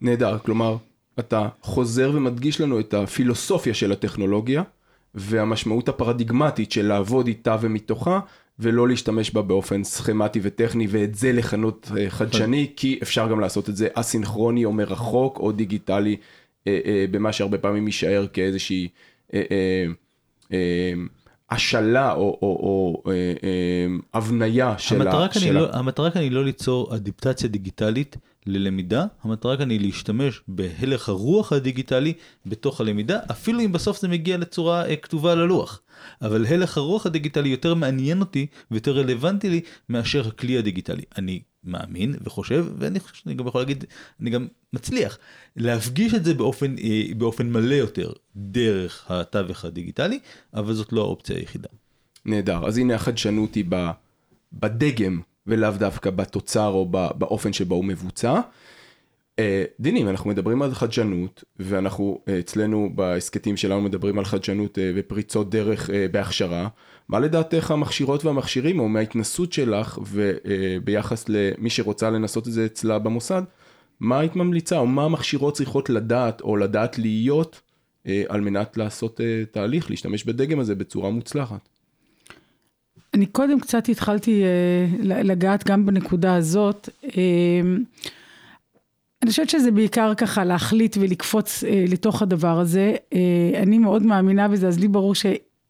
נהדר, 0.00 0.38
כלומר 0.38 0.76
אתה 1.18 1.48
חוזר 1.62 2.10
ומדגיש 2.14 2.60
לנו 2.60 2.80
את 2.80 2.94
הפילוסופיה 2.94 3.74
של 3.74 3.92
הטכנולוגיה 3.92 4.62
והמשמעות 5.14 5.88
הפרדיגמטית 5.88 6.72
של 6.72 6.86
לעבוד 6.86 7.26
איתה 7.26 7.56
ומתוכה 7.60 8.20
ולא 8.58 8.88
להשתמש 8.88 9.30
בה 9.30 9.42
באופן 9.42 9.84
סכמטי 9.84 10.40
וטכני 10.42 10.86
ואת 10.90 11.14
זה 11.14 11.32
לכנות 11.32 11.90
אה, 11.96 12.10
חדשני 12.10 12.72
כי 12.76 12.98
אפשר 13.02 13.28
גם 13.28 13.40
לעשות 13.40 13.68
את 13.68 13.76
זה 13.76 13.88
אסינכרוני 13.94 14.64
או 14.64 14.72
מרחוק 14.72 15.38
או 15.38 15.52
דיגיטלי 15.52 16.16
במה 17.10 17.32
שהרבה 17.32 17.58
פעמים 17.58 17.86
יישאר 17.86 18.26
כאיזושהי 18.32 18.88
השלה 21.50 22.12
או, 22.12 22.38
או, 22.42 22.48
או 22.48 23.02
אה, 23.06 23.12
אה, 23.44 23.86
הבניה 24.14 24.78
של 24.78 25.02
המטרה 25.02 25.24
ה... 25.24 25.28
כאן, 25.28 25.42
של 25.42 25.52
לא, 25.52 25.68
המטרה 25.72 26.10
כאן 26.10 26.20
היא 26.22 26.30
לא 26.30 26.44
ליצור 26.44 26.96
אדיפטציה 26.96 27.48
דיגיטלית 27.48 28.16
ללמידה, 28.46 29.06
המטרה 29.22 29.56
כאן 29.56 29.70
היא 29.70 29.80
להשתמש 29.80 30.40
בהלך 30.48 31.08
הרוח 31.08 31.52
הדיגיטלי 31.52 32.12
בתוך 32.46 32.80
הלמידה, 32.80 33.18
אפילו 33.30 33.60
אם 33.60 33.72
בסוף 33.72 34.00
זה 34.00 34.08
מגיע 34.08 34.36
לצורה 34.36 34.86
אה, 34.86 34.96
כתובה 34.96 35.32
על 35.32 35.40
הלוח. 35.40 35.80
אבל 36.22 36.46
הלך 36.46 36.78
הרוח 36.78 37.06
הדיגיטלי 37.06 37.48
יותר 37.48 37.74
מעניין 37.74 38.20
אותי 38.20 38.46
ויותר 38.70 38.92
רלוונטי 38.92 39.50
לי 39.50 39.60
מאשר 39.88 40.28
הכלי 40.28 40.58
הדיגיטלי. 40.58 41.02
אני 41.18 41.40
מאמין 41.64 42.14
וחושב, 42.24 42.66
ואני 42.78 43.00
חושב 43.00 43.14
שאני 43.14 43.34
גם 43.34 43.46
יכול 43.46 43.60
להגיד, 43.60 43.84
אני 44.20 44.30
גם 44.30 44.46
מצליח 44.72 45.18
להפגיש 45.56 46.14
את 46.14 46.24
זה 46.24 46.34
באופן, 46.34 46.78
אה, 46.78 47.02
באופן 47.16 47.50
מלא 47.50 47.74
יותר 47.74 48.12
דרך 48.36 49.10
התווך 49.10 49.64
הדיגיטלי, 49.64 50.18
אבל 50.54 50.74
זאת 50.74 50.92
לא 50.92 51.00
האופציה 51.00 51.36
היחידה. 51.36 51.68
נהדר. 52.24 52.66
אז 52.66 52.78
הנה 52.78 52.94
החדשנות 52.94 53.54
היא 53.54 53.64
בדגם 54.52 55.20
ולאו 55.46 55.70
דווקא 55.78 56.10
בתוצר 56.10 56.68
או 56.68 56.86
באופן 56.90 57.52
שבו 57.52 57.74
הוא 57.74 57.84
מבוצע. 57.84 58.40
אה, 59.38 59.64
דינים, 59.80 60.08
אנחנו 60.08 60.30
מדברים 60.30 60.62
על 60.62 60.74
חדשנות, 60.74 61.44
ואנחנו 61.58 62.20
אה, 62.28 62.38
אצלנו 62.38 62.90
בהסכתים 62.94 63.56
שלנו 63.56 63.80
מדברים 63.80 64.18
על 64.18 64.24
חדשנות 64.24 64.78
ופריצות 64.94 65.50
דרך 65.50 65.90
בהכשרה. 66.10 66.68
מה 67.08 67.20
לדעתך 67.20 67.70
המכשירות 67.70 68.24
והמכשירים, 68.24 68.80
או 68.80 68.88
מההתנסות 68.88 69.52
שלך 69.52 69.98
וביחס 70.12 71.24
למי 71.28 71.70
שרוצה 71.70 72.10
לנסות 72.10 72.48
את 72.48 72.52
זה 72.52 72.66
אצלה 72.66 72.98
במוסד, 72.98 73.42
מה 74.00 74.18
היית 74.18 74.36
ממליצה, 74.36 74.78
או 74.78 74.86
מה 74.86 75.04
המכשירות 75.04 75.54
צריכות 75.54 75.90
לדעת, 75.90 76.40
או 76.40 76.56
לדעת 76.56 76.98
להיות, 76.98 77.60
אה, 78.06 78.22
על 78.28 78.40
מנת 78.40 78.76
לעשות 78.76 79.20
אה, 79.20 79.42
תהליך, 79.50 79.90
להשתמש 79.90 80.24
בדגם 80.24 80.60
הזה 80.60 80.74
בצורה 80.74 81.10
מוצלחת? 81.10 81.68
אני 83.14 83.26
קודם 83.26 83.60
קצת 83.60 83.88
התחלתי 83.88 84.42
אה, 84.44 85.22
לגעת 85.22 85.64
גם 85.68 85.86
בנקודה 85.86 86.34
הזאת. 86.34 86.88
אה, 87.04 87.60
אני 89.22 89.30
חושבת 89.30 89.50
שזה 89.50 89.70
בעיקר 89.70 90.14
ככה 90.14 90.44
להחליט 90.44 90.96
ולקפוץ 91.00 91.64
אה, 91.64 91.84
לתוך 91.88 92.22
הדבר 92.22 92.58
הזה. 92.58 92.94
אה, 93.12 93.62
אני 93.62 93.78
מאוד 93.78 94.02
מאמינה 94.02 94.48
בזה, 94.48 94.68
אז 94.68 94.78
לי 94.78 94.88
ברור 94.88 95.14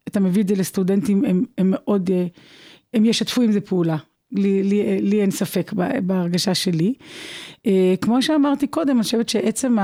שאתה 0.09 0.19
מביא 0.19 0.41
את 0.41 0.47
זה 0.47 0.55
לסטודנטים, 0.55 1.25
הם, 1.25 1.43
הם 1.57 1.73
מאוד, 1.75 2.09
אה, 2.13 2.25
הם 2.93 3.05
ישתפו 3.05 3.41
עם 3.41 3.51
זה 3.51 3.61
פעולה. 3.61 3.97
לי, 4.31 4.63
לי, 4.63 5.01
לי 5.01 5.21
אין 5.21 5.31
ספק 5.31 5.73
בהרגשה 6.03 6.55
שלי. 6.55 6.93
אה, 7.65 7.93
כמו 8.01 8.21
שאמרתי 8.21 8.67
קודם, 8.67 8.95
אני 8.95 9.03
חושבת 9.03 9.29
שעצם 9.29 9.77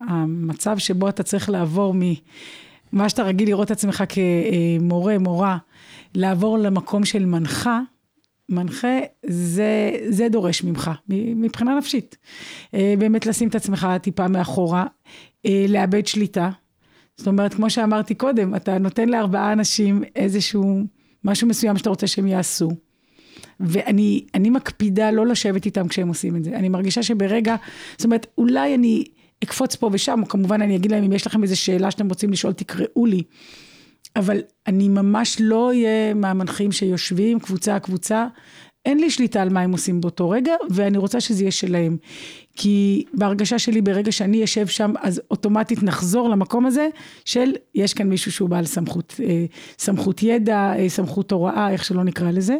המצב 0.00 0.78
שבו 0.78 1.08
אתה 1.08 1.22
צריך 1.22 1.50
לעבור 1.50 1.94
ממה 1.94 3.08
שאתה 3.08 3.22
רגיל 3.22 3.48
לראות 3.48 3.66
את 3.66 3.70
עצמך 3.70 4.04
כמורה, 4.08 5.18
מורה, 5.18 5.58
לעבור 6.14 6.58
למקום 6.58 7.04
של 7.04 7.26
מנחה, 7.26 7.80
מנחה, 8.48 8.98
זה, 9.26 9.90
זה 10.08 10.28
דורש 10.28 10.64
ממך, 10.64 10.90
מבחינה 11.08 11.78
נפשית. 11.78 12.16
אה, 12.74 12.94
באמת 12.98 13.26
לשים 13.26 13.48
את 13.48 13.54
עצמך 13.54 13.88
טיפה 14.02 14.28
מאחורה, 14.28 14.86
אה, 15.46 15.66
לאבד 15.68 16.06
שליטה. 16.06 16.50
זאת 17.18 17.26
אומרת, 17.26 17.54
כמו 17.54 17.70
שאמרתי 17.70 18.14
קודם, 18.14 18.54
אתה 18.54 18.78
נותן 18.78 19.08
לארבעה 19.08 19.52
אנשים 19.52 20.02
איזשהו, 20.16 20.82
משהו 21.24 21.48
מסוים 21.48 21.76
שאתה 21.76 21.90
רוצה 21.90 22.06
שהם 22.06 22.26
יעשו. 22.26 22.70
ואני 23.60 24.24
אני 24.34 24.50
מקפידה 24.50 25.10
לא 25.10 25.26
לשבת 25.26 25.66
איתם 25.66 25.88
כשהם 25.88 26.08
עושים 26.08 26.36
את 26.36 26.44
זה. 26.44 26.50
אני 26.50 26.68
מרגישה 26.68 27.02
שברגע, 27.02 27.56
זאת 27.96 28.04
אומרת, 28.04 28.26
אולי 28.38 28.74
אני 28.74 29.04
אקפוץ 29.44 29.74
פה 29.76 29.90
ושם, 29.92 30.20
או 30.22 30.28
כמובן 30.28 30.62
אני 30.62 30.76
אגיד 30.76 30.92
להם, 30.92 31.04
אם 31.04 31.12
יש 31.12 31.26
לכם 31.26 31.42
איזו 31.42 31.60
שאלה 31.60 31.90
שאתם 31.90 32.08
רוצים 32.08 32.30
לשאול, 32.30 32.52
תקראו 32.52 33.06
לי. 33.06 33.22
אבל 34.16 34.38
אני 34.66 34.88
ממש 34.88 35.36
לא 35.40 35.68
אהיה 35.68 36.14
מהמנחים 36.14 36.72
שיושבים 36.72 37.40
קבוצה 37.40 37.78
קבוצה, 37.78 38.26
אין 38.88 38.98
לי 38.98 39.10
שליטה 39.10 39.42
על 39.42 39.48
מה 39.48 39.60
הם 39.60 39.72
עושים 39.72 40.00
באותו 40.00 40.30
רגע, 40.30 40.54
ואני 40.70 40.98
רוצה 40.98 41.20
שזה 41.20 41.42
יהיה 41.42 41.50
שלהם. 41.50 41.96
כי 42.56 43.04
בהרגשה 43.14 43.58
שלי, 43.58 43.80
ברגע 43.82 44.12
שאני 44.12 44.44
אשב 44.44 44.66
שם, 44.66 44.92
אז 45.00 45.20
אוטומטית 45.30 45.82
נחזור 45.82 46.28
למקום 46.28 46.66
הזה 46.66 46.88
של, 47.24 47.52
יש 47.74 47.94
כאן 47.94 48.08
מישהו 48.08 48.32
שהוא 48.32 48.48
בעל 48.48 48.64
סמכות, 48.64 49.20
אה, 49.24 49.44
סמכות 49.78 50.22
ידע, 50.22 50.72
אה, 50.78 50.88
סמכות 50.88 51.32
הוראה, 51.32 51.70
איך 51.70 51.84
שלא 51.84 52.04
נקרא 52.04 52.30
לזה. 52.30 52.56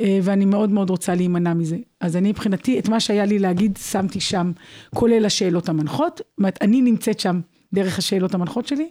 אה, 0.00 0.18
ואני 0.22 0.44
מאוד 0.44 0.70
מאוד 0.70 0.90
רוצה 0.90 1.14
להימנע 1.14 1.54
מזה. 1.54 1.76
אז 2.00 2.16
אני 2.16 2.28
מבחינתי, 2.28 2.78
את 2.78 2.88
מה 2.88 3.00
שהיה 3.00 3.24
לי 3.24 3.38
להגיד, 3.38 3.78
שמתי 3.90 4.20
שם, 4.20 4.52
כולל 4.94 5.24
השאלות 5.24 5.68
המנחות. 5.68 6.16
זאת 6.16 6.38
אומרת, 6.38 6.58
אני 6.62 6.80
נמצאת 6.80 7.20
שם 7.20 7.40
דרך 7.74 7.98
השאלות 7.98 8.34
המנחות 8.34 8.66
שלי, 8.66 8.88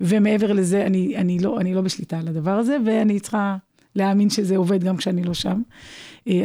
ומעבר 0.00 0.52
לזה, 0.52 0.86
אני, 0.86 1.16
אני, 1.16 1.38
לא, 1.38 1.60
אני 1.60 1.74
לא 1.74 1.80
בשליטה 1.80 2.18
על 2.18 2.28
הדבר 2.28 2.50
הזה, 2.50 2.76
ואני 2.86 3.20
צריכה 3.20 3.56
להאמין 3.96 4.30
שזה 4.30 4.56
עובד 4.56 4.84
גם 4.84 4.96
כשאני 4.96 5.24
לא 5.24 5.34
שם. 5.34 5.62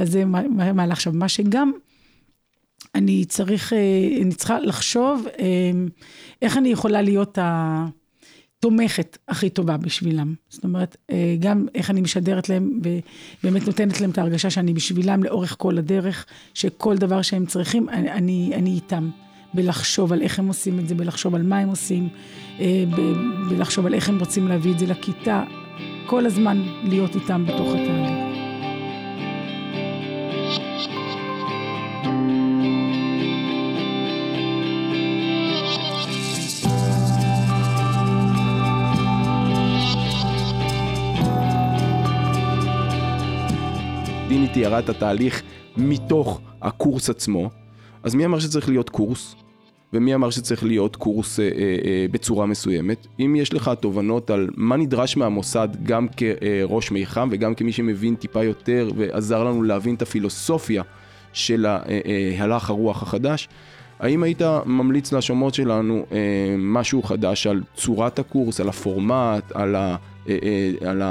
אז 0.01 0.11
זה 0.11 0.25
מהלך 0.25 0.91
עכשיו. 0.91 1.13
מה 1.13 1.29
שגם 1.29 1.71
אני 2.95 3.25
צריך, 3.25 3.73
אני 4.21 4.33
צריכה 4.33 4.59
לחשוב 4.59 5.25
איך 6.41 6.57
אני 6.57 6.69
יכולה 6.69 7.01
להיות 7.01 7.37
התומכת 7.41 9.17
הכי 9.27 9.49
טובה 9.49 9.77
בשבילם. 9.77 10.33
זאת 10.49 10.63
אומרת, 10.63 10.97
גם 11.39 11.67
איך 11.75 11.89
אני 11.89 12.01
משדרת 12.01 12.49
להם 12.49 12.79
ובאמת 13.43 13.67
נותנת 13.67 14.01
להם 14.01 14.09
את 14.09 14.17
ההרגשה 14.17 14.49
שאני 14.49 14.73
בשבילם 14.73 15.23
לאורך 15.23 15.55
כל 15.57 15.77
הדרך, 15.77 16.25
שכל 16.53 16.97
דבר 16.97 17.21
שהם 17.21 17.45
צריכים, 17.45 17.89
אני, 17.89 18.11
אני, 18.11 18.51
אני 18.55 18.69
איתם. 18.69 19.09
בלחשוב 19.53 20.13
על 20.13 20.21
איך 20.21 20.39
הם 20.39 20.47
עושים 20.47 20.79
את 20.79 20.87
זה, 20.87 20.95
בלחשוב 20.95 21.35
על 21.35 21.43
מה 21.43 21.57
הם 21.57 21.69
עושים, 21.69 22.09
בלחשוב 23.49 23.85
על 23.85 23.93
איך 23.93 24.09
הם 24.09 24.19
רוצים 24.19 24.47
להביא 24.47 24.73
את 24.73 24.79
זה 24.79 24.85
לכיתה, 24.85 25.43
כל 26.09 26.25
הזמן 26.25 26.61
להיות 26.83 27.15
איתם 27.15 27.45
בתוך 27.45 27.67
התהליך. 27.67 28.09
דיני 44.27 44.47
תיארה 44.53 44.79
את 44.79 44.89
התהליך 44.89 45.43
מתוך 45.77 46.41
הקורס 46.61 47.09
עצמו, 47.09 47.49
אז 48.03 48.15
מי 48.15 48.25
אמר 48.25 48.39
שצריך 48.39 48.69
להיות 48.69 48.89
קורס? 48.89 49.35
ומי 49.93 50.15
אמר 50.15 50.29
שצריך 50.29 50.63
להיות 50.63 50.95
קורס 50.95 51.39
אה, 51.39 51.45
אה, 51.45 51.49
אה, 51.85 52.05
בצורה 52.11 52.45
מסוימת? 52.45 53.07
אם 53.19 53.35
יש 53.35 53.53
לך 53.53 53.71
תובנות 53.79 54.29
על 54.29 54.49
מה 54.55 54.77
נדרש 54.77 55.17
מהמוסד 55.17 55.69
גם 55.83 56.07
כראש 56.17 56.91
מיחם 56.91 57.29
וגם 57.31 57.55
כמי 57.55 57.71
שמבין 57.71 58.15
טיפה 58.15 58.43
יותר 58.43 58.91
ועזר 58.95 59.43
לנו 59.43 59.63
להבין 59.63 59.95
את 59.95 60.01
הפילוסופיה 60.01 60.83
של 61.33 61.65
הלך 62.39 62.69
הרוח 62.69 63.03
החדש, 63.03 63.47
האם 63.99 64.23
היית 64.23 64.41
ממליץ 64.65 65.13
לשומעות 65.13 65.53
שלנו 65.53 66.05
אה, 66.11 66.17
משהו 66.57 67.03
חדש 67.03 67.47
על 67.47 67.61
צורת 67.75 68.19
הקורס, 68.19 68.59
על 68.59 68.69
הפורמט, 68.69 69.51
על, 69.53 69.75
ה, 69.75 69.95
אה, 70.29 70.37
אה, 70.43 70.89
על 70.89 71.01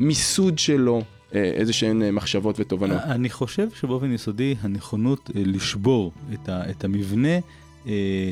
המיסוד 0.00 0.58
שלו? 0.58 1.02
איזה 1.32 1.72
שהן 1.72 2.10
מחשבות 2.10 2.60
ותובנות. 2.60 3.00
אני 3.04 3.30
חושב 3.30 3.68
שבאופן 3.74 4.12
יסודי 4.12 4.54
הנכונות 4.62 5.30
לשבור 5.34 6.12
את, 6.34 6.48
ה, 6.48 6.70
את 6.70 6.84
המבנה 6.84 7.38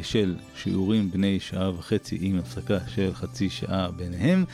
של 0.02 0.34
שיעורים 0.56 1.10
בני 1.10 1.40
שעה 1.40 1.70
וחצי 1.78 2.18
עם 2.20 2.38
הפסקה 2.38 2.78
של 2.94 3.10
חצי 3.14 3.50
שעה 3.50 3.90
ביניהם, 3.90 4.44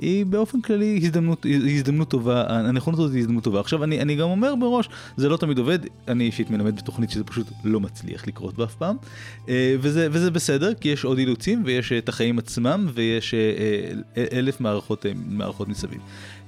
היא 0.00 0.26
באופן 0.26 0.60
כללי 0.60 1.00
הזדמנות, 1.02 1.46
הזדמנות 1.74 2.08
טובה, 2.08 2.44
הנכונות 2.48 3.00
הזאת 3.00 3.12
היא 3.12 3.20
הזדמנות 3.20 3.44
טובה. 3.44 3.60
עכשיו 3.60 3.84
אני, 3.84 4.00
אני 4.00 4.16
גם 4.16 4.28
אומר 4.28 4.54
בראש, 4.60 4.88
זה 5.16 5.28
לא 5.28 5.36
תמיד 5.36 5.58
עובד, 5.58 5.78
אני 6.08 6.24
אישית 6.24 6.50
מלמד 6.50 6.76
בתוכנית 6.76 7.10
שזה 7.10 7.24
פשוט 7.24 7.46
לא 7.64 7.80
מצליח 7.80 8.26
לקרות 8.26 8.54
באף 8.54 8.74
פעם, 8.74 8.96
וזה, 9.80 10.08
וזה 10.10 10.30
בסדר, 10.30 10.74
כי 10.74 10.88
יש 10.88 11.04
עוד 11.04 11.18
אילוצים 11.18 11.62
ויש 11.64 11.92
את 11.92 12.08
החיים 12.08 12.38
עצמם 12.38 12.88
ויש 12.94 13.34
אלף 14.32 14.60
מערכות, 14.60 15.06
מערכות 15.28 15.68
מסביב. 15.68 16.00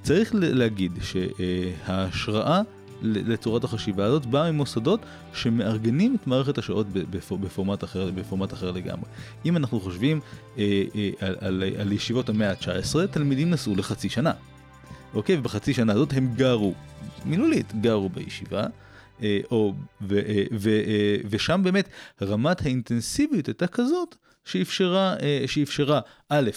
צריך 0.03 0.31
להגיד 0.35 0.93
שההשראה 1.03 2.63
לצורת 3.03 3.65
החשיבה 3.65 4.05
הזאת 4.05 4.27
באה 4.27 4.53
ממוסדות 4.53 5.01
שמארגנים 5.33 6.17
את 6.21 6.27
מערכת 6.27 6.59
השעות 6.59 6.87
בפורמט 7.41 7.85
אחר, 7.85 8.11
בפורמט 8.11 8.53
אחר 8.53 8.71
לגמרי. 8.71 9.05
אם 9.45 9.57
אנחנו 9.57 9.81
חושבים 9.81 10.21
אה, 10.59 10.83
אה, 10.95 11.11
על, 11.21 11.37
על, 11.41 11.63
על 11.79 11.93
ישיבות 11.93 12.29
המאה 12.29 12.51
ה-19, 12.51 13.07
תלמידים 13.11 13.51
נסעו 13.51 13.77
לחצי 13.77 14.09
שנה. 14.09 14.33
אוקיי? 15.15 15.37
ובחצי 15.39 15.75
שנה 15.75 15.93
הזאת 15.93 16.13
הם 16.13 16.35
גרו, 16.35 16.75
מילולית, 17.25 17.81
גרו 17.81 18.09
בישיבה. 18.09 18.67
אה, 19.23 19.41
או, 19.51 19.75
ו, 20.03 20.07
ו, 20.09 20.19
ו, 20.59 20.71
ושם 21.31 21.61
באמת 21.65 21.89
רמת 22.23 22.63
האינטנסיביות 22.63 23.47
הייתה 23.47 23.67
כזאת 23.67 24.17
שאפשרה, 24.45 25.15
שאפשרה 25.47 26.01
א', 26.29 26.51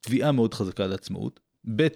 תביעה 0.00 0.32
מאוד 0.32 0.54
חזקה 0.54 0.86
לעצמאות, 0.86 1.40
ב', 1.76 1.86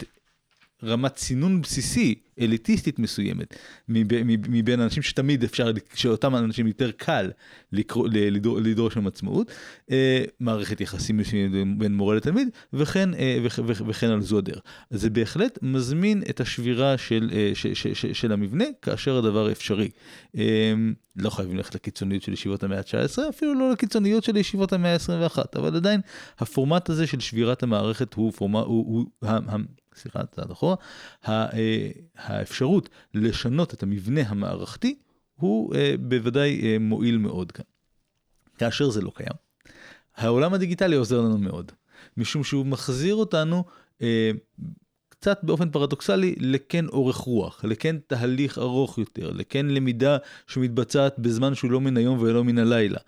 רמת 0.85 1.15
צינון 1.15 1.61
בסיסי, 1.61 2.15
אליטיסטית 2.41 2.99
מסוימת, 2.99 3.55
מב- 3.89 4.23
מב- 4.23 4.51
מבין 4.51 4.81
אנשים 4.81 5.03
שתמיד 5.03 5.45
אפשר, 5.45 5.71
שאותם 5.95 6.37
אנשים 6.37 6.67
יותר 6.67 6.91
קל 6.91 7.31
לקרוא, 7.73 8.09
לדור- 8.13 8.61
לדרוש 8.61 8.97
מהם 8.97 9.07
עצמאות, 9.07 9.51
אה, 9.91 10.25
מערכת 10.41 10.81
יחסים 10.81 11.17
מסוימת 11.17 11.79
בין 11.79 11.95
מורה 11.95 12.15
לתלמיד, 12.17 12.49
וכן, 12.73 13.15
אה, 13.15 13.39
וכ- 13.45 13.61
וכ- 13.67 13.83
וכן 13.87 14.11
על 14.11 14.21
זו 14.21 14.39
הדרך. 14.39 14.61
זה 14.91 15.11
בהחלט 15.11 15.59
מזמין 15.63 16.23
את 16.31 16.41
השבירה 16.41 16.99
של, 16.99 17.31
אה, 17.33 17.51
ש, 17.55 17.67
ש, 17.67 17.87
ש, 17.87 18.07
של 18.07 18.33
המבנה, 18.33 18.65
כאשר 18.83 19.17
הדבר 19.19 19.53
אפשרי. 19.53 19.89
אה, 20.39 20.75
לא 21.17 21.31
חייבים 21.31 21.57
ללכת 21.57 21.75
לקיצוניות 21.75 22.23
של 22.23 22.33
ישיבות 22.33 22.63
המאה 22.63 22.79
ה-19, 22.79 23.19
אפילו 23.29 23.55
לא 23.55 23.73
לקיצוניות 23.73 24.25
של 24.25 24.37
ישיבות 24.37 24.73
המאה 24.73 24.93
ה-21, 24.93 25.39
אבל 25.57 25.77
עדיין 25.77 26.01
הפורמט 26.39 26.89
הזה 26.91 27.07
של 27.07 27.21
שבירת 27.21 27.63
המערכת 27.63 28.15
הוא 28.15 28.33
פורמט, 28.33 28.65
הוא, 28.65 28.87
הוא, 28.87 29.07
ה- 29.23 29.37
ה- 29.49 29.57
סליחה, 29.95 30.27
צעד 30.27 30.51
אחורה, 30.51 30.75
ה- 31.25 31.31
אה, 31.57 31.91
האפשרות 32.17 32.89
לשנות 33.15 33.75
את 33.75 33.83
המבנה 33.83 34.21
המערכתי 34.27 34.99
הוא 35.35 35.75
אה, 35.75 35.95
בוודאי 36.01 36.61
אה, 36.63 36.77
מועיל 36.81 37.19
מאוד 37.19 37.53
כאן. 37.53 37.65
כאשר 38.59 38.91
זה 38.91 39.01
לא 39.01 39.13
קיים. 39.15 39.33
העולם 40.17 40.55
הדיגיטלי 40.55 40.97
עוזר 40.97 41.21
לנו 41.21 41.39
מאוד, 41.39 41.73
משום 42.17 42.45
שהוא 42.45 42.67
מחזיר 42.67 43.15
אותנו 43.15 43.65
אה, 44.03 44.31
קצת 45.09 45.39
באופן 45.43 45.71
פרדוקסלי 45.71 46.35
לכן 46.41 46.87
אורך 46.89 47.17
רוח, 47.17 47.65
לכן 47.65 47.97
תהליך 48.07 48.59
ארוך 48.59 48.99
יותר, 48.99 49.31
לכן 49.31 49.67
למידה 49.67 50.17
שמתבצעת 50.47 51.19
בזמן 51.19 51.55
שהוא 51.55 51.71
לא 51.71 51.81
מן 51.81 51.97
היום 51.97 52.19
ולא 52.21 52.45
מן 52.45 52.59
הלילה. 52.59 52.99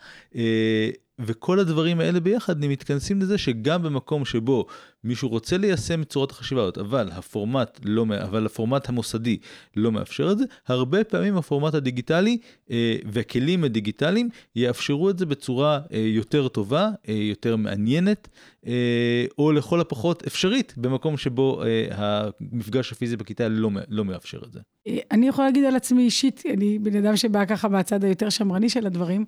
וכל 1.18 1.58
הדברים 1.58 2.00
האלה 2.00 2.20
ביחד 2.20 2.64
הם 2.64 2.70
מתכנסים 2.70 3.20
לזה 3.20 3.38
שגם 3.38 3.82
במקום 3.82 4.24
שבו 4.24 4.66
מישהו 5.04 5.28
רוצה 5.28 5.56
ליישם 5.56 6.02
את 6.02 6.08
צורת 6.08 6.30
החשיבה 6.30 6.62
הזאת, 6.62 6.78
אבל 6.78 7.08
הפורמט, 7.12 7.80
לא, 7.84 8.06
אבל 8.22 8.46
הפורמט 8.46 8.88
המוסדי 8.88 9.38
לא 9.76 9.92
מאפשר 9.92 10.32
את 10.32 10.38
זה, 10.38 10.44
הרבה 10.66 11.04
פעמים 11.04 11.36
הפורמט 11.36 11.74
הדיגיטלי 11.74 12.38
אה, 12.70 12.96
והכלים 13.04 13.64
הדיגיטליים 13.64 14.28
יאפשרו 14.56 15.10
את 15.10 15.18
זה 15.18 15.26
בצורה 15.26 15.80
אה, 15.92 15.98
יותר 15.98 16.48
טובה, 16.48 16.90
אה, 17.08 17.14
יותר 17.14 17.56
מעניינת, 17.56 18.28
אה, 18.66 19.24
או 19.38 19.52
לכל 19.52 19.80
הפחות 19.80 20.26
אפשרית, 20.26 20.74
במקום 20.76 21.16
שבו 21.16 21.62
אה, 21.62 21.86
המפגש 21.90 22.92
הפיזי 22.92 23.16
בכיתה 23.16 23.48
לא, 23.48 23.70
לא 23.88 24.04
מאפשר 24.04 24.38
את 24.46 24.52
זה. 24.52 24.60
אה, 24.88 24.98
אני 25.10 25.28
יכולה 25.28 25.48
להגיד 25.48 25.64
על 25.64 25.76
עצמי 25.76 26.02
אישית, 26.02 26.42
אני 26.54 26.78
בן 26.78 26.96
אדם 26.96 27.16
שבא 27.16 27.44
ככה 27.44 27.68
מהצד 27.68 28.04
היותר 28.04 28.28
שמרני 28.28 28.68
של 28.68 28.86
הדברים, 28.86 29.24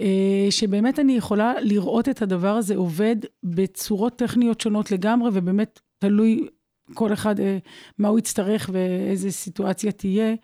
אה, 0.00 0.46
שבאמת 0.50 0.98
אני 0.98 1.16
יכולה 1.16 1.52
לראות 1.60 2.08
את 2.08 2.22
הדבר 2.22 2.54
הזה 2.54 2.76
עובד 2.76 3.16
בצורות 3.44 4.16
טכניות 4.16 4.60
שונות 4.60 4.90
לגמרי, 4.90 5.05
ובאמת 5.14 5.80
תלוי 5.98 6.48
כל 6.94 7.12
אחד 7.12 7.40
אה, 7.40 7.58
מה 7.98 8.08
הוא 8.08 8.18
יצטרך 8.18 8.70
ואיזה 8.72 9.30
סיטואציה 9.30 9.92
תהיה. 9.92 10.34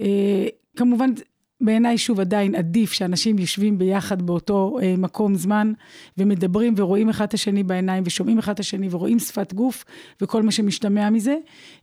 אה, 0.00 0.46
כמובן, 0.76 1.10
בעיניי 1.60 1.98
שוב 1.98 2.20
עדיין 2.20 2.54
עדיף 2.54 2.92
שאנשים 2.92 3.38
יושבים 3.38 3.78
ביחד 3.78 4.22
באותו 4.22 4.78
אה, 4.82 4.94
מקום 4.98 5.34
זמן 5.34 5.72
ומדברים 6.18 6.74
ורואים 6.76 7.08
אחד 7.08 7.24
את 7.24 7.34
השני 7.34 7.62
בעיניים 7.62 8.02
ושומעים 8.06 8.38
אחד 8.38 8.52
את 8.52 8.60
השני 8.60 8.88
ורואים 8.90 9.18
שפת 9.18 9.52
גוף 9.52 9.84
וכל 10.20 10.42
מה 10.42 10.50
שמשתמע 10.52 11.10
מזה. 11.10 11.36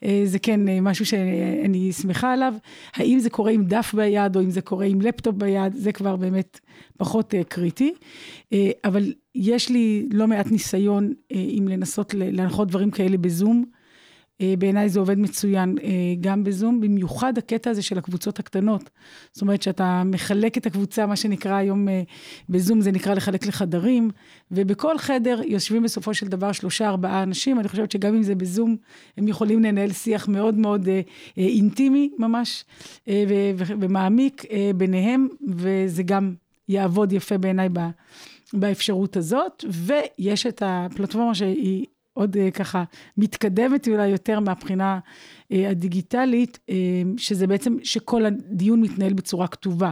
אה, 0.03 0.21
זה 0.25 0.39
כן 0.39 0.67
אה, 0.67 0.81
משהו 0.81 1.05
שאני 1.05 1.91
שמחה 1.91 2.33
עליו. 2.33 2.53
האם 2.95 3.19
זה 3.19 3.29
קורה 3.29 3.51
עם 3.51 3.65
דף 3.65 3.93
ביד 3.93 4.35
או 4.35 4.41
אם 4.41 4.49
זה 4.49 4.61
קורה 4.61 4.85
עם 4.85 5.01
לפטופ 5.01 5.35
ביד, 5.35 5.73
זה 5.73 5.91
כבר 5.91 6.15
באמת 6.15 6.59
פחות 6.97 7.33
אה, 7.33 7.43
קריטי. 7.43 7.93
אה, 8.53 8.71
אבל 8.85 9.13
יש 9.35 9.69
לי 9.69 10.07
לא 10.11 10.27
מעט 10.27 10.51
ניסיון 10.51 11.13
אה, 11.31 11.45
עם 11.49 11.67
לנסות 11.67 12.13
להנחות 12.17 12.67
דברים 12.67 12.91
כאלה 12.91 13.17
בזום. 13.17 13.65
אה, 14.41 14.53
בעיניי 14.59 14.89
זה 14.89 14.99
עובד 14.99 15.19
מצוין 15.19 15.75
אה, 15.83 15.89
גם 16.21 16.43
בזום, 16.43 16.81
במיוחד 16.81 17.37
הקטע 17.37 17.69
הזה 17.69 17.81
של 17.81 17.97
הקבוצות 17.97 18.39
הקטנות. 18.39 18.89
זאת 19.31 19.41
אומרת 19.41 19.61
שאתה 19.61 20.03
מחלק 20.05 20.57
את 20.57 20.65
הקבוצה, 20.65 21.05
מה 21.05 21.15
שנקרא 21.15 21.55
היום 21.55 21.89
אה, 21.89 22.01
בזום, 22.49 22.81
זה 22.81 22.91
נקרא 22.91 23.13
לחלק 23.13 23.45
לחדרים, 23.45 24.09
ובכל 24.51 24.97
חדר 24.97 25.41
יושבים 25.45 25.83
בסופו 25.83 26.13
של 26.13 26.27
דבר 26.27 26.51
שלושה, 26.51 26.89
ארבעה 26.89 27.23
אנשים. 27.23 27.59
אני 27.59 27.67
חושבת 27.67 27.91
שגם 27.91 28.15
אם 28.15 28.23
זה 28.23 28.35
בזום, 28.35 28.75
הם 29.17 29.27
יכולים 29.27 29.63
לנהל 29.63 29.91
שיח 29.91 30.27
מאוד 30.27 30.55
מאוד 30.55 30.89
אינטימי 31.37 32.09
ממש, 32.19 32.65
ומעמיק 33.79 34.43
ביניהם, 34.75 35.27
וזה 35.47 36.03
גם 36.03 36.33
יעבוד 36.69 37.13
יפה 37.13 37.37
בעיניי 37.37 37.69
באפשרות 38.53 39.17
הזאת. 39.17 39.65
ויש 39.69 40.45
את 40.45 40.63
הפלטפורמה 40.65 41.35
שהיא 41.35 41.85
עוד 42.13 42.37
אה, 42.37 42.51
ככה 42.51 42.83
מתקדמת 43.17 43.87
אולי 43.87 44.07
יותר 44.07 44.39
מהבחינה 44.39 44.99
אה, 45.51 45.69
הדיגיטלית, 45.69 46.59
אה, 46.69 46.75
שזה 47.17 47.47
בעצם 47.47 47.77
שכל 47.83 48.25
הדיון 48.25 48.81
מתנהל 48.81 49.13
בצורה 49.13 49.47
כתובה. 49.47 49.91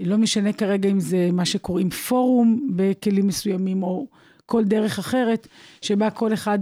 לא 0.00 0.18
משנה 0.18 0.52
כרגע 0.52 0.90
אם 0.90 1.00
זה 1.00 1.30
מה 1.32 1.44
שקוראים 1.44 1.90
פורום 1.90 2.68
בכלים 2.76 3.26
מסוימים, 3.26 3.82
או 3.82 4.06
כל 4.46 4.64
דרך 4.64 4.98
אחרת, 4.98 5.48
שבה 5.82 6.10
כל 6.10 6.32
אחד 6.32 6.58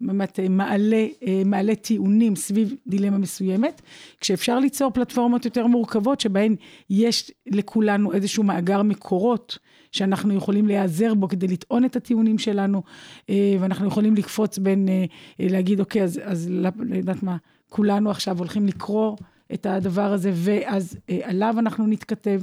באמת 0.00 0.40
מעלה, 0.50 1.06
מעלה 1.44 1.74
טיעונים 1.74 2.36
סביב 2.36 2.74
דילמה 2.86 3.18
מסוימת, 3.18 3.82
כשאפשר 4.20 4.58
ליצור 4.58 4.90
פלטפורמות 4.90 5.44
יותר 5.44 5.66
מורכבות, 5.66 6.20
שבהן 6.20 6.56
יש 6.90 7.30
לכולנו 7.46 8.12
איזשהו 8.12 8.42
מאגר 8.42 8.82
מקורות, 8.82 9.58
שאנחנו 9.92 10.34
יכולים 10.34 10.66
להיעזר 10.66 11.14
בו 11.14 11.28
כדי 11.28 11.46
לטעון 11.46 11.84
את 11.84 11.96
הטיעונים 11.96 12.38
שלנו, 12.38 12.82
אה, 13.30 13.56
ואנחנו 13.60 13.86
יכולים 13.86 14.14
לקפוץ 14.14 14.58
בין, 14.58 14.88
אה, 14.88 15.04
אה, 15.40 15.46
להגיד, 15.50 15.80
אוקיי, 15.80 16.02
אז, 16.02 16.20
אז 16.24 16.50
יודעת 16.94 17.22
מה, 17.22 17.36
כולנו 17.68 18.10
עכשיו 18.10 18.38
הולכים 18.38 18.66
לקרוא 18.66 19.16
את 19.54 19.66
הדבר 19.66 20.12
הזה, 20.12 20.32
ואז 20.34 20.96
עליו 21.22 21.54
אנחנו 21.58 21.86
נתכתב. 21.86 22.42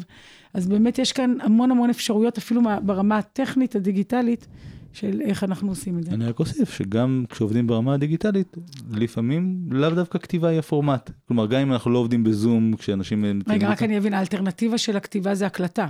אז 0.54 0.68
באמת 0.68 1.00
יש 1.00 1.12
כאן 1.12 1.38
המון 1.42 1.72
המון 1.72 1.90
אפשרויות, 1.90 2.38
אפילו 2.38 2.62
מה- 2.62 2.80
ברמה 2.80 3.18
הטכנית, 3.18 3.76
הדיגיטלית, 3.76 4.48
של 4.94 5.22
איך 5.22 5.44
אנחנו 5.44 5.70
עושים 5.70 5.98
את 6.00 6.04
זה. 6.04 6.12
אני 6.12 6.26
רק 6.26 6.40
אוסיף 6.40 6.74
שגם 6.74 7.26
כשעובדים 7.30 7.68
ברמה 7.68 7.94
הדיגיטלית, 7.94 8.58
לפעמים 8.92 9.60
לאו 9.72 9.90
דווקא 9.90 10.20
כתיבה 10.20 10.48
היא 10.48 10.60
הפורמט. 10.60 11.12
כלומר, 11.28 11.46
גם 11.46 11.60
אם 11.62 11.74
אנחנו 11.74 11.92
לא 11.92 12.00
עובדים 12.00 12.24
בזום, 12.24 12.76
כשאנשים... 12.76 13.42
רגע, 13.48 13.70
רק 13.70 13.84
אני 13.84 13.98
אבין, 13.98 14.14
האלטרנטיבה 14.14 14.78
של 14.78 14.98
הכתיבה 14.98 15.36
זה 15.36 15.46
הקלטה. 15.46 15.88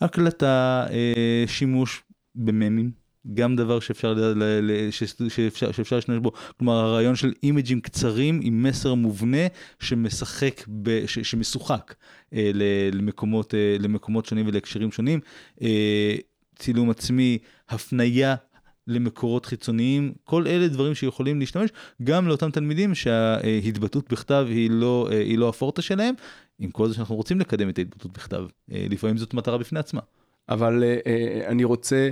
הקלטה, 0.00 0.86
אה, 0.90 1.44
שימוש 1.46 2.02
בממים, 2.34 2.90
גם 3.34 3.56
דבר 3.56 3.80
שאפשר, 3.80 4.34
שאפשר, 5.28 5.72
שאפשר 5.72 5.96
להשתמש 5.96 6.18
בו, 6.18 6.32
כלומר 6.58 6.72
הרעיון 6.72 7.16
של 7.16 7.32
אימג'ים 7.42 7.80
קצרים 7.80 8.40
עם 8.42 8.62
מסר 8.62 8.94
מובנה 8.94 9.46
שמשחק, 9.80 10.64
ב, 10.68 11.06
ש, 11.06 11.18
שמשוחק 11.18 11.94
אה, 12.34 12.50
למקומות, 12.92 13.54
אה, 13.54 13.76
למקומות 13.78 14.26
שונים 14.26 14.46
ולהקשרים 14.46 14.92
שונים, 14.92 15.20
אה, 15.62 16.16
צילום 16.58 16.90
עצמי, 16.90 17.38
הפנייה. 17.68 18.34
למקורות 18.86 19.46
חיצוניים, 19.46 20.12
כל 20.24 20.46
אלה 20.46 20.68
דברים 20.68 20.94
שיכולים 20.94 21.40
להשתמש 21.40 21.70
גם 22.02 22.28
לאותם 22.28 22.50
תלמידים 22.50 22.94
שההתבטאות 22.94 24.12
בכתב 24.12 24.46
היא 24.48 24.70
לא, 24.70 25.08
אה, 25.12 25.18
היא 25.18 25.38
לא 25.38 25.48
הפורטה 25.48 25.82
שלהם, 25.82 26.14
עם 26.60 26.70
כל 26.70 26.88
זה 26.88 26.94
שאנחנו 26.94 27.14
רוצים 27.14 27.40
לקדם 27.40 27.68
את 27.68 27.78
ההתבטאות 27.78 28.12
בכתב. 28.12 28.44
אה, 28.72 28.86
לפעמים 28.90 29.16
זאת 29.16 29.34
מטרה 29.34 29.58
בפני 29.58 29.78
עצמה. 29.78 30.00
אבל 30.48 30.84
אה, 30.84 30.98
אה, 31.06 31.48
אני 31.48 31.64
רוצה 31.64 32.10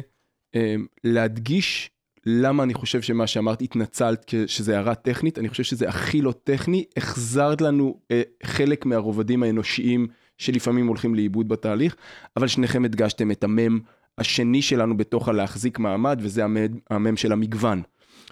להדגיש 1.05 1.91
למה 2.27 2.63
אני 2.63 2.75
חושב 2.75 3.03
שמה 3.03 3.27
שאמרת, 3.27 3.63
התנצלת 3.63 4.33
שזה 4.47 4.77
הערה 4.77 4.95
טכנית, 4.95 5.39
אני 5.39 5.49
חושב 5.49 5.63
שזה 5.63 5.89
הכי 5.89 6.23
לא 6.23 6.33
טכני, 6.45 6.85
החזרת 6.97 7.61
לנו 7.61 8.01
חלק 8.43 8.87
מהרובדים 8.87 9.43
האנושיים 9.43 10.07
שלפעמים 10.39 10.87
הולכים 10.87 11.15
לאיבוד 11.15 11.49
בתהליך, 11.49 11.97
אבל 12.37 12.47
שניכם 12.47 12.85
הדגשתם 12.85 13.31
את 13.31 13.45
המם 13.45 13.81
השני 14.19 14.63
שלנו 14.63 14.97
בתוך 14.97 15.29
הלהחזיק 15.29 15.79
מעמד, 15.79 16.19
וזה 16.23 16.43
המם 16.91 17.17
של 17.17 17.33
המגוון. 17.33 17.83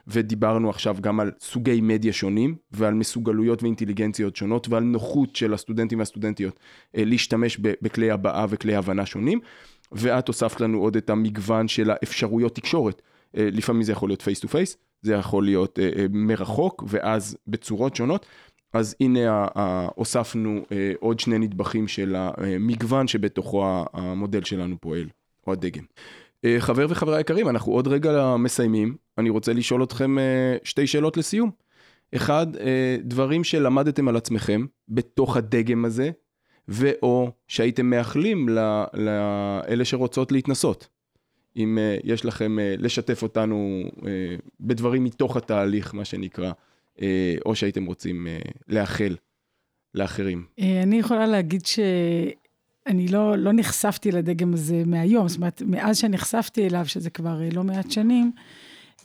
ודיברנו 0.08 0.70
עכשיו 0.70 0.96
גם 1.00 1.20
על 1.20 1.30
סוגי 1.40 1.80
מדיה 1.80 2.12
שונים 2.12 2.56
ועל 2.70 2.94
מסוגלויות 2.94 3.62
ואינטליגנציות 3.62 4.36
שונות 4.36 4.68
ועל 4.68 4.82
נוחות 4.82 5.36
של 5.36 5.54
הסטודנטים 5.54 5.98
והסטודנטיות 5.98 6.60
אה, 6.96 7.04
להשתמש 7.04 7.58
בכלי 7.58 8.10
הבעה 8.10 8.46
וכלי 8.48 8.74
הבנה 8.74 9.06
שונים. 9.06 9.40
ואת 9.92 10.28
הוספת 10.28 10.60
לנו 10.60 10.78
עוד 10.78 10.96
את 10.96 11.10
המגוון 11.10 11.68
של 11.68 11.90
האפשרויות 11.90 12.54
תקשורת. 12.54 13.02
אה, 13.36 13.48
לפעמים 13.52 13.82
זה 13.82 13.92
יכול 13.92 14.08
להיות 14.08 14.22
face 14.22 14.40
to 14.40 14.48
face, 14.48 14.76
זה 15.02 15.14
יכול 15.14 15.44
להיות 15.44 15.78
אה, 15.78 16.06
מרחוק 16.10 16.84
ואז 16.88 17.36
בצורות 17.46 17.96
שונות. 17.96 18.26
אז 18.72 18.96
הנה 19.00 19.46
הוספנו 19.94 20.64
עוד 21.00 21.20
שני 21.20 21.38
נדבכים 21.38 21.88
של 21.88 22.16
המגוון 22.16 23.08
שבתוכו 23.08 23.84
המודל 23.92 24.44
שלנו 24.44 24.76
פועל, 24.80 25.08
או 25.46 25.52
הדגם. 25.52 25.84
אה, 26.46 26.60
חבר 26.60 26.86
וחברה 26.88 27.20
יקרים, 27.20 27.48
אנחנו 27.48 27.72
עוד 27.72 27.88
רגע 27.88 28.36
מסיימים. 28.38 28.96
אני 29.18 29.30
רוצה 29.30 29.52
לשאול 29.52 29.82
אתכם 29.82 30.18
אה, 30.18 30.56
שתי 30.64 30.86
שאלות 30.86 31.16
לסיום. 31.16 31.50
אחד, 32.14 32.56
אה, 32.56 32.96
דברים 33.02 33.44
שלמדתם 33.44 34.08
על 34.08 34.16
עצמכם 34.16 34.66
בתוך 34.88 35.36
הדגם 35.36 35.84
הזה, 35.84 36.10
ואו 36.68 37.30
שהייתם 37.48 37.90
מאחלים 37.90 38.48
לאלה 38.94 39.84
שרוצות 39.84 40.32
להתנסות. 40.32 40.88
אם 41.56 41.78
יש 42.04 42.24
לכם 42.24 42.56
לשתף 42.78 43.22
אותנו 43.22 43.82
בדברים 44.60 45.04
מתוך 45.04 45.36
התהליך, 45.36 45.94
מה 45.94 46.04
שנקרא, 46.04 46.52
או 47.46 47.54
שהייתם 47.54 47.84
רוצים 47.86 48.26
לאחל 48.68 49.16
לאחרים. 49.94 50.44
אני 50.82 50.98
יכולה 50.98 51.26
להגיד 51.26 51.62
שאני 52.86 53.08
לא, 53.08 53.36
לא 53.38 53.52
נחשפתי 53.52 54.12
לדגם 54.12 54.54
הזה 54.54 54.82
מהיום, 54.86 55.28
זאת 55.28 55.36
אומרת, 55.36 55.62
מאז 55.66 55.98
שנחשפתי 55.98 56.66
אליו, 56.66 56.86
שזה 56.86 57.10
כבר 57.10 57.42
אה, 57.42 57.48
לא 57.52 57.64
מעט 57.64 57.90
שנים, 57.90 58.32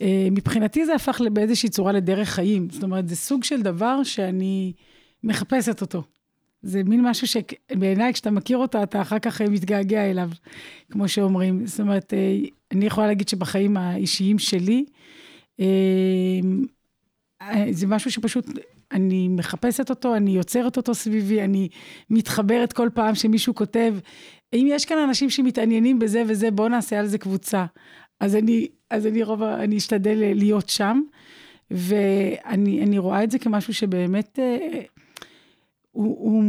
אה, 0.02 0.28
מבחינתי 0.30 0.86
זה 0.86 0.94
הפך 0.94 1.20
באיזושהי 1.32 1.68
צורה 1.68 1.92
לדרך 1.92 2.28
חיים. 2.28 2.70
זאת 2.70 2.82
אומרת, 2.82 3.08
זה 3.08 3.16
סוג 3.16 3.44
של 3.44 3.62
דבר 3.62 4.02
שאני 4.02 4.72
מחפשת 5.24 5.80
אותו. 5.80 6.02
זה 6.62 6.82
מין 6.84 7.02
משהו 7.02 7.26
שבעיניי, 7.26 8.12
כשאתה 8.12 8.30
מכיר 8.30 8.58
אותו, 8.58 8.82
אתה 8.82 9.02
אחר 9.02 9.18
כך 9.18 9.40
מתגעגע 9.40 10.10
אליו, 10.10 10.30
כמו 10.90 11.08
שאומרים. 11.08 11.66
זאת 11.66 11.80
אומרת, 11.80 12.14
אני 12.72 12.86
יכולה 12.86 13.06
להגיד 13.06 13.28
שבחיים 13.28 13.76
האישיים 13.76 14.38
שלי, 14.38 14.84
זה 17.70 17.86
משהו 17.86 18.10
שפשוט 18.10 18.46
אני 18.92 19.28
מחפשת 19.28 19.90
אותו, 19.90 20.16
אני 20.16 20.30
יוצרת 20.30 20.76
אותו 20.76 20.94
סביבי, 20.94 21.42
אני 21.42 21.68
מתחברת 22.10 22.72
כל 22.72 22.88
פעם 22.94 23.14
שמישהו 23.14 23.54
כותב, 23.54 23.94
אם 24.52 24.66
יש 24.70 24.84
כאן 24.84 24.98
אנשים 24.98 25.30
שמתעניינים 25.30 25.98
בזה 25.98 26.22
וזה, 26.28 26.50
בואו 26.50 26.68
נעשה 26.68 26.98
על 26.98 27.06
זה 27.06 27.18
קבוצה. 27.18 27.64
אז 28.20 28.36
אני, 28.36 28.68
אז 28.90 29.06
אני 29.06 29.22
רוב, 29.22 29.42
אני 29.42 29.76
אשתדל 29.76 30.32
להיות 30.34 30.68
שם, 30.68 31.00
ואני 31.70 32.98
רואה 32.98 33.24
את 33.24 33.30
זה 33.30 33.38
כמשהו 33.38 33.74
שבאמת 33.74 34.38
אה, 34.38 34.82
הוא, 35.90 36.16
הוא 36.18 36.44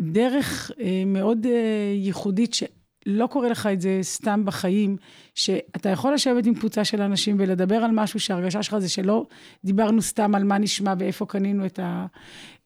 דרך 0.00 0.70
אה, 0.80 1.02
מאוד 1.06 1.46
אה, 1.46 1.92
ייחודית, 1.94 2.54
ש... 2.54 2.64
לא 3.10 3.26
קורה 3.26 3.48
לך 3.48 3.66
את 3.66 3.80
זה 3.80 3.98
סתם 4.02 4.44
בחיים, 4.44 4.96
שאתה 5.34 5.88
יכול 5.88 6.14
לשבת 6.14 6.46
עם 6.46 6.54
קבוצה 6.54 6.84
של 6.84 7.02
אנשים 7.02 7.36
ולדבר 7.38 7.74
על 7.74 7.90
משהו 7.94 8.20
שההרגשה 8.20 8.62
שלך 8.62 8.78
זה 8.78 8.88
שלא 8.88 9.26
דיברנו 9.64 10.02
סתם 10.02 10.34
על 10.34 10.44
מה 10.44 10.58
נשמע 10.58 10.94
ואיפה 10.98 11.26
קנינו 11.26 11.66
את, 11.66 11.78
ה, 11.78 12.06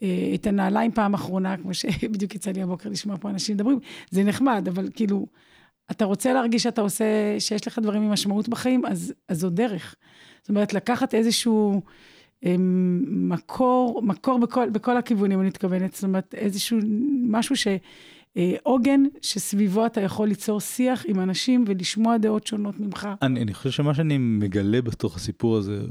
אה, 0.02 0.30
את 0.34 0.46
הנעליים 0.46 0.92
פעם 0.92 1.14
אחרונה, 1.14 1.56
כמו 1.56 1.74
שבדיוק 1.74 2.34
יצא 2.34 2.50
לי 2.50 2.62
הבוקר 2.62 2.88
לשמוע 2.88 3.16
פה 3.16 3.30
אנשים 3.30 3.54
מדברים, 3.54 3.78
זה 4.10 4.24
נחמד, 4.24 4.68
אבל 4.68 4.88
כאילו, 4.94 5.26
אתה 5.90 6.04
רוצה 6.04 6.32
להרגיש 6.32 6.62
שאתה 6.62 6.80
עושה, 6.80 7.04
שיש 7.38 7.66
לך 7.66 7.78
דברים 7.78 8.02
עם 8.02 8.10
משמעות 8.10 8.48
בחיים, 8.48 8.86
אז, 8.86 9.14
אז 9.28 9.40
זו 9.40 9.50
דרך. 9.50 9.94
זאת 10.40 10.48
אומרת, 10.48 10.74
לקחת 10.74 11.14
איזשהו... 11.14 11.82
אמ, 12.44 13.04
מקור, 13.08 14.02
מקור 14.02 14.38
בכל, 14.38 14.70
בכל 14.70 14.96
הכיוונים, 14.96 15.40
אני 15.40 15.48
מתכוונת, 15.48 15.94
זאת 15.94 16.04
אומרת, 16.04 16.34
איזשהו 16.34 16.78
משהו 17.26 17.56
ש... 17.56 17.66
אה, 18.36 18.54
עוגן 18.62 19.00
שסביבו 19.22 19.86
אתה 19.86 20.00
יכול 20.00 20.28
ליצור 20.28 20.60
שיח 20.60 21.04
עם 21.08 21.20
אנשים 21.20 21.64
ולשמוע 21.66 22.16
דעות 22.18 22.46
שונות 22.46 22.80
ממך. 22.80 23.08
אני, 23.22 23.42
אני 23.42 23.54
חושב 23.54 23.70
שמה 23.70 23.94
שאני 23.94 24.18
מגלה 24.18 24.82
בתוך 24.82 25.16
הסיפור 25.16 25.56
הזה, 25.56 25.82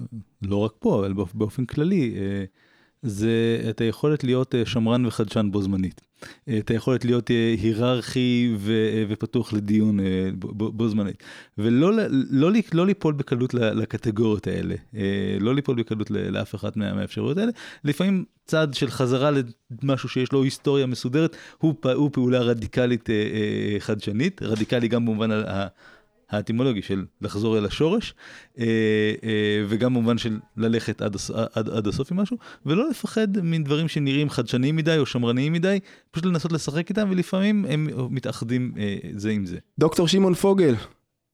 לא 0.42 0.56
רק 0.56 0.72
פה, 0.80 1.00
אבל 1.00 1.14
באופן 1.34 1.66
כללי, 1.66 2.16
אה, 2.18 2.46
זה 3.02 3.66
את 3.70 3.82
היכולת 3.82 4.24
להיות 4.24 4.56
אה, 4.56 4.66
שמרן 4.66 5.06
וחדשן 5.06 5.50
בו 5.52 5.62
זמנית. 5.62 6.02
אה, 6.48 6.58
את 6.58 6.72
היכולת 6.72 7.06
להיות 7.06 7.32
אה, 7.32 7.56
היררכי 7.62 8.54
ו- 8.58 9.04
ופתוח 9.10 9.54
לדיון 9.54 10.00
בו, 10.34 10.72
בו 10.72 10.90
זמנית. 10.90 11.24
ולא 11.58 11.94
לא, 12.32 12.52
לא 12.72 12.86
ליפול 12.86 13.14
בקלות 13.14 13.54
לקטגוריות 13.54 14.48
האלה, 14.48 14.76
לא 15.40 15.56
ליפול 15.56 15.76
בקלות 15.76 16.12
לאף 16.12 16.56
אחת 16.56 16.78
מהאפשרויות 16.78 17.38
האלה. 17.38 17.52
לפעמים 17.84 18.26
צעד 18.46 18.74
של 18.74 18.90
חזרה 18.90 19.32
למשהו 19.84 20.10
שיש 20.10 20.32
לו 20.32 20.44
היסטוריה 20.44 20.86
מסודרת, 20.86 21.38
הוא, 21.58 21.76
הוא 21.94 22.10
פעולה 22.14 22.40
רדיקלית 22.40 23.10
חדשנית, 23.80 24.42
רדיקלי 24.44 24.88
גם 24.88 25.06
במובן 25.06 25.32
האטימולוגי 26.32 26.82
של 26.82 27.06
לחזור 27.22 27.58
אל 27.58 27.66
השורש, 27.66 28.14
אה, 28.60 28.66
אה, 29.24 29.64
וגם 29.68 29.94
במובן 29.94 30.18
של 30.18 30.40
ללכת 30.58 31.02
עד, 31.02 31.16
עד, 31.54 31.70
עד 31.70 31.88
הסוף 31.88 32.12
עם 32.12 32.20
משהו, 32.20 32.38
ולא 32.66 32.90
לפחד 32.90 33.42
מדברים 33.44 33.88
שנראים 33.88 34.30
חדשניים 34.30 34.76
מדי 34.76 34.98
או 34.98 35.06
שמרניים 35.06 35.54
מדי, 35.54 35.80
פשוט 36.12 36.26
לנסות 36.26 36.52
לשחק 36.52 36.90
איתם, 36.90 37.08
ולפעמים 37.12 37.66
הם 37.70 37.88
מתאחדים 38.10 38.72
אה, 38.78 38.98
זה 39.16 39.30
עם 39.30 39.46
זה. 39.46 39.58
דוקטור 39.80 40.08
שמעון 40.08 40.34
פוגל, 40.34 40.76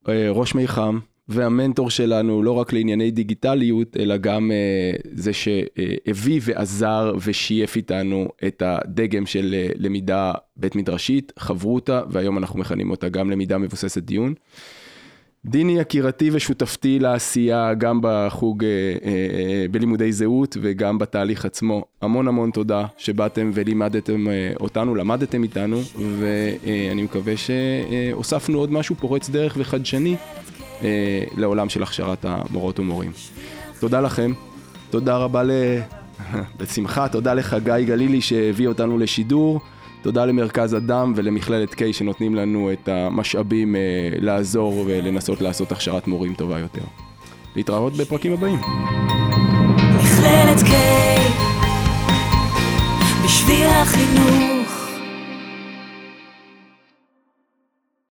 ראש 0.08 0.56
מיחם. 0.56 1.00
והמנטור 1.30 1.90
שלנו 1.90 2.44
לא 2.44 2.52
רק 2.52 2.74
לענייני 2.74 3.12
דיגיטליות, 3.12 3.98
אלא 3.98 4.18
גם 4.18 4.52
uh, 4.52 5.08
זה 5.12 5.34
שהביא 5.34 6.42
ועזר 6.44 7.14
ושייף 7.26 7.76
איתנו 7.76 8.28
את 8.48 8.64
הדגם 8.66 9.26
של 9.26 9.56
uh, 9.56 9.76
למידה 9.80 10.34
בית 10.58 10.76
מדרשית, 10.76 11.32
חברותה, 11.40 12.02
והיום 12.10 12.38
אנחנו 12.38 12.60
מכנים 12.60 12.92
אותה 12.92 13.10
גם 13.10 13.32
למידה 13.32 13.58
מבוססת 13.58 14.04
דיון. 14.04 14.34
דיני 15.46 15.80
יקירתי 15.80 16.30
ושותפתי 16.34 17.00
לעשייה 17.00 17.74
גם 17.74 18.00
בחוג 18.02 18.64
אה, 18.64 18.70
אה, 19.06 19.66
בלימודי 19.72 20.12
זהות 20.12 20.58
וגם 20.62 20.98
בתהליך 20.98 21.46
עצמו. 21.46 21.86
המון 22.02 22.28
המון 22.28 22.52
תודה 22.52 22.86
שבאתם 22.98 23.52
ולימדתם 23.54 24.28
אה, 24.28 24.52
אותנו, 24.60 24.96
למדתם 24.96 25.44
איתנו, 25.44 25.82
ואני 26.20 27.04
מקווה 27.04 27.34
שהוספנו 27.38 28.60
עוד 28.60 28.72
משהו 28.72 28.96
פורץ 28.96 29.30
דרך 29.30 29.56
וחדשני 29.58 30.16
אה, 30.84 31.24
לעולם 31.38 31.70
של 31.70 31.84
הכשרת 31.84 32.26
המורות 32.26 32.80
ומורים. 32.80 33.12
תודה 33.80 34.02
לכם, 34.02 34.32
תודה 34.90 35.18
רבה 35.18 35.44
ל... 35.44 35.52
בשמחה, 36.60 37.08
תודה 37.08 37.34
לחגי 37.34 37.86
גלילי 37.86 38.22
שהביא 38.22 38.68
אותנו 38.68 38.98
לשידור. 38.98 39.60
תודה 40.08 40.26
למרכז 40.26 40.76
אדם 40.76 41.14
ולמכללת 41.16 41.74
קיי 41.74 41.94
שנותנים 41.94 42.36
לנו 42.36 42.72
את 42.72 42.90
המשאבים 42.90 43.76
אה, 43.76 43.82
לעזור 44.20 44.84
ולנסות 44.88 45.42
לעשות 45.42 45.72
הכשרת 45.72 46.08
מורים 46.08 46.34
טובה 46.34 46.60
יותר. 46.60 46.82
להתראות 47.56 47.94
בפרקים 47.94 48.34
הבאים. 48.34 48.60
מכללת 49.98 50.64
קיי, 50.64 51.18
בשביל 53.26 53.68
החינוך 53.68 54.57